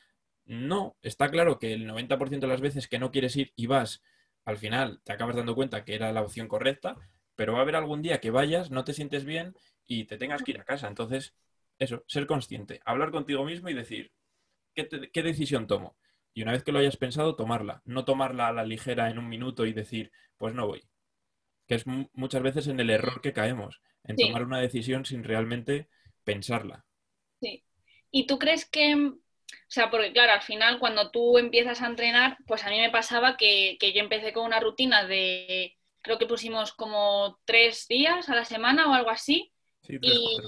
No, 0.46 0.96
está 1.02 1.28
claro 1.28 1.58
que 1.58 1.72
el 1.72 1.86
90% 1.86 2.40
de 2.40 2.46
las 2.46 2.60
veces 2.60 2.88
que 2.88 2.98
no 2.98 3.10
quieres 3.10 3.36
ir 3.36 3.52
y 3.56 3.66
vas, 3.66 4.02
al 4.44 4.56
final 4.56 5.00
te 5.04 5.12
acabas 5.12 5.36
dando 5.36 5.54
cuenta 5.54 5.84
que 5.84 5.94
era 5.94 6.12
la 6.12 6.22
opción 6.22 6.46
correcta, 6.48 6.96
pero 7.34 7.52
va 7.52 7.58
a 7.58 7.62
haber 7.62 7.76
algún 7.76 8.00
día 8.00 8.20
que 8.20 8.30
vayas, 8.30 8.70
no 8.70 8.84
te 8.84 8.94
sientes 8.94 9.24
bien 9.24 9.54
y 9.86 10.04
te 10.04 10.16
tengas 10.16 10.42
que 10.42 10.52
ir 10.52 10.60
a 10.60 10.64
casa. 10.64 10.86
Entonces, 10.86 11.34
eso, 11.78 12.04
ser 12.06 12.26
consciente, 12.26 12.80
hablar 12.84 13.10
contigo 13.10 13.44
mismo 13.44 13.68
y 13.68 13.74
decir, 13.74 14.12
¿qué, 14.74 14.88
qué 15.12 15.22
decisión 15.22 15.66
tomo? 15.66 15.96
Y 16.32 16.42
una 16.42 16.52
vez 16.52 16.62
que 16.62 16.70
lo 16.70 16.78
hayas 16.78 16.96
pensado, 16.96 17.34
tomarla. 17.34 17.82
No 17.84 18.04
tomarla 18.04 18.48
a 18.48 18.52
la 18.52 18.64
ligera 18.64 19.10
en 19.10 19.18
un 19.18 19.28
minuto 19.28 19.66
y 19.66 19.72
decir, 19.72 20.12
pues 20.36 20.54
no 20.54 20.66
voy. 20.66 20.86
Que 21.66 21.76
es 21.76 21.84
muchas 22.12 22.42
veces 22.42 22.68
en 22.68 22.78
el 22.78 22.90
error 22.90 23.20
que 23.20 23.32
caemos, 23.32 23.80
en 24.04 24.16
tomar 24.16 24.44
una 24.44 24.60
decisión 24.60 25.04
sin 25.04 25.24
realmente 25.24 25.88
pensarla. 26.24 26.84
Sí. 27.40 27.64
¿Y 28.10 28.26
tú 28.26 28.38
crees 28.38 28.66
que, 28.66 29.14
o 29.52 29.70
sea, 29.70 29.90
porque 29.90 30.12
claro, 30.12 30.32
al 30.32 30.42
final 30.42 30.78
cuando 30.78 31.10
tú 31.10 31.38
empiezas 31.38 31.82
a 31.82 31.86
entrenar, 31.86 32.36
pues 32.46 32.64
a 32.64 32.70
mí 32.70 32.78
me 32.78 32.90
pasaba 32.90 33.36
que, 33.36 33.78
yo 33.80 34.00
empecé 34.00 34.32
con 34.32 34.44
una 34.44 34.60
rutina 34.60 35.04
de, 35.04 35.76
creo 36.02 36.18
que 36.18 36.26
pusimos 36.26 36.72
como 36.72 37.38
tres 37.44 37.86
días 37.88 38.28
a 38.28 38.34
la 38.34 38.44
semana 38.44 38.90
o 38.90 38.94
algo 38.94 39.10
así. 39.10 39.52
Sí, 39.82 39.98
y, 40.00 40.38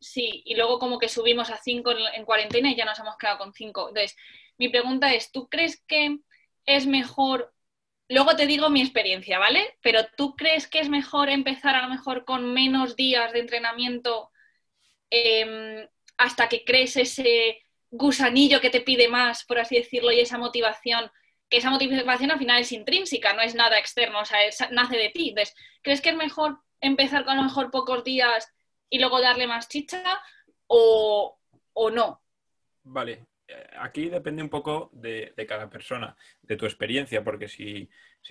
sí, 0.00 0.42
y 0.44 0.54
luego 0.54 0.78
como 0.78 0.98
que 0.98 1.08
subimos 1.08 1.50
a 1.50 1.56
cinco 1.56 1.92
en, 1.92 1.98
en, 2.14 2.24
cuarentena 2.24 2.70
y 2.70 2.76
ya 2.76 2.84
nos 2.84 2.98
hemos 2.98 3.16
quedado 3.16 3.38
con 3.38 3.52
cinco. 3.52 3.88
Entonces, 3.88 4.16
mi 4.58 4.68
pregunta 4.68 5.12
es, 5.14 5.32
¿tú 5.32 5.48
crees 5.48 5.82
que 5.86 6.18
es 6.66 6.86
mejor, 6.86 7.52
luego 8.08 8.36
te 8.36 8.46
digo 8.46 8.70
mi 8.70 8.80
experiencia, 8.80 9.38
¿vale? 9.38 9.78
Pero 9.82 10.00
¿tú 10.16 10.36
crees 10.36 10.66
que 10.68 10.80
es 10.80 10.88
mejor 10.88 11.28
empezar 11.28 11.74
a 11.74 11.82
lo 11.82 11.88
mejor 11.88 12.24
con 12.24 12.52
menos 12.52 12.96
días 12.96 13.32
de 13.32 13.40
entrenamiento 13.40 14.30
em, 15.10 15.88
hasta 16.16 16.48
que 16.48 16.64
crees 16.64 16.96
ese 16.96 17.63
gusanillo 17.96 18.60
que 18.60 18.70
te 18.70 18.80
pide 18.80 19.08
más, 19.08 19.44
por 19.44 19.58
así 19.58 19.76
decirlo, 19.76 20.12
y 20.12 20.20
esa 20.20 20.38
motivación? 20.38 21.10
Que 21.48 21.58
esa 21.58 21.70
motivación 21.70 22.30
al 22.30 22.38
final 22.38 22.60
es 22.60 22.72
intrínseca, 22.72 23.32
no 23.34 23.42
es 23.42 23.54
nada 23.54 23.78
externo, 23.78 24.20
o 24.20 24.24
sea, 24.24 24.38
nace 24.70 24.96
de 24.96 25.10
ti. 25.10 25.30
Entonces, 25.30 25.54
¿crees 25.82 26.00
que 26.00 26.10
es 26.10 26.16
mejor 26.16 26.58
empezar 26.80 27.24
con 27.24 27.34
a 27.34 27.36
lo 27.36 27.44
mejor 27.44 27.70
pocos 27.70 28.04
días 28.04 28.52
y 28.90 28.98
luego 28.98 29.20
darle 29.20 29.46
más 29.46 29.68
chicha 29.68 30.02
o, 30.66 31.38
o 31.72 31.90
no? 31.90 32.22
Vale, 32.82 33.26
aquí 33.78 34.08
depende 34.08 34.42
un 34.42 34.48
poco 34.48 34.90
de, 34.92 35.32
cada 35.48 35.68
persona, 35.68 36.16
de 36.42 36.56
tu 36.56 36.66
experiencia, 36.66 37.22
porque 37.22 37.48
si, 37.48 37.88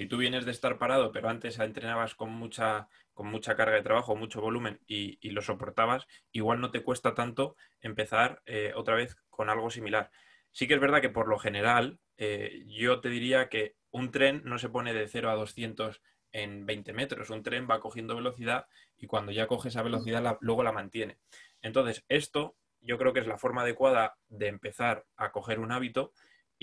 tú 0.07 0.17
vienes 0.17 0.45
de 0.45 0.51
estar 0.51 0.77
parado, 0.77 1.11
pero 1.11 1.29
antes 1.29 1.59
entrenabas 1.59 2.15
con 2.15 2.31
mucha, 2.31 2.87
con 3.13 3.27
mucha 3.27 3.55
carga 3.55 3.75
de 3.75 3.83
trabajo, 3.83 4.15
mucho 4.15 4.41
volumen 4.41 4.79
y, 4.87 5.17
lo 5.29 5.41
soportabas, 5.41 6.07
igual 6.31 6.59
no 6.61 6.71
te 6.71 6.83
cuesta 6.83 7.13
tanto 7.13 7.55
empezar 7.79 8.41
eh, 8.45 8.73
otra 8.75 8.95
vez 8.95 9.15
con 9.29 9.49
algo 9.49 9.69
similar. 9.69 10.11
Sí 10.51 10.67
que 10.67 10.73
es 10.73 10.79
verdad 10.79 11.01
que 11.01 11.09
por 11.09 11.27
lo 11.27 11.37
general 11.37 11.99
eh, 12.17 12.63
yo 12.67 13.01
te 13.01 13.09
diría 13.09 13.49
que 13.49 13.75
un 13.91 14.11
tren 14.11 14.41
no 14.45 14.57
se 14.57 14.69
pone 14.69 14.93
de 14.93 15.07
0 15.07 15.29
a 15.29 15.35
200 15.35 16.01
en 16.31 16.65
20 16.65 16.93
metros, 16.93 17.29
un 17.29 17.43
tren 17.43 17.67
va 17.69 17.79
cogiendo 17.79 18.15
velocidad 18.15 18.65
y 18.97 19.05
cuando 19.05 19.31
ya 19.31 19.45
coge 19.45 19.69
esa 19.69 19.83
velocidad 19.83 20.37
luego 20.41 20.63
la 20.63 20.71
mantiene. 20.71 21.19
Entonces, 21.61 22.03
esto 22.09 22.57
yo 22.81 22.97
creo 22.97 23.13
que 23.13 23.19
es 23.19 23.27
la 23.27 23.37
forma 23.37 23.61
adecuada 23.61 24.17
de 24.27 24.47
empezar 24.47 25.05
a 25.15 25.31
coger 25.31 25.59
un 25.59 25.71
hábito 25.71 26.11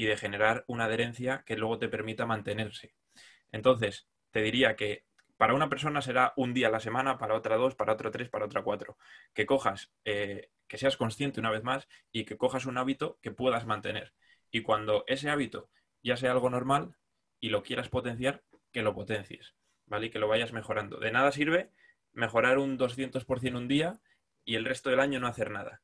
y 0.01 0.07
de 0.07 0.17
generar 0.17 0.65
una 0.67 0.87
adherencia 0.87 1.43
que 1.45 1.59
luego 1.59 1.79
te 1.79 1.91
permita 1.91 2.25
mantenerse. 2.25 2.95
Entonces, 3.53 4.09
te 4.31 4.41
diría 4.41 4.75
que 4.75 5.05
para 5.37 5.53
una 5.53 5.69
persona 5.69 6.01
será 6.01 6.33
un 6.37 6.55
día 6.55 6.69
a 6.69 6.71
la 6.71 6.81
semana, 6.81 7.19
para 7.19 7.35
otra 7.35 7.59
dos, 7.59 7.75
para 7.75 7.93
otra 7.93 8.11
tres, 8.11 8.31
para 8.31 8.47
otra 8.47 8.63
cuatro. 8.63 8.97
Que 9.35 9.45
cojas, 9.45 9.93
eh, 10.07 10.49
que 10.67 10.79
seas 10.79 10.97
consciente 10.97 11.39
una 11.39 11.51
vez 11.51 11.65
más 11.65 11.87
y 12.13 12.25
que 12.25 12.39
cojas 12.39 12.65
un 12.65 12.79
hábito 12.79 13.19
que 13.21 13.31
puedas 13.31 13.67
mantener. 13.67 14.15
Y 14.51 14.63
cuando 14.63 15.05
ese 15.07 15.29
hábito 15.29 15.69
ya 16.03 16.17
sea 16.17 16.33
algo 16.33 16.49
normal 16.49 16.97
y 17.39 17.51
lo 17.51 17.63
quieras 17.63 17.91
potenciar, 17.91 18.43
que 18.73 18.81
lo 18.81 18.95
potencies, 18.95 19.55
¿vale? 19.85 20.07
Y 20.07 20.11
que 20.11 20.19
lo 20.19 20.29
vayas 20.29 20.55
mejorando. 20.55 20.99
De 20.99 21.13
nada 21.13 21.31
sirve 21.31 21.73
mejorar 22.15 22.57
un 22.57 22.79
200% 22.79 23.55
un 23.55 23.69
día 23.69 24.01
y 24.47 24.55
el 24.55 24.65
resto 24.65 24.89
del 24.89 25.01
año 25.01 25.21
no 25.21 25.27
hacer 25.27 25.51
nada. 25.51 25.83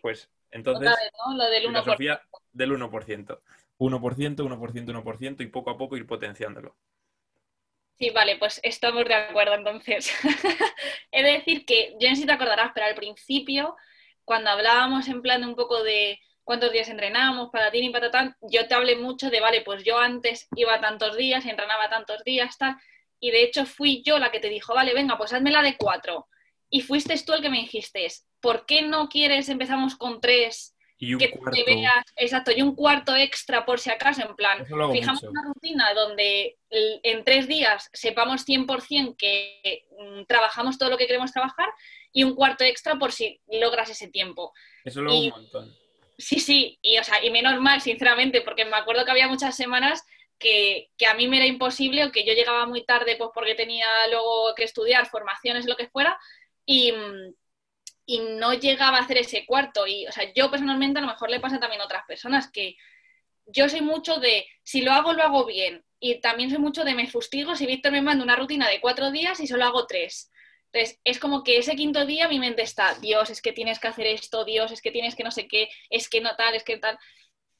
Pues 0.00 0.30
entonces, 0.50 0.90
Lo 1.36 1.44
del 1.50 1.66
1%. 1.66 2.20
del 2.52 2.72
1%. 2.72 3.40
1%, 3.78 4.36
1%, 4.36 5.04
1% 5.04 5.40
y 5.40 5.46
poco 5.46 5.70
a 5.70 5.76
poco 5.76 5.96
ir 5.96 6.06
potenciándolo. 6.06 6.76
Sí, 7.98 8.10
vale, 8.10 8.36
pues 8.38 8.60
estamos 8.62 9.04
de 9.04 9.14
acuerdo 9.14 9.54
entonces. 9.54 10.12
He 11.12 11.22
de 11.22 11.32
decir 11.32 11.64
que, 11.64 11.96
yo 12.00 12.08
no 12.08 12.14
sé 12.14 12.22
si 12.22 12.26
te 12.26 12.32
acordarás, 12.32 12.72
pero 12.74 12.86
al 12.86 12.94
principio, 12.94 13.76
cuando 14.24 14.50
hablábamos 14.50 15.08
en 15.08 15.22
plan 15.22 15.40
de 15.40 15.46
un 15.46 15.54
poco 15.54 15.82
de 15.82 16.18
cuántos 16.42 16.72
días 16.72 16.88
entrenábamos, 16.88 17.50
patatín 17.50 17.84
y 17.84 17.90
patatán, 17.90 18.36
yo 18.40 18.66
te 18.66 18.74
hablé 18.74 18.96
mucho 18.96 19.30
de, 19.30 19.40
vale, 19.40 19.62
pues 19.62 19.84
yo 19.84 19.98
antes 19.98 20.48
iba 20.56 20.80
tantos 20.80 21.16
días, 21.16 21.46
entrenaba 21.46 21.88
tantos 21.88 22.22
días, 22.24 22.58
tal, 22.58 22.76
y 23.20 23.30
de 23.30 23.42
hecho 23.42 23.64
fui 23.64 24.02
yo 24.04 24.18
la 24.18 24.30
que 24.30 24.40
te 24.40 24.48
dijo, 24.48 24.74
vale, 24.74 24.92
venga, 24.92 25.16
pues 25.16 25.32
hazme 25.32 25.50
la 25.50 25.62
de 25.62 25.76
cuatro. 25.76 26.28
Y 26.68 26.82
fuiste 26.82 27.14
tú 27.24 27.32
el 27.32 27.42
que 27.42 27.50
me 27.50 27.60
dijiste, 27.60 28.06
¿por 28.44 28.66
qué 28.66 28.82
no 28.82 29.08
quieres, 29.08 29.48
empezamos 29.48 29.96
con 29.96 30.20
tres? 30.20 30.76
Y 30.98 31.14
un 31.14 31.18
que 31.18 31.30
cuarto. 31.30 31.56
te 31.56 31.64
veas, 31.64 32.04
exacto, 32.14 32.52
y 32.54 32.60
un 32.60 32.74
cuarto 32.76 33.16
extra 33.16 33.64
por 33.64 33.80
si 33.80 33.90
acaso, 33.90 34.20
en 34.20 34.36
plan, 34.36 34.66
fijamos 34.92 35.22
una 35.22 35.42
rutina 35.46 35.94
donde 35.94 36.58
en 36.70 37.24
tres 37.24 37.48
días 37.48 37.88
sepamos 37.94 38.46
100% 38.46 39.16
que 39.16 39.86
mm, 39.98 40.24
trabajamos 40.26 40.76
todo 40.76 40.90
lo 40.90 40.98
que 40.98 41.06
queremos 41.06 41.32
trabajar 41.32 41.70
y 42.12 42.22
un 42.22 42.34
cuarto 42.34 42.64
extra 42.64 42.96
por 42.96 43.12
si 43.12 43.40
logras 43.48 43.88
ese 43.88 44.08
tiempo. 44.08 44.52
Eso 44.84 45.00
lo 45.00 45.18
un 45.18 45.30
montón. 45.30 45.74
Sí, 46.18 46.38
sí, 46.38 46.78
y, 46.82 46.98
o 46.98 47.04
sea, 47.04 47.24
y 47.24 47.30
menos 47.30 47.58
mal, 47.60 47.80
sinceramente, 47.80 48.42
porque 48.42 48.66
me 48.66 48.76
acuerdo 48.76 49.06
que 49.06 49.10
había 49.10 49.26
muchas 49.26 49.56
semanas 49.56 50.04
que, 50.38 50.90
que, 50.98 51.06
a 51.06 51.14
mí 51.14 51.28
me 51.28 51.38
era 51.38 51.46
imposible 51.46 52.04
o 52.04 52.12
que 52.12 52.26
yo 52.26 52.34
llegaba 52.34 52.66
muy 52.66 52.84
tarde 52.84 53.16
pues 53.16 53.30
porque 53.32 53.54
tenía 53.54 53.86
luego 54.10 54.54
que 54.54 54.64
estudiar 54.64 55.06
formaciones, 55.06 55.64
lo 55.64 55.76
que 55.76 55.88
fuera, 55.88 56.18
y, 56.66 56.92
mm, 56.92 57.34
y 58.06 58.20
no 58.20 58.54
llegaba 58.54 58.98
a 58.98 59.02
hacer 59.02 59.18
ese 59.18 59.46
cuarto. 59.46 59.86
Y, 59.86 60.06
o 60.06 60.12
sea, 60.12 60.32
yo 60.34 60.50
personalmente 60.50 60.98
a 60.98 61.02
lo 61.02 61.08
mejor 61.08 61.30
le 61.30 61.40
pasa 61.40 61.58
también 61.58 61.80
a 61.80 61.84
otras 61.84 62.04
personas 62.06 62.50
que 62.50 62.76
yo 63.46 63.68
soy 63.68 63.80
mucho 63.80 64.18
de, 64.18 64.46
si 64.62 64.82
lo 64.82 64.92
hago, 64.92 65.12
lo 65.12 65.22
hago 65.22 65.44
bien. 65.44 65.84
Y 66.00 66.20
también 66.20 66.50
soy 66.50 66.58
mucho 66.58 66.84
de 66.84 66.94
me 66.94 67.08
fustigo 67.08 67.56
si 67.56 67.66
Víctor 67.66 67.92
me 67.92 68.02
manda 68.02 68.24
una 68.24 68.36
rutina 68.36 68.68
de 68.68 68.80
cuatro 68.80 69.10
días 69.10 69.40
y 69.40 69.46
solo 69.46 69.64
hago 69.64 69.86
tres. 69.86 70.30
Entonces, 70.72 71.00
es 71.04 71.18
como 71.18 71.44
que 71.44 71.58
ese 71.58 71.76
quinto 71.76 72.04
día 72.04 72.28
mi 72.28 72.38
mente 72.38 72.62
está, 72.62 72.94
Dios, 72.96 73.30
es 73.30 73.40
que 73.40 73.52
tienes 73.52 73.78
que 73.78 73.88
hacer 73.88 74.06
esto, 74.08 74.44
Dios, 74.44 74.72
es 74.72 74.82
que 74.82 74.90
tienes 74.90 75.14
que 75.14 75.22
no 75.22 75.30
sé 75.30 75.46
qué, 75.46 75.68
es 75.88 76.08
que 76.08 76.20
no 76.20 76.34
tal, 76.36 76.54
es 76.54 76.64
que 76.64 76.78
tal. 76.78 76.98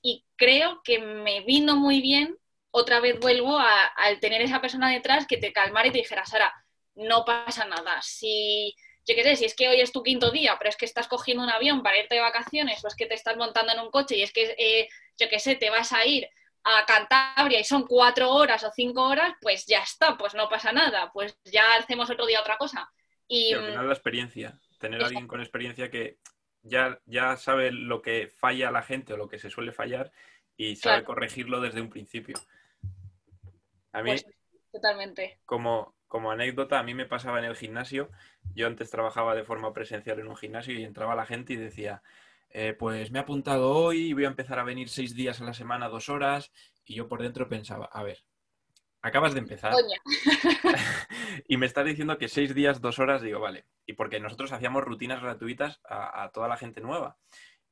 Y 0.03 0.25
creo 0.37 0.81
que 0.83 0.99
me 0.99 1.43
vino 1.43 1.77
muy 1.77 2.01
bien, 2.03 2.37
otra 2.73 2.99
vez 2.99 3.21
vuelvo 3.21 3.57
al 3.59 4.19
tener 4.19 4.43
esa 4.43 4.61
persona 4.61 4.91
detrás 4.91 5.27
que 5.29 5.37
te 5.37 5.53
calmara 5.53 5.87
y 5.87 5.93
te 5.93 5.99
dijera, 5.99 6.27
Sara, 6.27 6.53
no 6.97 7.25
pasa 7.25 7.67
nada. 7.67 8.03
Si 8.03 8.75
yo 9.07 9.15
qué 9.15 9.23
sé, 9.23 9.37
si 9.37 9.45
es 9.45 9.55
que 9.55 9.69
hoy 9.69 9.81
es 9.81 9.93
tu 9.93 10.03
quinto 10.03 10.31
día, 10.31 10.57
pero 10.59 10.71
es 10.71 10.77
que 10.77 10.87
estás 10.87 11.09
cogiendo 11.09 11.43
un 11.43 11.51
avión 11.51 11.83
para 11.83 11.99
irte 11.99 12.15
de 12.15 12.21
vacaciones 12.21 12.85
o 12.85 12.89
es 12.89 12.97
que 12.97 13.07
te 13.07 13.15
estás 13.15 13.37
montando 13.37 13.73
en 13.73 13.81
un 13.81 13.91
coche 13.91 14.17
y 14.17 14.23
es 14.23 14.33
que, 14.33 14.55
eh, 14.59 14.89
yo 15.19 15.29
qué 15.29 15.39
sé, 15.39 15.57
te 15.57 15.71
vas 15.71 15.93
a 15.93 16.07
ir 16.07 16.29
a 16.65 16.87
Cantabria 16.87 17.61
y 17.61 17.65
son 17.65 17.87
cuatro 17.87 18.31
horas 18.31 18.65
o 18.65 18.73
cinco 18.75 19.03
horas, 19.03 19.35
pues 19.41 19.67
ya 19.67 19.83
está, 19.83 20.17
pues 20.17 20.35
no 20.35 20.49
pasa 20.49 20.73
nada, 20.73 21.11
pues 21.13 21.39
ya 21.45 21.77
hacemos 21.79 22.09
otro 22.09 22.25
día 22.25 22.41
otra 22.41 22.57
cosa. 22.57 22.91
Y, 23.29 23.53
al 23.53 23.67
final 23.67 23.87
la 23.87 23.95
experiencia, 23.95 24.59
tener 24.79 25.03
a 25.03 25.07
alguien 25.07 25.27
con 25.27 25.41
experiencia 25.41 25.91
que 25.91 26.19
ya, 26.63 26.99
ya 27.05 27.37
sabe 27.37 27.71
lo 27.71 28.01
que 28.01 28.29
falla 28.29 28.71
la 28.71 28.83
gente 28.83 29.13
o 29.13 29.17
lo 29.19 29.29
que 29.29 29.39
se 29.39 29.51
suele 29.51 29.73
fallar 29.73 30.13
y 30.57 30.77
sabe 30.77 31.05
corregirlo 31.05 31.61
desde 31.61 31.83
un 31.83 31.91
principio. 31.91 32.37
A 33.93 34.03
mí, 34.03 34.11
pues, 34.11 34.27
totalmente. 34.73 35.39
Como, 35.45 35.95
como 36.15 36.31
anécdota, 36.31 36.79
a 36.79 36.85
mí 36.85 36.95
me 36.95 37.07
pasaba 37.07 37.41
en 37.41 37.45
el 37.45 37.57
gimnasio, 37.57 38.09
yo 38.55 38.69
antes 38.69 38.89
trabajaba 38.89 39.35
de 39.35 39.43
forma 39.43 39.73
presencial 39.73 40.21
en 40.21 40.29
un 40.29 40.37
gimnasio 40.37 40.73
y 40.73 40.85
entraba 40.85 41.17
la 41.17 41.27
gente 41.27 41.55
y 41.55 41.57
decía, 41.57 42.05
eh, 42.51 42.73
pues 42.73 43.11
me 43.11 43.19
he 43.19 43.23
apuntado 43.23 43.73
hoy, 43.73 44.13
voy 44.13 44.25
a 44.25 44.29
empezar 44.29 44.61
a 44.61 44.63
venir 44.63 44.89
seis 44.89 45.17
días 45.17 45.41
a 45.41 45.45
la 45.45 45.55
semana, 45.55 45.89
dos 45.89 46.09
horas, 46.09 46.53
y 46.85 46.95
yo 46.95 47.09
por 47.09 47.21
dentro 47.21 47.49
pensaba, 47.49 47.87
a 47.87 48.05
ver, 48.05 48.23
acabas 49.03 49.35
de 49.35 49.41
empezar 49.41 49.75
y 51.49 51.57
me 51.57 51.67
estás 51.67 51.85
diciendo 51.85 52.17
que 52.17 52.29
seis 52.29 52.55
días, 52.55 52.81
dos 52.81 53.01
horas, 53.01 53.21
digo, 53.21 53.41
vale, 53.41 53.65
y 53.85 53.95
porque 53.95 54.21
nosotros 54.21 54.53
hacíamos 54.53 54.85
rutinas 54.85 55.21
gratuitas 55.21 55.81
a, 55.83 56.31
toda 56.33 56.47
la 56.47 56.57
gente 56.57 56.81
nueva. 56.81 57.17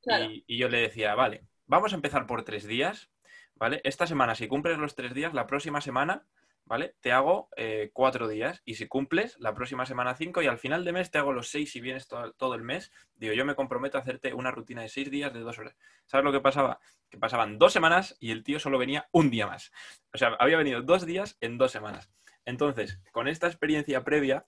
Y, 0.01 0.43
y 0.47 0.57
yo 0.57 0.67
le 0.67 0.81
decía, 0.81 1.15
vale, 1.15 1.45
vamos 1.65 1.93
a 1.93 1.95
empezar 1.95 2.27
por 2.27 2.43
tres 2.43 2.65
días, 2.67 3.09
¿vale? 3.55 3.79
Esta 3.85 4.05
semana, 4.05 4.35
si 4.35 4.49
cumples 4.49 4.77
los 4.79 4.95
tres 4.95 5.13
días, 5.13 5.33
la 5.33 5.47
próxima 5.47 5.79
semana 5.79 6.25
¿vale? 6.65 6.95
Te 7.01 7.11
hago 7.11 7.49
eh, 7.55 7.91
cuatro 7.93 8.27
días 8.27 8.61
y 8.65 8.75
si 8.75 8.87
cumples, 8.87 9.37
la 9.39 9.53
próxima 9.53 9.85
semana 9.85 10.15
cinco 10.15 10.41
y 10.41 10.47
al 10.47 10.57
final 10.57 10.85
de 10.85 10.93
mes 10.93 11.11
te 11.11 11.17
hago 11.17 11.33
los 11.33 11.49
seis 11.49 11.71
si 11.71 11.81
vienes 11.81 12.07
todo, 12.07 12.55
el 12.55 12.61
mes. 12.61 12.91
Digo, 13.15 13.33
yo 13.33 13.45
me 13.45 13.55
comprometo 13.55 13.97
a 13.97 14.01
hacerte 14.01 14.33
una 14.33 14.51
rutina 14.51 14.81
de 14.81 14.89
seis 14.89 15.11
días 15.11 15.33
de 15.33 15.41
dos 15.41 15.59
horas. 15.59 15.75
¿Sabes 16.05 16.23
lo 16.23 16.31
que 16.31 16.39
pasaba? 16.39 16.79
Que 17.09 17.17
pasaban 17.17 17.57
dos 17.57 17.73
semanas 17.73 18.15
y 18.19 18.31
el 18.31 18.43
tío 18.43 18.59
solo 18.59 18.77
venía 18.77 19.07
un 19.11 19.29
día 19.29 19.47
más. 19.47 19.71
O 20.13 20.17
sea, 20.17 20.29
había 20.39 20.57
venido 20.57 20.81
dos 20.81 21.05
días 21.05 21.37
en 21.41 21.57
dos 21.57 21.71
semanas. 21.71 22.09
Entonces, 22.45 22.99
con 23.11 23.27
esta 23.27 23.47
experiencia 23.47 24.03
previa, 24.03 24.45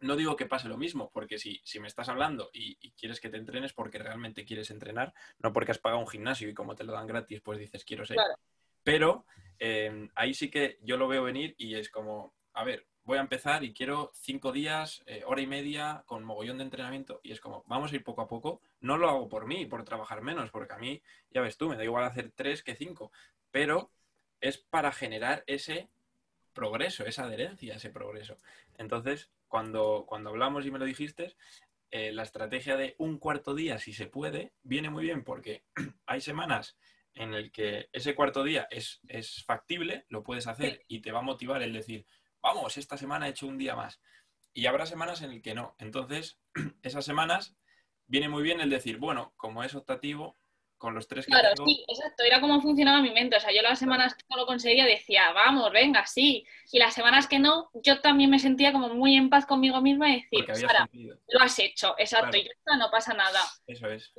no 0.00 0.16
digo 0.16 0.36
que 0.36 0.46
pase 0.46 0.68
lo 0.68 0.76
mismo, 0.76 1.10
porque 1.12 1.38
si, 1.38 1.60
si 1.64 1.80
me 1.80 1.88
estás 1.88 2.08
hablando 2.08 2.50
y, 2.52 2.76
quieres 2.92 3.20
que 3.20 3.28
te 3.28 3.36
entrenes 3.36 3.72
porque 3.72 3.98
realmente 3.98 4.44
quieres 4.44 4.70
entrenar, 4.70 5.14
no 5.38 5.52
porque 5.52 5.72
has 5.72 5.78
pagado 5.78 6.00
un 6.00 6.08
gimnasio 6.08 6.48
y 6.48 6.54
como 6.54 6.74
te 6.74 6.84
lo 6.84 6.92
dan 6.92 7.06
gratis, 7.06 7.40
pues 7.40 7.58
dices 7.58 7.84
quiero 7.84 8.04
ser. 8.04 8.18
Pero 8.86 9.26
eh, 9.58 10.08
ahí 10.14 10.32
sí 10.32 10.48
que 10.48 10.78
yo 10.80 10.96
lo 10.96 11.08
veo 11.08 11.24
venir 11.24 11.56
y 11.58 11.74
es 11.74 11.90
como, 11.90 12.36
a 12.52 12.62
ver, 12.62 12.86
voy 13.02 13.18
a 13.18 13.20
empezar 13.20 13.64
y 13.64 13.74
quiero 13.74 14.12
cinco 14.14 14.52
días, 14.52 15.02
eh, 15.06 15.24
hora 15.26 15.40
y 15.40 15.48
media, 15.48 16.04
con 16.06 16.22
mogollón 16.22 16.58
de 16.58 16.64
entrenamiento. 16.64 17.18
Y 17.24 17.32
es 17.32 17.40
como, 17.40 17.64
vamos 17.66 17.90
a 17.90 17.96
ir 17.96 18.04
poco 18.04 18.22
a 18.22 18.28
poco. 18.28 18.60
No 18.78 18.96
lo 18.96 19.08
hago 19.10 19.28
por 19.28 19.48
mí, 19.48 19.66
por 19.66 19.82
trabajar 19.82 20.22
menos, 20.22 20.52
porque 20.52 20.74
a 20.74 20.78
mí, 20.78 21.02
ya 21.32 21.40
ves 21.40 21.56
tú, 21.56 21.68
me 21.68 21.76
da 21.76 21.82
igual 21.82 22.04
hacer 22.04 22.30
tres 22.32 22.62
que 22.62 22.76
cinco. 22.76 23.10
Pero 23.50 23.90
es 24.40 24.56
para 24.56 24.92
generar 24.92 25.42
ese 25.48 25.88
progreso, 26.52 27.04
esa 27.06 27.24
adherencia, 27.24 27.74
ese 27.74 27.90
progreso. 27.90 28.36
Entonces, 28.78 29.32
cuando, 29.48 30.04
cuando 30.06 30.30
hablamos 30.30 30.64
y 30.64 30.70
me 30.70 30.78
lo 30.78 30.84
dijiste, 30.84 31.34
eh, 31.90 32.12
la 32.12 32.22
estrategia 32.22 32.76
de 32.76 32.94
un 32.98 33.18
cuarto 33.18 33.52
día, 33.56 33.80
si 33.80 33.92
se 33.92 34.06
puede, 34.06 34.52
viene 34.62 34.90
muy 34.90 35.02
bien 35.02 35.24
porque 35.24 35.64
hay 36.06 36.20
semanas 36.20 36.76
en 37.16 37.34
el 37.34 37.50
que 37.50 37.88
ese 37.92 38.14
cuarto 38.14 38.44
día 38.44 38.68
es, 38.70 39.00
es 39.08 39.42
factible, 39.44 40.04
lo 40.08 40.22
puedes 40.22 40.46
hacer 40.46 40.84
y 40.86 41.00
te 41.00 41.12
va 41.12 41.20
a 41.20 41.22
motivar 41.22 41.62
el 41.62 41.72
decir, 41.72 42.06
vamos, 42.42 42.76
esta 42.76 42.96
semana 42.96 43.26
he 43.26 43.30
hecho 43.30 43.46
un 43.46 43.58
día 43.58 43.74
más. 43.74 44.00
Y 44.52 44.66
habrá 44.66 44.86
semanas 44.86 45.22
en 45.22 45.32
el 45.32 45.42
que 45.42 45.54
no. 45.54 45.74
Entonces, 45.78 46.38
esas 46.82 47.04
semanas 47.04 47.56
viene 48.06 48.28
muy 48.28 48.42
bien 48.42 48.60
el 48.60 48.70
decir, 48.70 48.98
bueno, 48.98 49.32
como 49.36 49.64
es 49.64 49.74
optativo, 49.74 50.36
con 50.78 50.94
los 50.94 51.08
tres 51.08 51.24
que 51.24 51.32
Claro, 51.32 51.54
sí, 51.64 51.84
exacto, 51.88 52.22
era 52.22 52.38
como 52.38 52.60
funcionaba 52.60 53.00
mi 53.00 53.10
mente. 53.10 53.36
O 53.36 53.40
sea, 53.40 53.50
yo 53.50 53.62
las 53.62 53.78
semanas 53.78 54.14
que 54.14 54.24
no 54.28 54.36
lo 54.36 54.44
conseguía 54.44 54.84
decía, 54.84 55.32
vamos, 55.32 55.72
venga, 55.72 56.04
sí. 56.04 56.46
Y 56.70 56.78
las 56.78 56.92
semanas 56.94 57.26
que 57.26 57.38
no, 57.38 57.70
yo 57.74 58.00
también 58.02 58.28
me 58.28 58.38
sentía 58.38 58.72
como 58.72 58.90
muy 58.90 59.16
en 59.16 59.30
paz 59.30 59.46
conmigo 59.46 59.80
misma 59.80 60.10
y 60.10 60.22
decir, 60.22 60.54
Sara, 60.54 60.88
lo 60.92 61.40
has 61.40 61.58
hecho, 61.58 61.94
exacto, 61.98 62.36
y 62.36 62.44
ya 62.44 62.50
está, 62.50 62.76
no 62.76 62.90
pasa 62.90 63.14
nada. 63.14 63.40
Eso 63.66 63.88
es. 63.88 64.12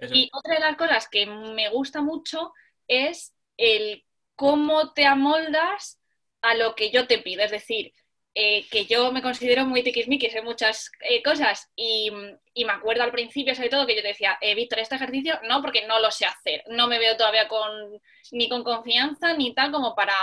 Y 0.00 0.30
otra 0.32 0.54
de 0.54 0.60
las 0.60 0.76
cosas 0.76 1.08
que 1.08 1.26
me 1.26 1.68
gusta 1.70 2.02
mucho 2.02 2.52
es 2.86 3.34
el 3.56 4.04
cómo 4.36 4.92
te 4.92 5.04
amoldas 5.04 6.00
a 6.42 6.54
lo 6.54 6.74
que 6.74 6.90
yo 6.90 7.06
te 7.06 7.18
pido. 7.18 7.42
Es 7.42 7.50
decir, 7.50 7.92
eh, 8.34 8.68
que 8.70 8.84
yo 8.84 9.10
me 9.10 9.20
considero 9.20 9.64
muy 9.64 9.82
tiquismiquis 9.82 10.34
en 10.36 10.44
muchas 10.44 10.92
eh, 11.00 11.22
cosas 11.24 11.70
y, 11.74 12.10
me 12.10 12.72
acuerdo 12.72 13.02
al 13.02 13.10
principio 13.10 13.54
sobre 13.54 13.68
todo 13.68 13.86
que 13.86 13.96
yo 13.96 14.02
te 14.02 14.08
decía, 14.08 14.38
eh, 14.40 14.54
Víctor, 14.54 14.78
este 14.78 14.94
ejercicio 14.94 15.40
no 15.48 15.60
porque 15.60 15.86
no 15.86 15.98
lo 15.98 16.10
sé 16.10 16.26
hacer, 16.26 16.62
no 16.68 16.86
me 16.86 16.98
veo 16.98 17.16
todavía 17.16 17.48
con, 17.48 18.00
ni 18.30 18.48
con 18.48 18.62
confianza 18.62 19.32
ni 19.34 19.54
tal 19.54 19.72
como 19.72 19.94
para 19.94 20.14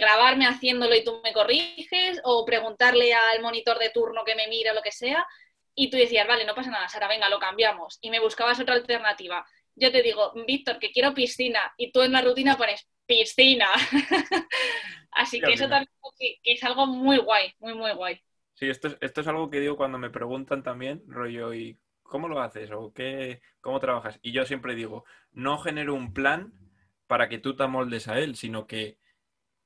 grabarme 0.00 0.46
haciéndolo 0.46 0.94
y 0.94 1.04
tú 1.04 1.20
me 1.22 1.34
corriges 1.34 2.18
o 2.24 2.46
preguntarle 2.46 3.12
al 3.12 3.42
monitor 3.42 3.78
de 3.78 3.90
turno 3.90 4.24
que 4.24 4.34
me 4.34 4.48
mira 4.48 4.72
lo 4.72 4.80
que 4.80 4.90
sea 4.90 5.26
y 5.74 5.90
tú 5.90 5.96
decías, 5.96 6.26
vale, 6.26 6.44
no 6.44 6.54
pasa 6.54 6.70
nada, 6.70 6.88
Sara, 6.88 7.08
venga, 7.08 7.28
lo 7.28 7.38
cambiamos 7.38 7.98
y 8.00 8.10
me 8.10 8.20
buscabas 8.20 8.60
otra 8.60 8.74
alternativa. 8.74 9.44
Yo 9.74 9.90
te 9.90 10.02
digo, 10.02 10.32
Víctor, 10.46 10.78
que 10.78 10.92
quiero 10.92 11.14
piscina 11.14 11.72
y 11.76 11.90
tú 11.90 12.02
en 12.02 12.12
la 12.12 12.22
rutina 12.22 12.56
pones 12.56 12.88
piscina. 13.06 13.68
Así 15.10 15.40
que 15.40 15.52
eso 15.52 15.68
también 15.68 15.90
es 16.42 16.62
algo 16.64 16.86
muy 16.86 17.18
guay, 17.18 17.52
muy, 17.58 17.74
muy 17.74 17.92
guay. 17.92 18.20
Sí, 18.54 18.68
esto 18.68 18.88
es, 18.88 18.96
esto 19.00 19.20
es 19.20 19.26
algo 19.26 19.50
que 19.50 19.60
digo 19.60 19.76
cuando 19.76 19.98
me 19.98 20.10
preguntan 20.10 20.62
también, 20.62 21.02
rollo, 21.08 21.54
¿y 21.54 21.78
cómo 22.02 22.28
lo 22.28 22.40
haces? 22.40 22.70
¿O 22.70 22.92
qué, 22.92 23.40
cómo 23.60 23.80
trabajas? 23.80 24.18
Y 24.22 24.32
yo 24.32 24.44
siempre 24.46 24.74
digo, 24.74 25.04
no 25.32 25.58
genero 25.58 25.94
un 25.94 26.12
plan 26.12 26.52
para 27.06 27.28
que 27.28 27.38
tú 27.38 27.56
te 27.56 27.64
amoldes 27.64 28.08
a 28.08 28.18
él, 28.18 28.36
sino 28.36 28.66
que 28.66 28.98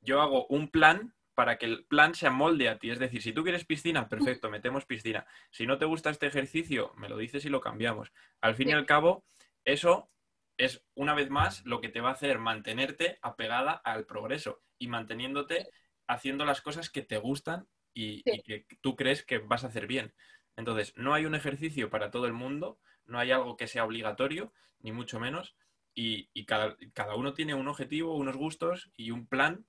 yo 0.00 0.20
hago 0.22 0.46
un 0.46 0.70
plan 0.70 1.14
para 1.38 1.56
que 1.56 1.66
el 1.66 1.84
plan 1.84 2.16
se 2.16 2.26
amolde 2.26 2.68
a 2.68 2.80
ti. 2.80 2.90
Es 2.90 2.98
decir, 2.98 3.22
si 3.22 3.32
tú 3.32 3.44
quieres 3.44 3.64
piscina, 3.64 4.08
perfecto, 4.08 4.50
metemos 4.50 4.86
piscina. 4.86 5.24
Si 5.52 5.68
no 5.68 5.78
te 5.78 5.84
gusta 5.84 6.10
este 6.10 6.26
ejercicio, 6.26 6.92
me 6.96 7.08
lo 7.08 7.16
dices 7.16 7.44
y 7.44 7.48
lo 7.48 7.60
cambiamos. 7.60 8.10
Al 8.40 8.56
fin 8.56 8.70
y 8.70 8.72
al 8.72 8.86
cabo, 8.86 9.24
eso 9.64 10.10
es 10.56 10.84
una 10.96 11.14
vez 11.14 11.30
más 11.30 11.64
lo 11.64 11.80
que 11.80 11.90
te 11.90 12.00
va 12.00 12.08
a 12.08 12.14
hacer 12.14 12.40
mantenerte 12.40 13.20
apegada 13.22 13.70
al 13.70 14.04
progreso 14.04 14.64
y 14.80 14.88
manteniéndote 14.88 15.68
haciendo 16.08 16.44
las 16.44 16.60
cosas 16.60 16.90
que 16.90 17.02
te 17.02 17.18
gustan 17.18 17.68
y, 17.94 18.24
que 18.42 18.66
tú 18.80 18.96
crees 18.96 19.22
que 19.22 19.38
vas 19.38 19.62
a 19.62 19.68
hacer 19.68 19.86
bien. 19.86 20.12
Entonces, 20.56 20.92
no 20.96 21.14
hay 21.14 21.24
un 21.24 21.36
ejercicio 21.36 21.88
para 21.88 22.10
todo 22.10 22.26
el 22.26 22.32
mundo, 22.32 22.80
no 23.06 23.20
hay 23.20 23.30
algo 23.30 23.56
que 23.56 23.68
sea 23.68 23.84
obligatorio, 23.84 24.52
ni 24.80 24.90
mucho 24.90 25.20
menos, 25.20 25.54
y, 25.94 26.44
cada, 26.46 26.76
uno 27.14 27.32
tiene 27.32 27.54
un 27.54 27.68
objetivo, 27.68 28.16
unos 28.16 28.36
gustos 28.36 28.90
y 28.96 29.12
un 29.12 29.28
plan 29.28 29.66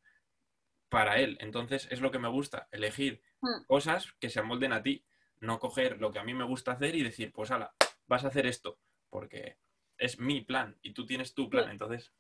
para 0.89 1.19
él. 1.19 1.37
Entonces, 1.39 1.87
es 1.91 2.01
lo 2.01 2.11
que 2.11 2.19
me 2.19 2.27
gusta, 2.27 2.67
elegir 2.71 3.21
hmm. 3.41 3.65
cosas 3.67 4.11
que 4.19 4.29
se 4.29 4.39
amolden 4.39 4.73
a 4.73 4.83
ti, 4.83 5.05
no 5.39 5.59
coger 5.59 5.99
lo 5.99 6.11
que 6.11 6.19
a 6.19 6.23
mí 6.23 6.33
me 6.33 6.43
gusta 6.43 6.73
hacer 6.73 6.95
y 6.95 7.03
decir, 7.03 7.31
pues 7.31 7.51
ala, 7.51 7.73
vas 8.07 8.25
a 8.25 8.27
hacer 8.27 8.45
esto, 8.45 8.79
porque 9.09 9.57
es 9.97 10.19
mi 10.19 10.41
plan 10.41 10.77
y 10.81 10.93
tú 10.93 11.05
tienes 11.05 11.33
tu 11.33 11.49
plan, 11.49 11.69
entonces... 11.69 12.11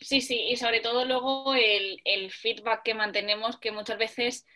Sí, 0.00 0.20
sí, 0.20 0.48
y 0.48 0.56
sobre 0.56 0.80
todo 0.80 1.04
luego 1.04 1.54
el, 1.54 2.30
feedback 2.32 2.82
que 2.82 2.94
mantenemos, 2.94 3.58
que 3.58 3.70
muchas 3.70 3.98
veces, 3.98 4.46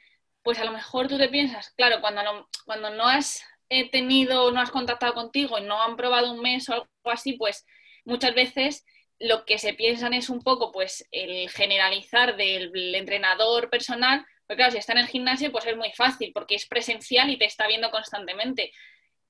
pues 0.42 0.58
a 0.58 0.64
lo 0.64 0.72
mejor 0.72 1.06
tú 1.06 1.18
te 1.18 1.28
piensas, 1.28 1.70
claro, 1.76 2.00
cuando 2.00 2.22
no, 2.22 2.48
cuando 2.64 2.90
no 2.90 3.06
has 3.06 3.44
eh, 3.68 3.88
tenido, 3.90 4.50
no 4.50 4.60
has 4.60 4.70
contactado 4.70 5.14
contigo 5.14 5.58
y 5.58 5.62
no 5.62 5.80
han 5.80 5.96
probado 5.96 6.32
un 6.32 6.40
mes 6.40 6.68
o 6.68 6.74
algo 6.74 6.88
así, 7.04 7.34
pues 7.34 7.64
muchas 8.04 8.34
veces 8.34 8.84
lo 9.18 9.44
que 9.44 9.58
se 9.58 9.74
piensan 9.74 10.12
es 10.12 10.28
un 10.28 10.42
poco, 10.42 10.72
pues, 10.72 11.06
el 11.10 11.48
generalizar 11.50 12.36
del 12.36 12.94
entrenador 12.94 13.70
personal, 13.70 14.24
porque 14.46 14.58
claro, 14.58 14.72
si 14.72 14.78
está 14.78 14.92
en 14.92 14.98
el 14.98 15.08
gimnasio, 15.08 15.50
pues 15.50 15.66
es 15.66 15.76
muy 15.76 15.92
fácil, 15.92 16.32
porque 16.32 16.54
es 16.54 16.66
presencial 16.66 17.30
y 17.30 17.38
te 17.38 17.46
está 17.46 17.66
viendo 17.66 17.90
constantemente. 17.90 18.72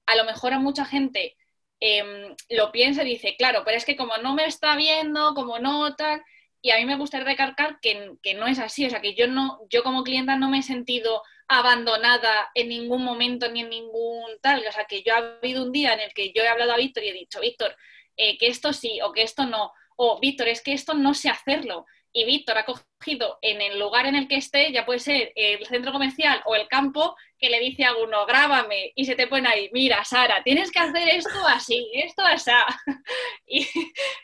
A 0.06 0.16
lo 0.16 0.24
mejor 0.24 0.52
a 0.52 0.58
mucha 0.58 0.84
gente 0.84 1.36
Em, 1.80 2.34
lo 2.50 2.72
piensa 2.72 3.02
y 3.02 3.10
dice, 3.10 3.36
claro, 3.36 3.62
pero 3.64 3.76
es 3.76 3.84
que 3.84 3.96
como 3.96 4.16
no 4.18 4.34
me 4.34 4.46
está 4.46 4.76
viendo, 4.76 5.34
como 5.34 5.58
no 5.58 5.94
tal, 5.94 6.22
y 6.62 6.70
a 6.70 6.78
mí 6.78 6.86
me 6.86 6.96
gusta 6.96 7.20
recalcar 7.20 7.78
que, 7.80 8.12
que, 8.22 8.34
no 8.34 8.46
es 8.46 8.58
así, 8.58 8.86
o 8.86 8.90
sea, 8.90 9.02
que 9.02 9.14
yo 9.14 9.26
no, 9.28 9.60
yo 9.68 9.82
como 9.82 10.02
clienta 10.02 10.36
no 10.36 10.48
me 10.48 10.60
he 10.60 10.62
sentido 10.62 11.22
abandonada 11.48 12.50
en 12.54 12.70
ningún 12.70 13.04
momento 13.04 13.50
ni 13.50 13.60
en 13.60 13.70
ningún 13.70 14.24
tal, 14.40 14.66
o 14.66 14.72
sea, 14.72 14.86
que 14.86 15.02
yo 15.02 15.14
ha 15.14 15.38
habido 15.38 15.62
un 15.62 15.72
día 15.72 15.92
en 15.92 16.00
el 16.00 16.14
que 16.14 16.32
yo 16.32 16.42
he 16.42 16.48
hablado 16.48 16.72
a 16.72 16.78
Víctor 16.78 17.04
y 17.04 17.08
he 17.10 17.12
dicho, 17.12 17.40
Víctor, 17.40 17.76
eh, 18.16 18.38
que 18.38 18.48
esto 18.48 18.72
sí 18.72 19.00
o 19.02 19.12
que 19.12 19.22
esto 19.22 19.46
no, 19.46 19.72
o 19.96 20.18
Víctor, 20.20 20.48
es 20.48 20.62
que 20.62 20.72
esto 20.72 20.94
no 20.94 21.14
sé 21.14 21.28
hacerlo, 21.28 21.86
y 22.12 22.24
Víctor 22.24 22.56
ha 22.56 22.64
cogido 22.64 23.38
en 23.42 23.60
el 23.60 23.78
lugar 23.78 24.06
en 24.06 24.14
el 24.14 24.26
que 24.26 24.36
esté, 24.36 24.72
ya 24.72 24.86
puede 24.86 25.00
ser 25.00 25.32
el 25.36 25.66
centro 25.66 25.92
comercial 25.92 26.40
o 26.46 26.54
el 26.54 26.66
campo, 26.66 27.14
que 27.38 27.50
le 27.50 27.60
dice 27.60 27.84
a 27.84 27.94
uno, 27.94 28.24
grábame, 28.24 28.92
y 28.94 29.04
se 29.04 29.16
te 29.16 29.26
pone 29.26 29.46
ahí, 29.48 29.68
mira, 29.72 30.02
Sara, 30.02 30.42
tienes 30.42 30.70
que 30.70 30.78
hacer 30.78 31.08
esto 31.08 31.46
así, 31.46 31.90
esto 31.92 32.22
así. 32.22 32.50
y, 33.46 33.68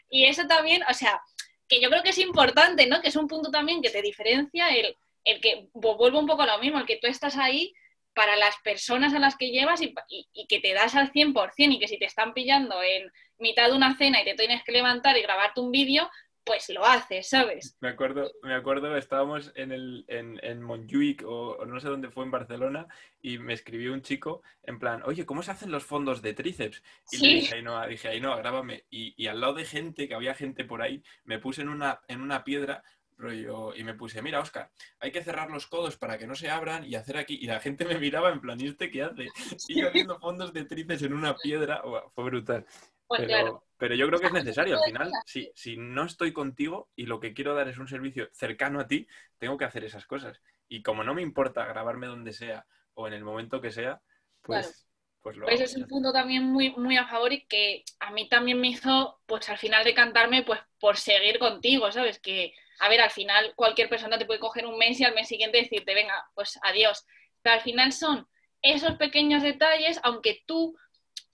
y 0.08 0.24
eso 0.24 0.46
también, 0.46 0.82
o 0.88 0.94
sea, 0.94 1.20
que 1.68 1.80
yo 1.80 1.90
creo 1.90 2.02
que 2.02 2.10
es 2.10 2.18
importante, 2.18 2.86
¿no? 2.86 3.02
Que 3.02 3.08
es 3.08 3.16
un 3.16 3.28
punto 3.28 3.50
también 3.50 3.82
que 3.82 3.90
te 3.90 4.00
diferencia 4.00 4.68
el, 4.68 4.96
el 5.24 5.40
que, 5.40 5.68
vuelvo 5.72 6.18
un 6.18 6.26
poco 6.26 6.42
a 6.42 6.46
lo 6.46 6.58
mismo, 6.58 6.78
el 6.78 6.86
que 6.86 6.98
tú 6.98 7.06
estás 7.06 7.36
ahí 7.36 7.74
para 8.14 8.36
las 8.36 8.56
personas 8.62 9.14
a 9.14 9.18
las 9.18 9.36
que 9.36 9.50
llevas 9.50 9.80
y, 9.80 9.94
y, 10.08 10.46
que 10.46 10.60
te 10.60 10.74
das 10.74 10.94
al 10.96 11.12
100% 11.12 11.52
y 11.56 11.78
que 11.78 11.88
si 11.88 11.98
te 11.98 12.04
están 12.04 12.34
pillando 12.34 12.82
en 12.82 13.10
mitad 13.42 13.68
de 13.68 13.76
una 13.76 13.96
cena 13.96 14.22
y 14.22 14.24
te 14.24 14.34
tienes 14.34 14.62
que 14.64 14.72
levantar 14.72 15.18
y 15.18 15.22
grabarte 15.22 15.60
un 15.60 15.70
vídeo, 15.70 16.08
pues 16.44 16.68
lo 16.70 16.84
haces, 16.84 17.28
¿sabes? 17.28 17.76
Me 17.80 17.90
acuerdo, 17.90 18.30
me 18.42 18.54
acuerdo, 18.54 18.96
estábamos 18.96 19.52
en, 19.54 19.72
el, 19.72 20.04
en, 20.08 20.40
en 20.42 20.62
Montjuic 20.62 21.22
o, 21.26 21.64
no 21.66 21.78
sé 21.78 21.88
dónde 21.88 22.10
fue 22.10 22.24
en 22.24 22.30
Barcelona 22.30 22.86
y 23.20 23.38
me 23.38 23.52
escribió 23.52 23.92
un 23.92 24.02
chico 24.02 24.42
en 24.62 24.78
plan, 24.78 25.02
oye, 25.04 25.24
¿cómo 25.24 25.42
se 25.42 25.52
hacen 25.52 25.70
los 25.70 25.84
fondos 25.84 26.22
de 26.22 26.34
tríceps? 26.34 26.82
Y 27.12 27.18
le 27.18 27.34
dije, 27.34 27.54
ahí 27.56 27.62
no, 27.62 27.86
dije, 27.86 28.08
ahí 28.08 28.20
no, 28.20 28.36
grábame. 28.36 28.84
Y, 28.90 29.14
y, 29.22 29.28
al 29.28 29.40
lado 29.40 29.54
de 29.54 29.64
gente, 29.64 30.08
que 30.08 30.14
había 30.14 30.34
gente 30.34 30.64
por 30.64 30.82
ahí, 30.82 31.02
me 31.24 31.38
puse 31.38 31.62
en 31.62 31.68
una, 31.68 32.00
en 32.08 32.20
una 32.20 32.42
piedra 32.42 32.82
rollo, 33.18 33.74
y 33.74 33.84
me 33.84 33.94
puse, 33.94 34.20
mira, 34.20 34.40
Oscar, 34.40 34.70
hay 34.98 35.12
que 35.12 35.22
cerrar 35.22 35.50
los 35.50 35.66
codos 35.66 35.96
para 35.96 36.18
que 36.18 36.26
no 36.26 36.34
se 36.34 36.50
abran 36.50 36.84
y 36.84 36.94
hacer 36.94 37.16
aquí. 37.16 37.38
Y 37.40 37.46
la 37.46 37.60
gente 37.60 37.84
me 37.84 37.98
miraba 37.98 38.30
en 38.30 38.40
plan, 38.40 38.60
¿y 38.60 38.66
este 38.66 38.90
qué 38.90 39.02
hace? 39.02 39.28
Y 39.68 39.80
yo 39.80 39.88
haciendo 39.88 40.18
fondos 40.18 40.52
de 40.52 40.64
tríceps 40.64 41.02
en 41.02 41.14
una 41.14 41.36
piedra, 41.36 41.82
fue 42.14 42.24
brutal. 42.24 42.66
Pues 43.16 43.30
pero, 43.76 43.94
yo 43.94 44.06
creo 44.06 44.20
que 44.20 44.26
es 44.28 44.32
necesario. 44.32 44.78
Al 44.78 44.84
final, 44.84 45.10
si, 45.26 45.50
si 45.54 45.76
no 45.76 46.04
estoy 46.04 46.32
contigo 46.32 46.88
y 46.96 47.06
lo 47.06 47.20
que 47.20 47.34
quiero 47.34 47.54
dar 47.54 47.68
es 47.68 47.78
un 47.78 47.88
servicio 47.88 48.28
cercano 48.32 48.80
a 48.80 48.86
ti, 48.86 49.06
tengo 49.38 49.58
que 49.58 49.64
hacer 49.64 49.84
esas 49.84 50.06
cosas. 50.06 50.40
Y 50.68 50.82
como 50.82 51.04
no 51.04 51.12
me 51.12 51.20
importa 51.20 51.66
grabarme 51.66 52.06
donde 52.06 52.32
sea 52.32 52.64
o 52.94 53.06
en 53.06 53.12
el 53.12 53.24
momento 53.24 53.60
que 53.60 53.70
sea, 53.70 54.00
pues, 54.40 54.86
pues 55.20 55.36
lo 55.36 55.46
pues 55.46 55.60
es 55.60 55.76
un 55.76 55.86
punto 55.88 56.12
también 56.12 56.44
muy, 56.44 56.70
muy 56.76 56.96
a 56.96 57.06
favor 57.06 57.32
y 57.32 57.44
que 57.46 57.84
a 58.00 58.12
mí 58.12 58.28
también 58.28 58.60
me 58.60 58.68
hizo, 58.68 59.20
pues 59.26 59.48
al 59.50 59.58
final 59.58 59.84
de 59.84 59.94
cantarme, 59.94 60.42
pues 60.42 60.60
por 60.80 60.96
seguir 60.96 61.38
contigo, 61.38 61.92
¿sabes? 61.92 62.18
Que, 62.20 62.54
a 62.80 62.88
ver, 62.88 63.00
al 63.00 63.10
final 63.10 63.52
cualquier 63.56 63.88
persona 63.88 64.18
te 64.18 64.26
puede 64.26 64.40
coger 64.40 64.64
un 64.64 64.78
mes 64.78 64.98
y 65.00 65.04
al 65.04 65.14
mes 65.14 65.28
siguiente 65.28 65.58
decirte, 65.58 65.94
venga, 65.94 66.24
pues 66.34 66.58
adiós. 66.62 67.04
Pero 67.42 67.56
al 67.56 67.62
final 67.62 67.92
son 67.92 68.26
esos 68.62 68.94
pequeños 68.94 69.42
detalles, 69.42 70.00
aunque 70.04 70.42
tú 70.46 70.76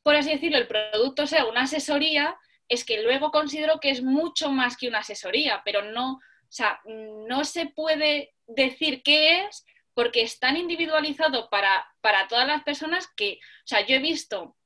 por 0.08 0.16
así 0.16 0.30
decirlo, 0.30 0.56
el 0.56 0.66
producto 0.66 1.26
sea 1.26 1.44
una 1.44 1.64
asesoría, 1.64 2.34
es 2.66 2.86
que 2.86 3.02
luego 3.02 3.30
considero 3.30 3.78
que 3.78 3.90
es 3.90 4.02
mucho 4.02 4.50
más 4.50 4.78
que 4.78 4.88
una 4.88 5.00
asesoría, 5.00 5.60
pero 5.66 5.82
no, 5.82 6.12
o 6.12 6.20
sea, 6.48 6.80
no 6.86 7.44
se 7.44 7.66
puede 7.66 8.34
decir 8.46 9.02
qué 9.02 9.42
es 9.42 9.66
porque 9.92 10.22
es 10.22 10.38
tan 10.38 10.56
individualizado 10.56 11.50
para, 11.50 11.86
para 12.00 12.26
todas 12.26 12.46
las 12.46 12.62
personas 12.62 13.06
que, 13.18 13.34
o 13.34 13.66
sea, 13.66 13.84
yo 13.84 13.96
he 13.96 13.98
visto 13.98 14.56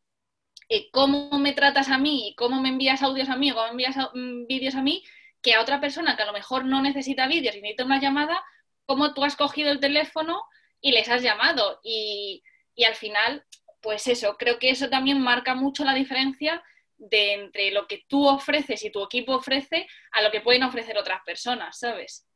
eh, 0.68 0.88
cómo 0.92 1.36
me 1.40 1.54
tratas 1.54 1.88
a 1.88 1.98
mí 1.98 2.36
cómo 2.38 2.62
me 2.62 2.68
envías 2.68 3.02
audios 3.02 3.28
a 3.28 3.34
mí 3.34 3.50
o 3.50 3.56
cómo 3.56 3.66
me 3.66 3.72
envías 3.72 3.96
mm, 4.14 4.46
vídeos 4.46 4.76
a 4.76 4.82
mí, 4.82 5.02
que 5.42 5.54
a 5.54 5.60
otra 5.60 5.80
persona 5.80 6.14
que 6.14 6.22
a 6.22 6.26
lo 6.26 6.32
mejor 6.32 6.66
no 6.66 6.80
necesita 6.82 7.26
vídeos 7.26 7.56
y 7.56 7.62
necesita 7.62 7.84
una 7.84 8.00
llamada, 8.00 8.40
cómo 8.86 9.12
tú 9.12 9.24
has 9.24 9.34
cogido 9.34 9.72
el 9.72 9.80
teléfono 9.80 10.44
y 10.80 10.92
les 10.92 11.08
has 11.08 11.20
llamado. 11.20 11.80
Y, 11.82 12.44
y 12.76 12.84
al 12.84 12.94
final, 12.94 13.44
pues 13.82 14.06
eso, 14.06 14.36
creo 14.38 14.58
que 14.58 14.70
eso 14.70 14.88
también 14.88 15.20
marca 15.20 15.54
mucho 15.54 15.84
la 15.84 15.94
diferencia 15.94 16.62
de 16.96 17.34
entre 17.34 17.72
lo 17.72 17.86
que 17.86 18.04
tú 18.08 18.26
ofreces 18.26 18.82
y 18.84 18.92
tu 18.92 19.04
equipo 19.04 19.34
ofrece 19.34 19.86
a 20.12 20.22
lo 20.22 20.30
que 20.30 20.40
pueden 20.40 20.62
ofrecer 20.62 20.96
otras 20.96 21.20
personas, 21.26 21.78
¿sabes? 21.78 22.26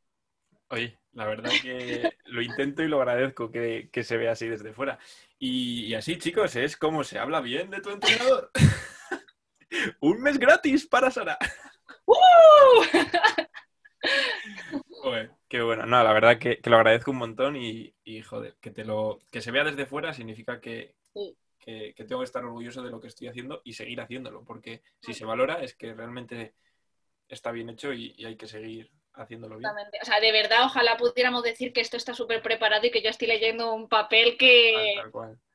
Oye, 0.69 0.99
la 1.13 1.25
verdad 1.25 1.49
que 1.61 2.11
lo 2.25 2.41
intento 2.41 2.83
y 2.83 2.89
lo 2.89 2.97
agradezco 2.97 3.49
que, 3.49 3.89
se 4.03 4.17
vea 4.17 4.33
así 4.33 4.47
desde 4.47 4.73
fuera. 4.73 4.99
Y, 5.39 5.93
así, 5.93 6.17
chicos, 6.17 6.57
es 6.57 6.75
como 6.75 7.05
se 7.05 7.19
habla 7.19 7.39
bien 7.39 7.69
de 7.69 7.79
tu 7.79 7.91
entrenador. 7.91 8.51
Un 10.01 10.21
mes 10.21 10.37
gratis 10.37 10.85
para 10.85 11.09
Sara. 11.09 11.37
¡Uh! 12.05 12.83
qué 15.47 15.61
bueno. 15.61 15.85
No, 15.85 16.03
la 16.03 16.13
verdad 16.13 16.37
que, 16.37 16.59
lo 16.65 16.75
agradezco 16.75 17.11
un 17.11 17.17
montón 17.17 17.55
y, 17.55 17.93
joder, 18.23 18.57
que 18.59 18.71
te 18.71 18.83
lo 18.83 19.19
que 19.31 19.41
se 19.41 19.51
vea 19.51 19.63
desde 19.63 19.85
fuera 19.85 20.13
significa 20.13 20.59
que, 20.59 20.95
que, 21.67 21.93
tengo 21.97 22.19
que 22.19 22.25
estar 22.25 22.43
orgulloso 22.43 22.81
de 22.81 22.89
lo 22.89 23.01
que 23.01 23.07
estoy 23.07 23.27
haciendo 23.27 23.61
y 23.63 23.73
seguir 23.73 23.99
haciéndolo, 23.99 24.43
porque 24.45 24.81
si 25.01 25.13
se 25.13 25.25
valora 25.25 25.55
es 25.61 25.75
que 25.75 25.93
realmente 25.93 26.53
está 27.27 27.51
bien 27.51 27.69
hecho 27.69 27.93
y, 27.93 28.15
hay 28.25 28.37
que 28.37 28.47
seguir 28.47 28.89
haciéndolo 29.13 29.57
bien. 29.57 29.69
O 30.01 30.05
sea, 30.05 30.19
de 30.19 30.31
verdad, 30.31 30.65
ojalá 30.65 30.95
pudiéramos 30.95 31.43
decir 31.43 31.73
que 31.73 31.81
esto 31.81 31.97
está 31.97 32.13
súper 32.13 32.41
preparado 32.41 32.85
y 32.85 32.91
que 32.91 33.01
yo 33.01 33.09
estoy 33.09 33.27
leyendo 33.27 33.73
un 33.73 33.89
papel 33.89 34.37
que, 34.37 34.95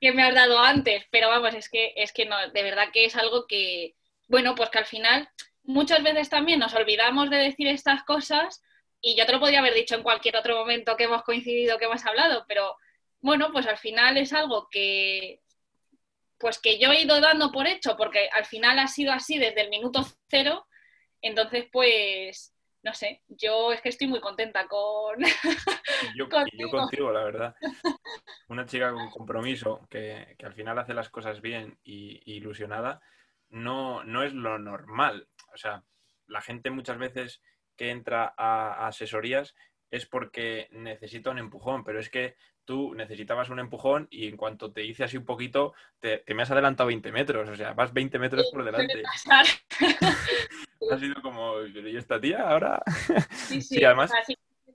que 0.00 0.12
me 0.12 0.22
has 0.22 0.34
dado 0.34 0.58
antes, 0.58 1.04
pero 1.10 1.28
vamos, 1.28 1.54
es 1.54 1.68
que, 1.68 1.94
es 1.96 2.12
que 2.12 2.26
no, 2.26 2.36
de 2.50 2.62
verdad 2.62 2.88
que 2.92 3.04
es 3.04 3.16
algo 3.16 3.46
que, 3.46 3.94
bueno, 4.28 4.54
pues 4.54 4.68
que 4.70 4.78
al 4.78 4.86
final 4.86 5.28
muchas 5.62 6.02
veces 6.02 6.28
también 6.28 6.58
nos 6.58 6.74
olvidamos 6.74 7.30
de 7.30 7.36
decir 7.36 7.68
estas 7.68 8.02
cosas 8.02 8.62
y 9.00 9.16
yo 9.16 9.26
te 9.26 9.32
lo 9.32 9.40
podría 9.40 9.60
haber 9.60 9.74
dicho 9.74 9.94
en 9.94 10.02
cualquier 10.02 10.36
otro 10.36 10.56
momento 10.56 10.96
que 10.96 11.04
hemos 11.04 11.22
coincidido, 11.22 11.78
que 11.78 11.86
hemos 11.86 12.04
hablado, 12.04 12.44
pero 12.48 12.76
bueno, 13.20 13.50
pues 13.52 13.66
al 13.66 13.78
final 13.78 14.16
es 14.16 14.32
algo 14.32 14.68
que 14.70 15.41
pues 16.42 16.58
que 16.58 16.78
yo 16.80 16.90
he 16.90 17.02
ido 17.02 17.20
dando 17.20 17.52
por 17.52 17.68
hecho, 17.68 17.96
porque 17.96 18.28
al 18.32 18.44
final 18.44 18.80
ha 18.80 18.88
sido 18.88 19.12
así 19.12 19.38
desde 19.38 19.60
el 19.60 19.70
minuto 19.70 20.04
cero, 20.28 20.66
entonces 21.22 21.66
pues, 21.72 22.52
no 22.82 22.92
sé, 22.94 23.22
yo 23.28 23.72
es 23.72 23.80
que 23.80 23.90
estoy 23.90 24.08
muy 24.08 24.20
contenta 24.20 24.66
con... 24.66 25.20
yo, 26.16 26.26
yo 26.58 26.68
contigo, 26.68 27.12
la 27.12 27.22
verdad. 27.22 27.56
Una 28.48 28.66
chica 28.66 28.92
con 28.92 29.08
compromiso, 29.10 29.86
que, 29.88 30.36
al 30.42 30.52
final 30.52 30.80
hace 30.80 30.94
las 30.94 31.10
cosas 31.10 31.40
bien 31.40 31.78
y, 31.84 32.20
ilusionada, 32.34 33.00
no, 33.48 34.02
no 34.02 34.24
es 34.24 34.32
lo 34.34 34.58
normal. 34.58 35.28
O 35.54 35.56
sea, 35.56 35.84
la 36.26 36.40
gente 36.40 36.70
muchas 36.70 36.98
veces 36.98 37.40
que 37.76 37.90
entra 37.90 38.34
a 38.36 38.88
asesorías 38.88 39.54
es 39.92 40.06
porque 40.06 40.68
necesita 40.72 41.30
un 41.30 41.38
empujón, 41.38 41.84
pero 41.84 42.00
es 42.00 42.08
que 42.08 42.34
tú 42.64 42.94
necesitabas 42.94 43.50
un 43.50 43.58
empujón 43.58 44.08
y 44.10 44.26
en 44.26 44.38
cuanto 44.38 44.72
te 44.72 44.84
hice 44.84 45.04
así 45.04 45.18
un 45.18 45.26
poquito, 45.26 45.74
te, 46.00 46.24
me 46.34 46.42
has 46.42 46.50
adelantado 46.50 46.86
20 46.86 47.12
metros, 47.12 47.48
o 47.48 47.54
sea, 47.54 47.74
vas 47.74 47.92
20 47.92 48.18
metros 48.18 48.48
por 48.50 48.64
delante. 48.64 49.02
ha 50.90 50.98
sido 50.98 51.20
como, 51.20 51.60
¿y 51.62 51.96
esta 51.96 52.18
tía 52.18 52.48
ahora? 52.48 52.82
Sí, 53.34 53.60
sí, 53.62 53.84
además, 53.84 54.10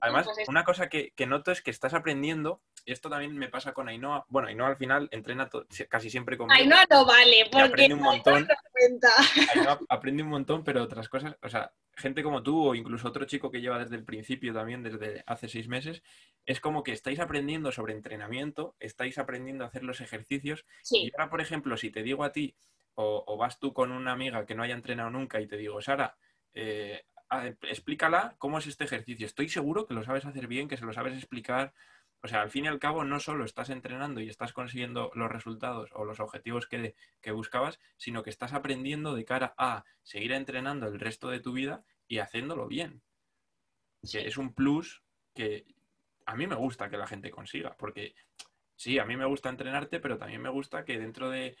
además 0.00 0.28
una 0.46 0.64
cosa 0.64 0.88
que, 0.88 1.12
noto 1.26 1.50
es 1.50 1.62
que 1.62 1.70
estás 1.70 1.94
aprendiendo, 1.94 2.60
y 2.84 2.92
esto 2.92 3.10
también 3.10 3.36
me 3.36 3.48
pasa 3.48 3.72
con 3.72 3.88
Ainhoa, 3.88 4.24
bueno, 4.28 4.48
Ainhoa 4.48 4.68
al 4.68 4.76
final 4.76 5.08
entrena 5.10 5.48
casi 5.88 6.10
siempre 6.10 6.36
conmigo. 6.36 6.60
Ainhoa 6.60 6.84
no 6.90 7.04
vale, 7.06 7.48
porque 7.50 7.68
aprende 7.68 7.94
un 7.94 8.00
montón. 8.00 8.48
Ainhoa 9.54 9.78
aprende 9.88 10.22
un 10.22 10.28
montón, 10.28 10.64
pero 10.64 10.82
otras 10.82 11.08
cosas, 11.08 11.36
o 11.42 11.48
sea, 11.48 11.72
gente 11.96 12.22
como 12.22 12.42
tú 12.42 12.68
o 12.68 12.74
incluso 12.74 13.08
otro 13.08 13.24
chico 13.24 13.50
que 13.50 13.60
lleva 13.60 13.78
desde 13.78 13.96
el 13.96 14.04
principio 14.04 14.54
también, 14.54 14.82
desde 14.82 15.22
hace 15.26 15.48
seis 15.48 15.68
meses, 15.68 16.02
es 16.46 16.60
como 16.60 16.82
que 16.82 16.92
estáis 16.92 17.20
aprendiendo 17.20 17.72
sobre 17.72 17.92
entrenamiento, 17.92 18.76
estáis 18.78 19.18
aprendiendo 19.18 19.64
a 19.64 19.68
hacer 19.68 19.82
los 19.82 20.00
ejercicios. 20.00 20.64
Y 20.90 21.10
ahora, 21.16 21.30
por 21.30 21.40
ejemplo, 21.40 21.76
si 21.76 21.90
te 21.90 22.02
digo 22.02 22.24
a 22.24 22.32
ti, 22.32 22.56
o, 23.00 23.36
vas 23.36 23.60
tú 23.60 23.72
con 23.72 23.92
una 23.92 24.12
amiga 24.12 24.44
que 24.44 24.56
no 24.56 24.62
haya 24.62 24.74
entrenado 24.74 25.10
nunca 25.10 25.40
y 25.40 25.46
te 25.46 25.56
digo, 25.56 25.80
Sara, 25.80 26.16
eh, 26.52 27.04
explícala 27.62 28.34
cómo 28.38 28.58
es 28.58 28.66
este 28.66 28.84
ejercicio. 28.84 29.26
Estoy 29.26 29.48
seguro 29.48 29.86
que 29.86 29.94
lo 29.94 30.02
sabes 30.02 30.24
hacer 30.24 30.46
bien, 30.46 30.68
que 30.68 30.76
se 30.76 30.84
lo 30.84 30.92
sabes 30.92 31.14
explicar. 31.14 31.74
O 32.22 32.28
sea, 32.28 32.42
al 32.42 32.50
fin 32.50 32.64
y 32.64 32.68
al 32.68 32.78
cabo, 32.78 33.04
no 33.04 33.20
solo 33.20 33.44
estás 33.44 33.70
entrenando 33.70 34.20
y 34.20 34.28
estás 34.28 34.52
consiguiendo 34.52 35.10
los 35.14 35.30
resultados 35.30 35.90
o 35.92 36.04
los 36.04 36.20
objetivos 36.20 36.66
que, 36.66 36.94
que 37.20 37.30
buscabas, 37.30 37.78
sino 37.96 38.22
que 38.22 38.30
estás 38.30 38.52
aprendiendo 38.52 39.14
de 39.14 39.24
cara 39.24 39.54
a 39.56 39.84
seguir 40.02 40.32
entrenando 40.32 40.86
el 40.88 40.98
resto 40.98 41.28
de 41.28 41.40
tu 41.40 41.52
vida 41.52 41.84
y 42.08 42.18
haciéndolo 42.18 42.66
bien. 42.66 43.02
Que 44.10 44.26
es 44.26 44.36
un 44.36 44.52
plus 44.52 45.02
que 45.34 45.66
a 46.26 46.34
mí 46.34 46.46
me 46.46 46.56
gusta 46.56 46.90
que 46.90 46.98
la 46.98 47.06
gente 47.06 47.30
consiga, 47.30 47.76
porque 47.76 48.14
sí, 48.74 48.98
a 48.98 49.04
mí 49.04 49.16
me 49.16 49.24
gusta 49.24 49.48
entrenarte, 49.48 50.00
pero 50.00 50.18
también 50.18 50.42
me 50.42 50.50
gusta 50.50 50.84
que 50.84 50.98
dentro 50.98 51.30
de 51.30 51.56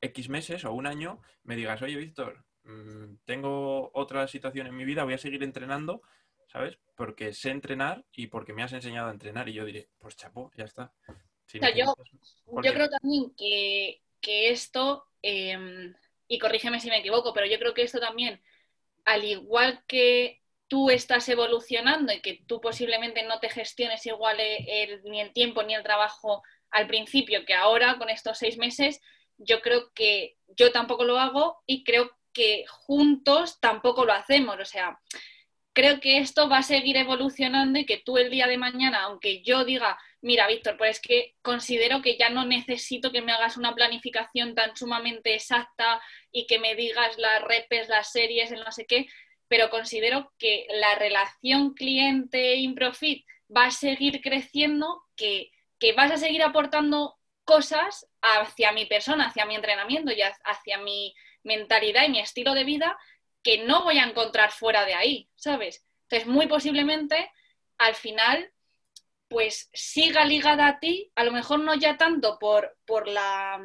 X 0.00 0.28
meses 0.28 0.64
o 0.64 0.72
un 0.72 0.86
año 0.86 1.20
me 1.42 1.56
digas, 1.56 1.82
oye, 1.82 1.96
Víctor, 1.96 2.44
mm, 2.70 3.18
tengo 3.24 3.90
otra 3.94 4.26
situación 4.28 4.66
en 4.66 4.76
mi 4.76 4.84
vida, 4.84 5.04
voy 5.04 5.14
a 5.14 5.18
seguir 5.18 5.42
entrenando, 5.42 6.02
¿sabes? 6.46 6.78
Porque 6.96 7.32
sé 7.32 7.50
entrenar 7.50 8.04
y 8.12 8.28
porque 8.28 8.52
me 8.52 8.62
has 8.62 8.72
enseñado 8.72 9.08
a 9.08 9.12
entrenar. 9.12 9.48
Y 9.48 9.54
yo 9.54 9.64
diré, 9.64 9.88
pues 9.98 10.16
chapo, 10.16 10.50
ya 10.56 10.64
está. 10.64 10.92
yo, 11.52 11.94
creo 12.72 12.88
también 12.88 13.34
que, 13.36 14.00
esto, 14.22 15.06
em, 15.22 15.94
y 16.28 16.38
corrígeme 16.38 16.80
si 16.80 16.88
me 16.88 16.98
equivoco, 16.98 17.32
pero 17.32 17.46
yo 17.46 17.58
creo 17.58 17.74
que 17.74 17.82
esto 17.82 18.00
también 18.00 18.40
al 19.04 19.24
igual 19.24 19.82
que 19.86 20.42
tú 20.68 20.90
estás 20.90 21.28
evolucionando 21.28 22.12
y 22.12 22.20
que 22.20 22.44
tú 22.46 22.60
posiblemente 22.60 23.24
no 23.24 23.40
te 23.40 23.48
gestiones 23.48 24.06
igual 24.06 24.36
ni 25.04 25.20
el 25.20 25.32
tiempo 25.32 25.62
ni 25.62 25.74
el 25.74 25.82
trabajo 25.82 26.42
al 26.70 26.86
principio 26.86 27.44
que 27.44 27.54
ahora 27.54 27.98
con 27.98 28.08
estos 28.08 28.38
seis 28.38 28.56
meses, 28.56 29.00
yo 29.36 29.60
creo 29.60 29.92
que 29.92 30.36
yo 30.48 30.72
tampoco 30.72 31.04
lo 31.04 31.18
hago 31.18 31.62
y 31.66 31.84
creo 31.84 32.10
que 32.32 32.64
juntos 32.68 33.58
tampoco 33.60 34.04
lo 34.04 34.12
hacemos. 34.12 34.58
O 34.60 34.64
sea, 34.64 34.98
creo 35.72 36.00
que 36.00 36.18
esto 36.18 36.48
va 36.48 36.58
a 36.58 36.62
seguir 36.62 36.96
evolucionando 36.96 37.78
y 37.78 37.86
que 37.86 37.98
tú 37.98 38.18
el 38.18 38.30
día 38.30 38.46
de 38.46 38.58
mañana, 38.58 39.04
aunque 39.04 39.42
yo 39.42 39.64
diga, 39.64 39.98
mira, 40.20 40.46
Víctor, 40.46 40.76
pues 40.76 40.96
es 40.96 41.00
que 41.00 41.34
considero 41.42 42.02
que 42.02 42.16
ya 42.16 42.30
no 42.30 42.44
necesito 42.44 43.12
que 43.12 43.22
me 43.22 43.32
hagas 43.32 43.56
una 43.56 43.74
planificación 43.74 44.54
tan 44.54 44.76
sumamente 44.76 45.34
exacta 45.34 46.02
y 46.32 46.46
que 46.46 46.58
me 46.58 46.74
digas 46.74 47.16
las 47.18 47.42
repes, 47.42 47.88
las 47.88 48.10
series, 48.12 48.52
el 48.52 48.60
no 48.60 48.72
sé 48.72 48.86
qué, 48.86 49.08
pero 49.48 49.70
considero 49.70 50.32
que 50.38 50.66
la 50.70 50.94
relación 50.96 51.74
cliente-improfit 51.74 53.26
va 53.54 53.66
a 53.66 53.70
seguir 53.70 54.20
creciendo, 54.20 55.02
que, 55.16 55.50
que 55.78 55.92
vas 55.92 56.10
a 56.12 56.18
seguir 56.18 56.42
aportando 56.42 57.16
cosas 57.44 58.06
hacia 58.22 58.70
mi 58.72 58.86
persona, 58.86 59.26
hacia 59.26 59.46
mi 59.46 59.56
entrenamiento 59.56 60.12
y 60.12 60.20
hacia 60.20 60.78
mi 60.78 61.14
mentalidad 61.42 62.04
y 62.04 62.10
mi 62.10 62.20
estilo 62.20 62.54
de 62.54 62.64
vida 62.64 62.98
que 63.42 63.64
no 63.64 63.84
voy 63.84 63.98
a 63.98 64.04
encontrar 64.04 64.52
fuera 64.52 64.84
de 64.84 64.94
ahí, 64.94 65.28
¿sabes? 65.34 65.84
Entonces, 66.02 66.28
muy 66.28 66.46
posiblemente, 66.46 67.30
al 67.78 67.94
final, 67.94 68.52
pues 69.28 69.70
siga 69.72 70.24
ligada 70.24 70.66
a 70.66 70.78
ti, 70.80 71.10
a 71.14 71.24
lo 71.24 71.32
mejor 71.32 71.60
no 71.60 71.74
ya 71.74 71.96
tanto 71.96 72.38
por, 72.38 72.76
por 72.84 73.08
la 73.08 73.60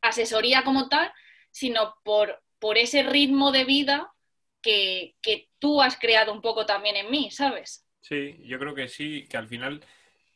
asesoría 0.00 0.62
como 0.62 0.88
tal, 0.88 1.12
sino 1.50 1.96
por, 2.04 2.42
por 2.58 2.78
ese 2.78 3.02
ritmo 3.02 3.52
de 3.52 3.64
vida 3.64 4.14
que, 4.62 5.48
tú 5.58 5.80
has 5.80 5.98
creado 5.98 6.32
un 6.32 6.42
poco 6.42 6.66
también 6.66 6.96
en 6.96 7.10
mí, 7.10 7.30
¿sabes? 7.30 7.86
Sí, 8.00 8.36
yo 8.44 8.58
creo 8.58 8.74
que 8.74 8.88
sí, 8.88 9.26
que 9.28 9.36
al 9.36 9.48
final 9.48 9.82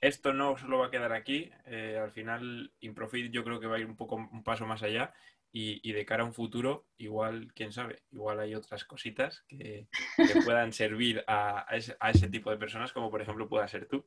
esto 0.00 0.32
no 0.32 0.56
solo 0.56 0.78
va 0.78 0.86
a 0.86 0.90
quedar 0.90 1.12
aquí, 1.12 1.50
eh, 1.66 1.98
al 2.02 2.12
final 2.12 2.72
Improfit 2.80 3.30
yo 3.30 3.44
creo 3.44 3.60
que 3.60 3.66
va 3.66 3.76
a 3.76 3.78
ir 3.80 3.86
un 3.86 3.96
poco 3.96 4.16
un 4.16 4.42
paso 4.42 4.64
más 4.64 4.82
allá 4.82 5.12
y, 5.52 5.92
de 5.92 6.04
cara 6.04 6.22
a 6.22 6.26
un 6.26 6.34
futuro, 6.34 6.86
igual, 6.98 7.52
quién 7.54 7.72
sabe, 7.72 8.02
igual 8.12 8.38
hay 8.40 8.54
otras 8.54 8.84
cositas 8.84 9.44
que, 9.48 9.88
puedan 10.44 10.72
servir 10.72 11.24
a, 11.26 11.66
ese, 11.72 11.96
a, 12.00 12.10
ese, 12.10 12.28
tipo 12.28 12.50
de 12.50 12.58
personas, 12.58 12.92
como 12.92 13.10
por 13.10 13.22
ejemplo 13.22 13.48
pueda 13.48 13.66
ser 13.66 13.86
tú. 13.86 14.06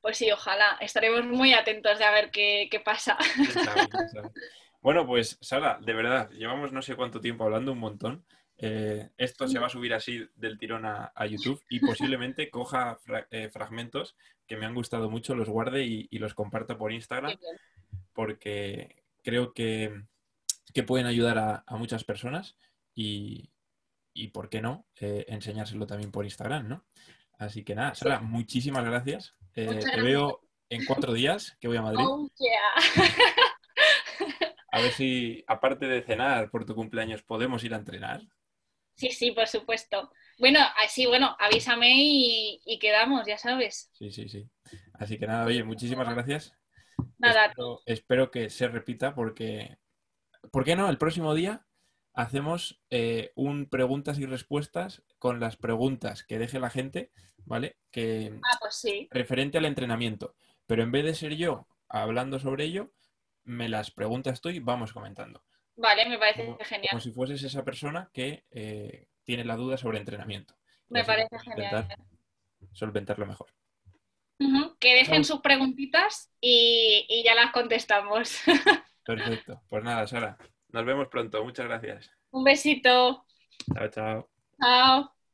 Pues 0.00 0.18
sí, 0.18 0.30
ojalá. 0.30 0.76
Estaremos 0.80 1.24
muy 1.24 1.54
atentos 1.54 1.98
de 1.98 2.04
a 2.04 2.10
ver 2.10 2.30
qué, 2.30 2.82
pasa. 2.84 3.16
Bueno, 4.82 5.06
pues 5.06 5.38
Sara, 5.40 5.78
de 5.80 5.94
verdad, 5.94 6.28
llevamos 6.32 6.70
no 6.70 6.82
sé 6.82 6.94
cuánto 6.94 7.18
tiempo 7.18 7.44
hablando, 7.44 7.72
un 7.72 7.78
montón. 7.78 8.26
Eh, 8.58 9.08
esto 9.16 9.48
se 9.48 9.58
va 9.58 9.68
a 9.68 9.70
subir 9.70 9.94
así 9.94 10.28
del 10.34 10.58
tirón 10.58 10.84
a, 10.84 11.10
YouTube 11.26 11.64
y 11.70 11.80
posiblemente 11.80 12.50
coja 12.50 12.98
eh, 13.30 13.48
fragmentos 13.48 14.14
que 14.46 14.58
me 14.58 14.66
han 14.66 14.74
gustado 14.74 15.08
mucho, 15.08 15.34
los 15.34 15.48
guarde 15.48 15.84
y, 15.84 16.18
los 16.18 16.34
comparta 16.34 16.76
por 16.76 16.92
Instagram, 16.92 17.34
porque 18.12 19.03
creo 19.24 19.52
que, 19.52 19.92
pueden 20.86 21.06
ayudar 21.06 21.64
a, 21.66 21.76
muchas 21.76 22.04
personas 22.04 22.56
y, 22.94 23.50
¿por 24.32 24.48
qué 24.48 24.60
no? 24.60 24.86
Eh, 25.00 25.24
enseñárselo 25.28 25.86
también 25.86 26.12
por 26.12 26.24
Instagram, 26.24 26.68
¿no? 26.68 26.86
Así 27.38 27.64
que 27.64 27.74
nada, 27.74 27.94
Sara, 27.94 28.20
muchísimas 28.20 28.84
gracias. 28.84 29.34
Eh, 29.54 29.80
te 29.92 30.02
veo 30.02 30.40
en 30.68 30.84
cuatro 30.84 31.12
días 31.12 31.56
que 31.60 31.68
voy 31.68 31.76
a 31.76 31.82
Madrid. 31.82 32.04
Oh, 32.06 32.28
a 34.72 34.80
ver 34.80 34.92
si, 34.92 35.44
aparte 35.46 35.86
de 35.86 36.02
cenar 36.02 36.50
por 36.50 36.64
tu 36.64 36.74
cumpleaños, 36.74 37.22
podemos 37.22 37.62
ir 37.64 37.74
a 37.74 37.78
entrenar. 37.78 38.22
Sí, 38.96 39.10
sí, 39.10 39.32
por 39.32 39.48
supuesto. 39.48 40.10
Bueno, 40.38 40.60
así, 40.76 41.06
bueno, 41.06 41.36
avísame 41.38 41.94
y, 41.96 42.78
quedamos, 42.80 43.26
ya 43.26 43.38
sabes. 43.38 43.90
Sí, 43.92 44.10
sí, 44.10 44.28
sí. 44.28 44.48
Así 44.94 45.18
que 45.18 45.26
nada, 45.26 45.46
oye, 45.46 45.64
muchísimas 45.64 46.08
gracias. 46.08 46.56
Nada. 47.18 47.46
Espero, 47.46 47.80
espero 47.86 48.30
que 48.30 48.50
se 48.50 48.68
repita 48.68 49.14
porque, 49.14 49.78
¿por 50.50 50.64
qué 50.64 50.76
no? 50.76 50.88
El 50.88 50.98
próximo 50.98 51.34
día 51.34 51.66
hacemos 52.12 52.80
eh, 52.90 53.32
un 53.34 53.66
preguntas 53.68 54.18
y 54.18 54.26
respuestas 54.26 55.02
con 55.18 55.40
las 55.40 55.56
preguntas 55.56 56.22
que 56.24 56.38
deje 56.38 56.60
la 56.60 56.70
gente, 56.70 57.10
¿vale? 57.44 57.78
Que 57.90 58.38
Ah, 58.52 58.56
pues 58.60 58.76
sí. 58.76 59.08
referente 59.10 59.58
al 59.58 59.64
entrenamiento. 59.64 60.36
Pero 60.66 60.82
en 60.82 60.92
vez 60.92 61.04
de 61.04 61.14
ser 61.14 61.34
yo 61.36 61.66
hablando 61.88 62.38
sobre 62.38 62.64
ello, 62.64 62.92
me 63.44 63.68
las 63.68 63.90
preguntas 63.90 64.40
tú 64.40 64.48
y 64.50 64.58
vamos 64.60 64.92
comentando. 64.92 65.44
Vale, 65.76 66.08
me 66.08 66.18
parece 66.18 66.44
Como, 66.44 66.58
genial. 66.60 66.90
como 66.90 67.00
si 67.00 67.10
fueses 67.10 67.42
esa 67.42 67.64
persona 67.64 68.08
que 68.12 68.44
eh, 68.50 69.08
tiene 69.24 69.44
la 69.44 69.56
duda 69.56 69.76
sobre 69.76 69.98
entrenamiento. 69.98 70.54
Me 70.88 71.04
parece 71.04 71.36
genial. 71.40 71.88
solventarlo 72.72 73.26
mejor. 73.26 73.48
Que 74.80 74.94
dejen 74.94 75.24
sus 75.24 75.40
preguntitas 75.40 76.30
y, 76.40 77.06
y 77.08 77.22
ya 77.24 77.34
las 77.34 77.52
contestamos. 77.52 78.40
Perfecto. 79.04 79.62
Pues 79.68 79.84
nada, 79.84 80.06
Sara. 80.06 80.36
Nos 80.68 80.84
vemos 80.84 81.08
pronto. 81.08 81.42
Muchas 81.44 81.66
gracias. 81.66 82.10
Un 82.30 82.44
besito. 82.44 83.26
Chao, 83.74 83.88
chao. 83.88 84.30
Chao. 84.60 85.14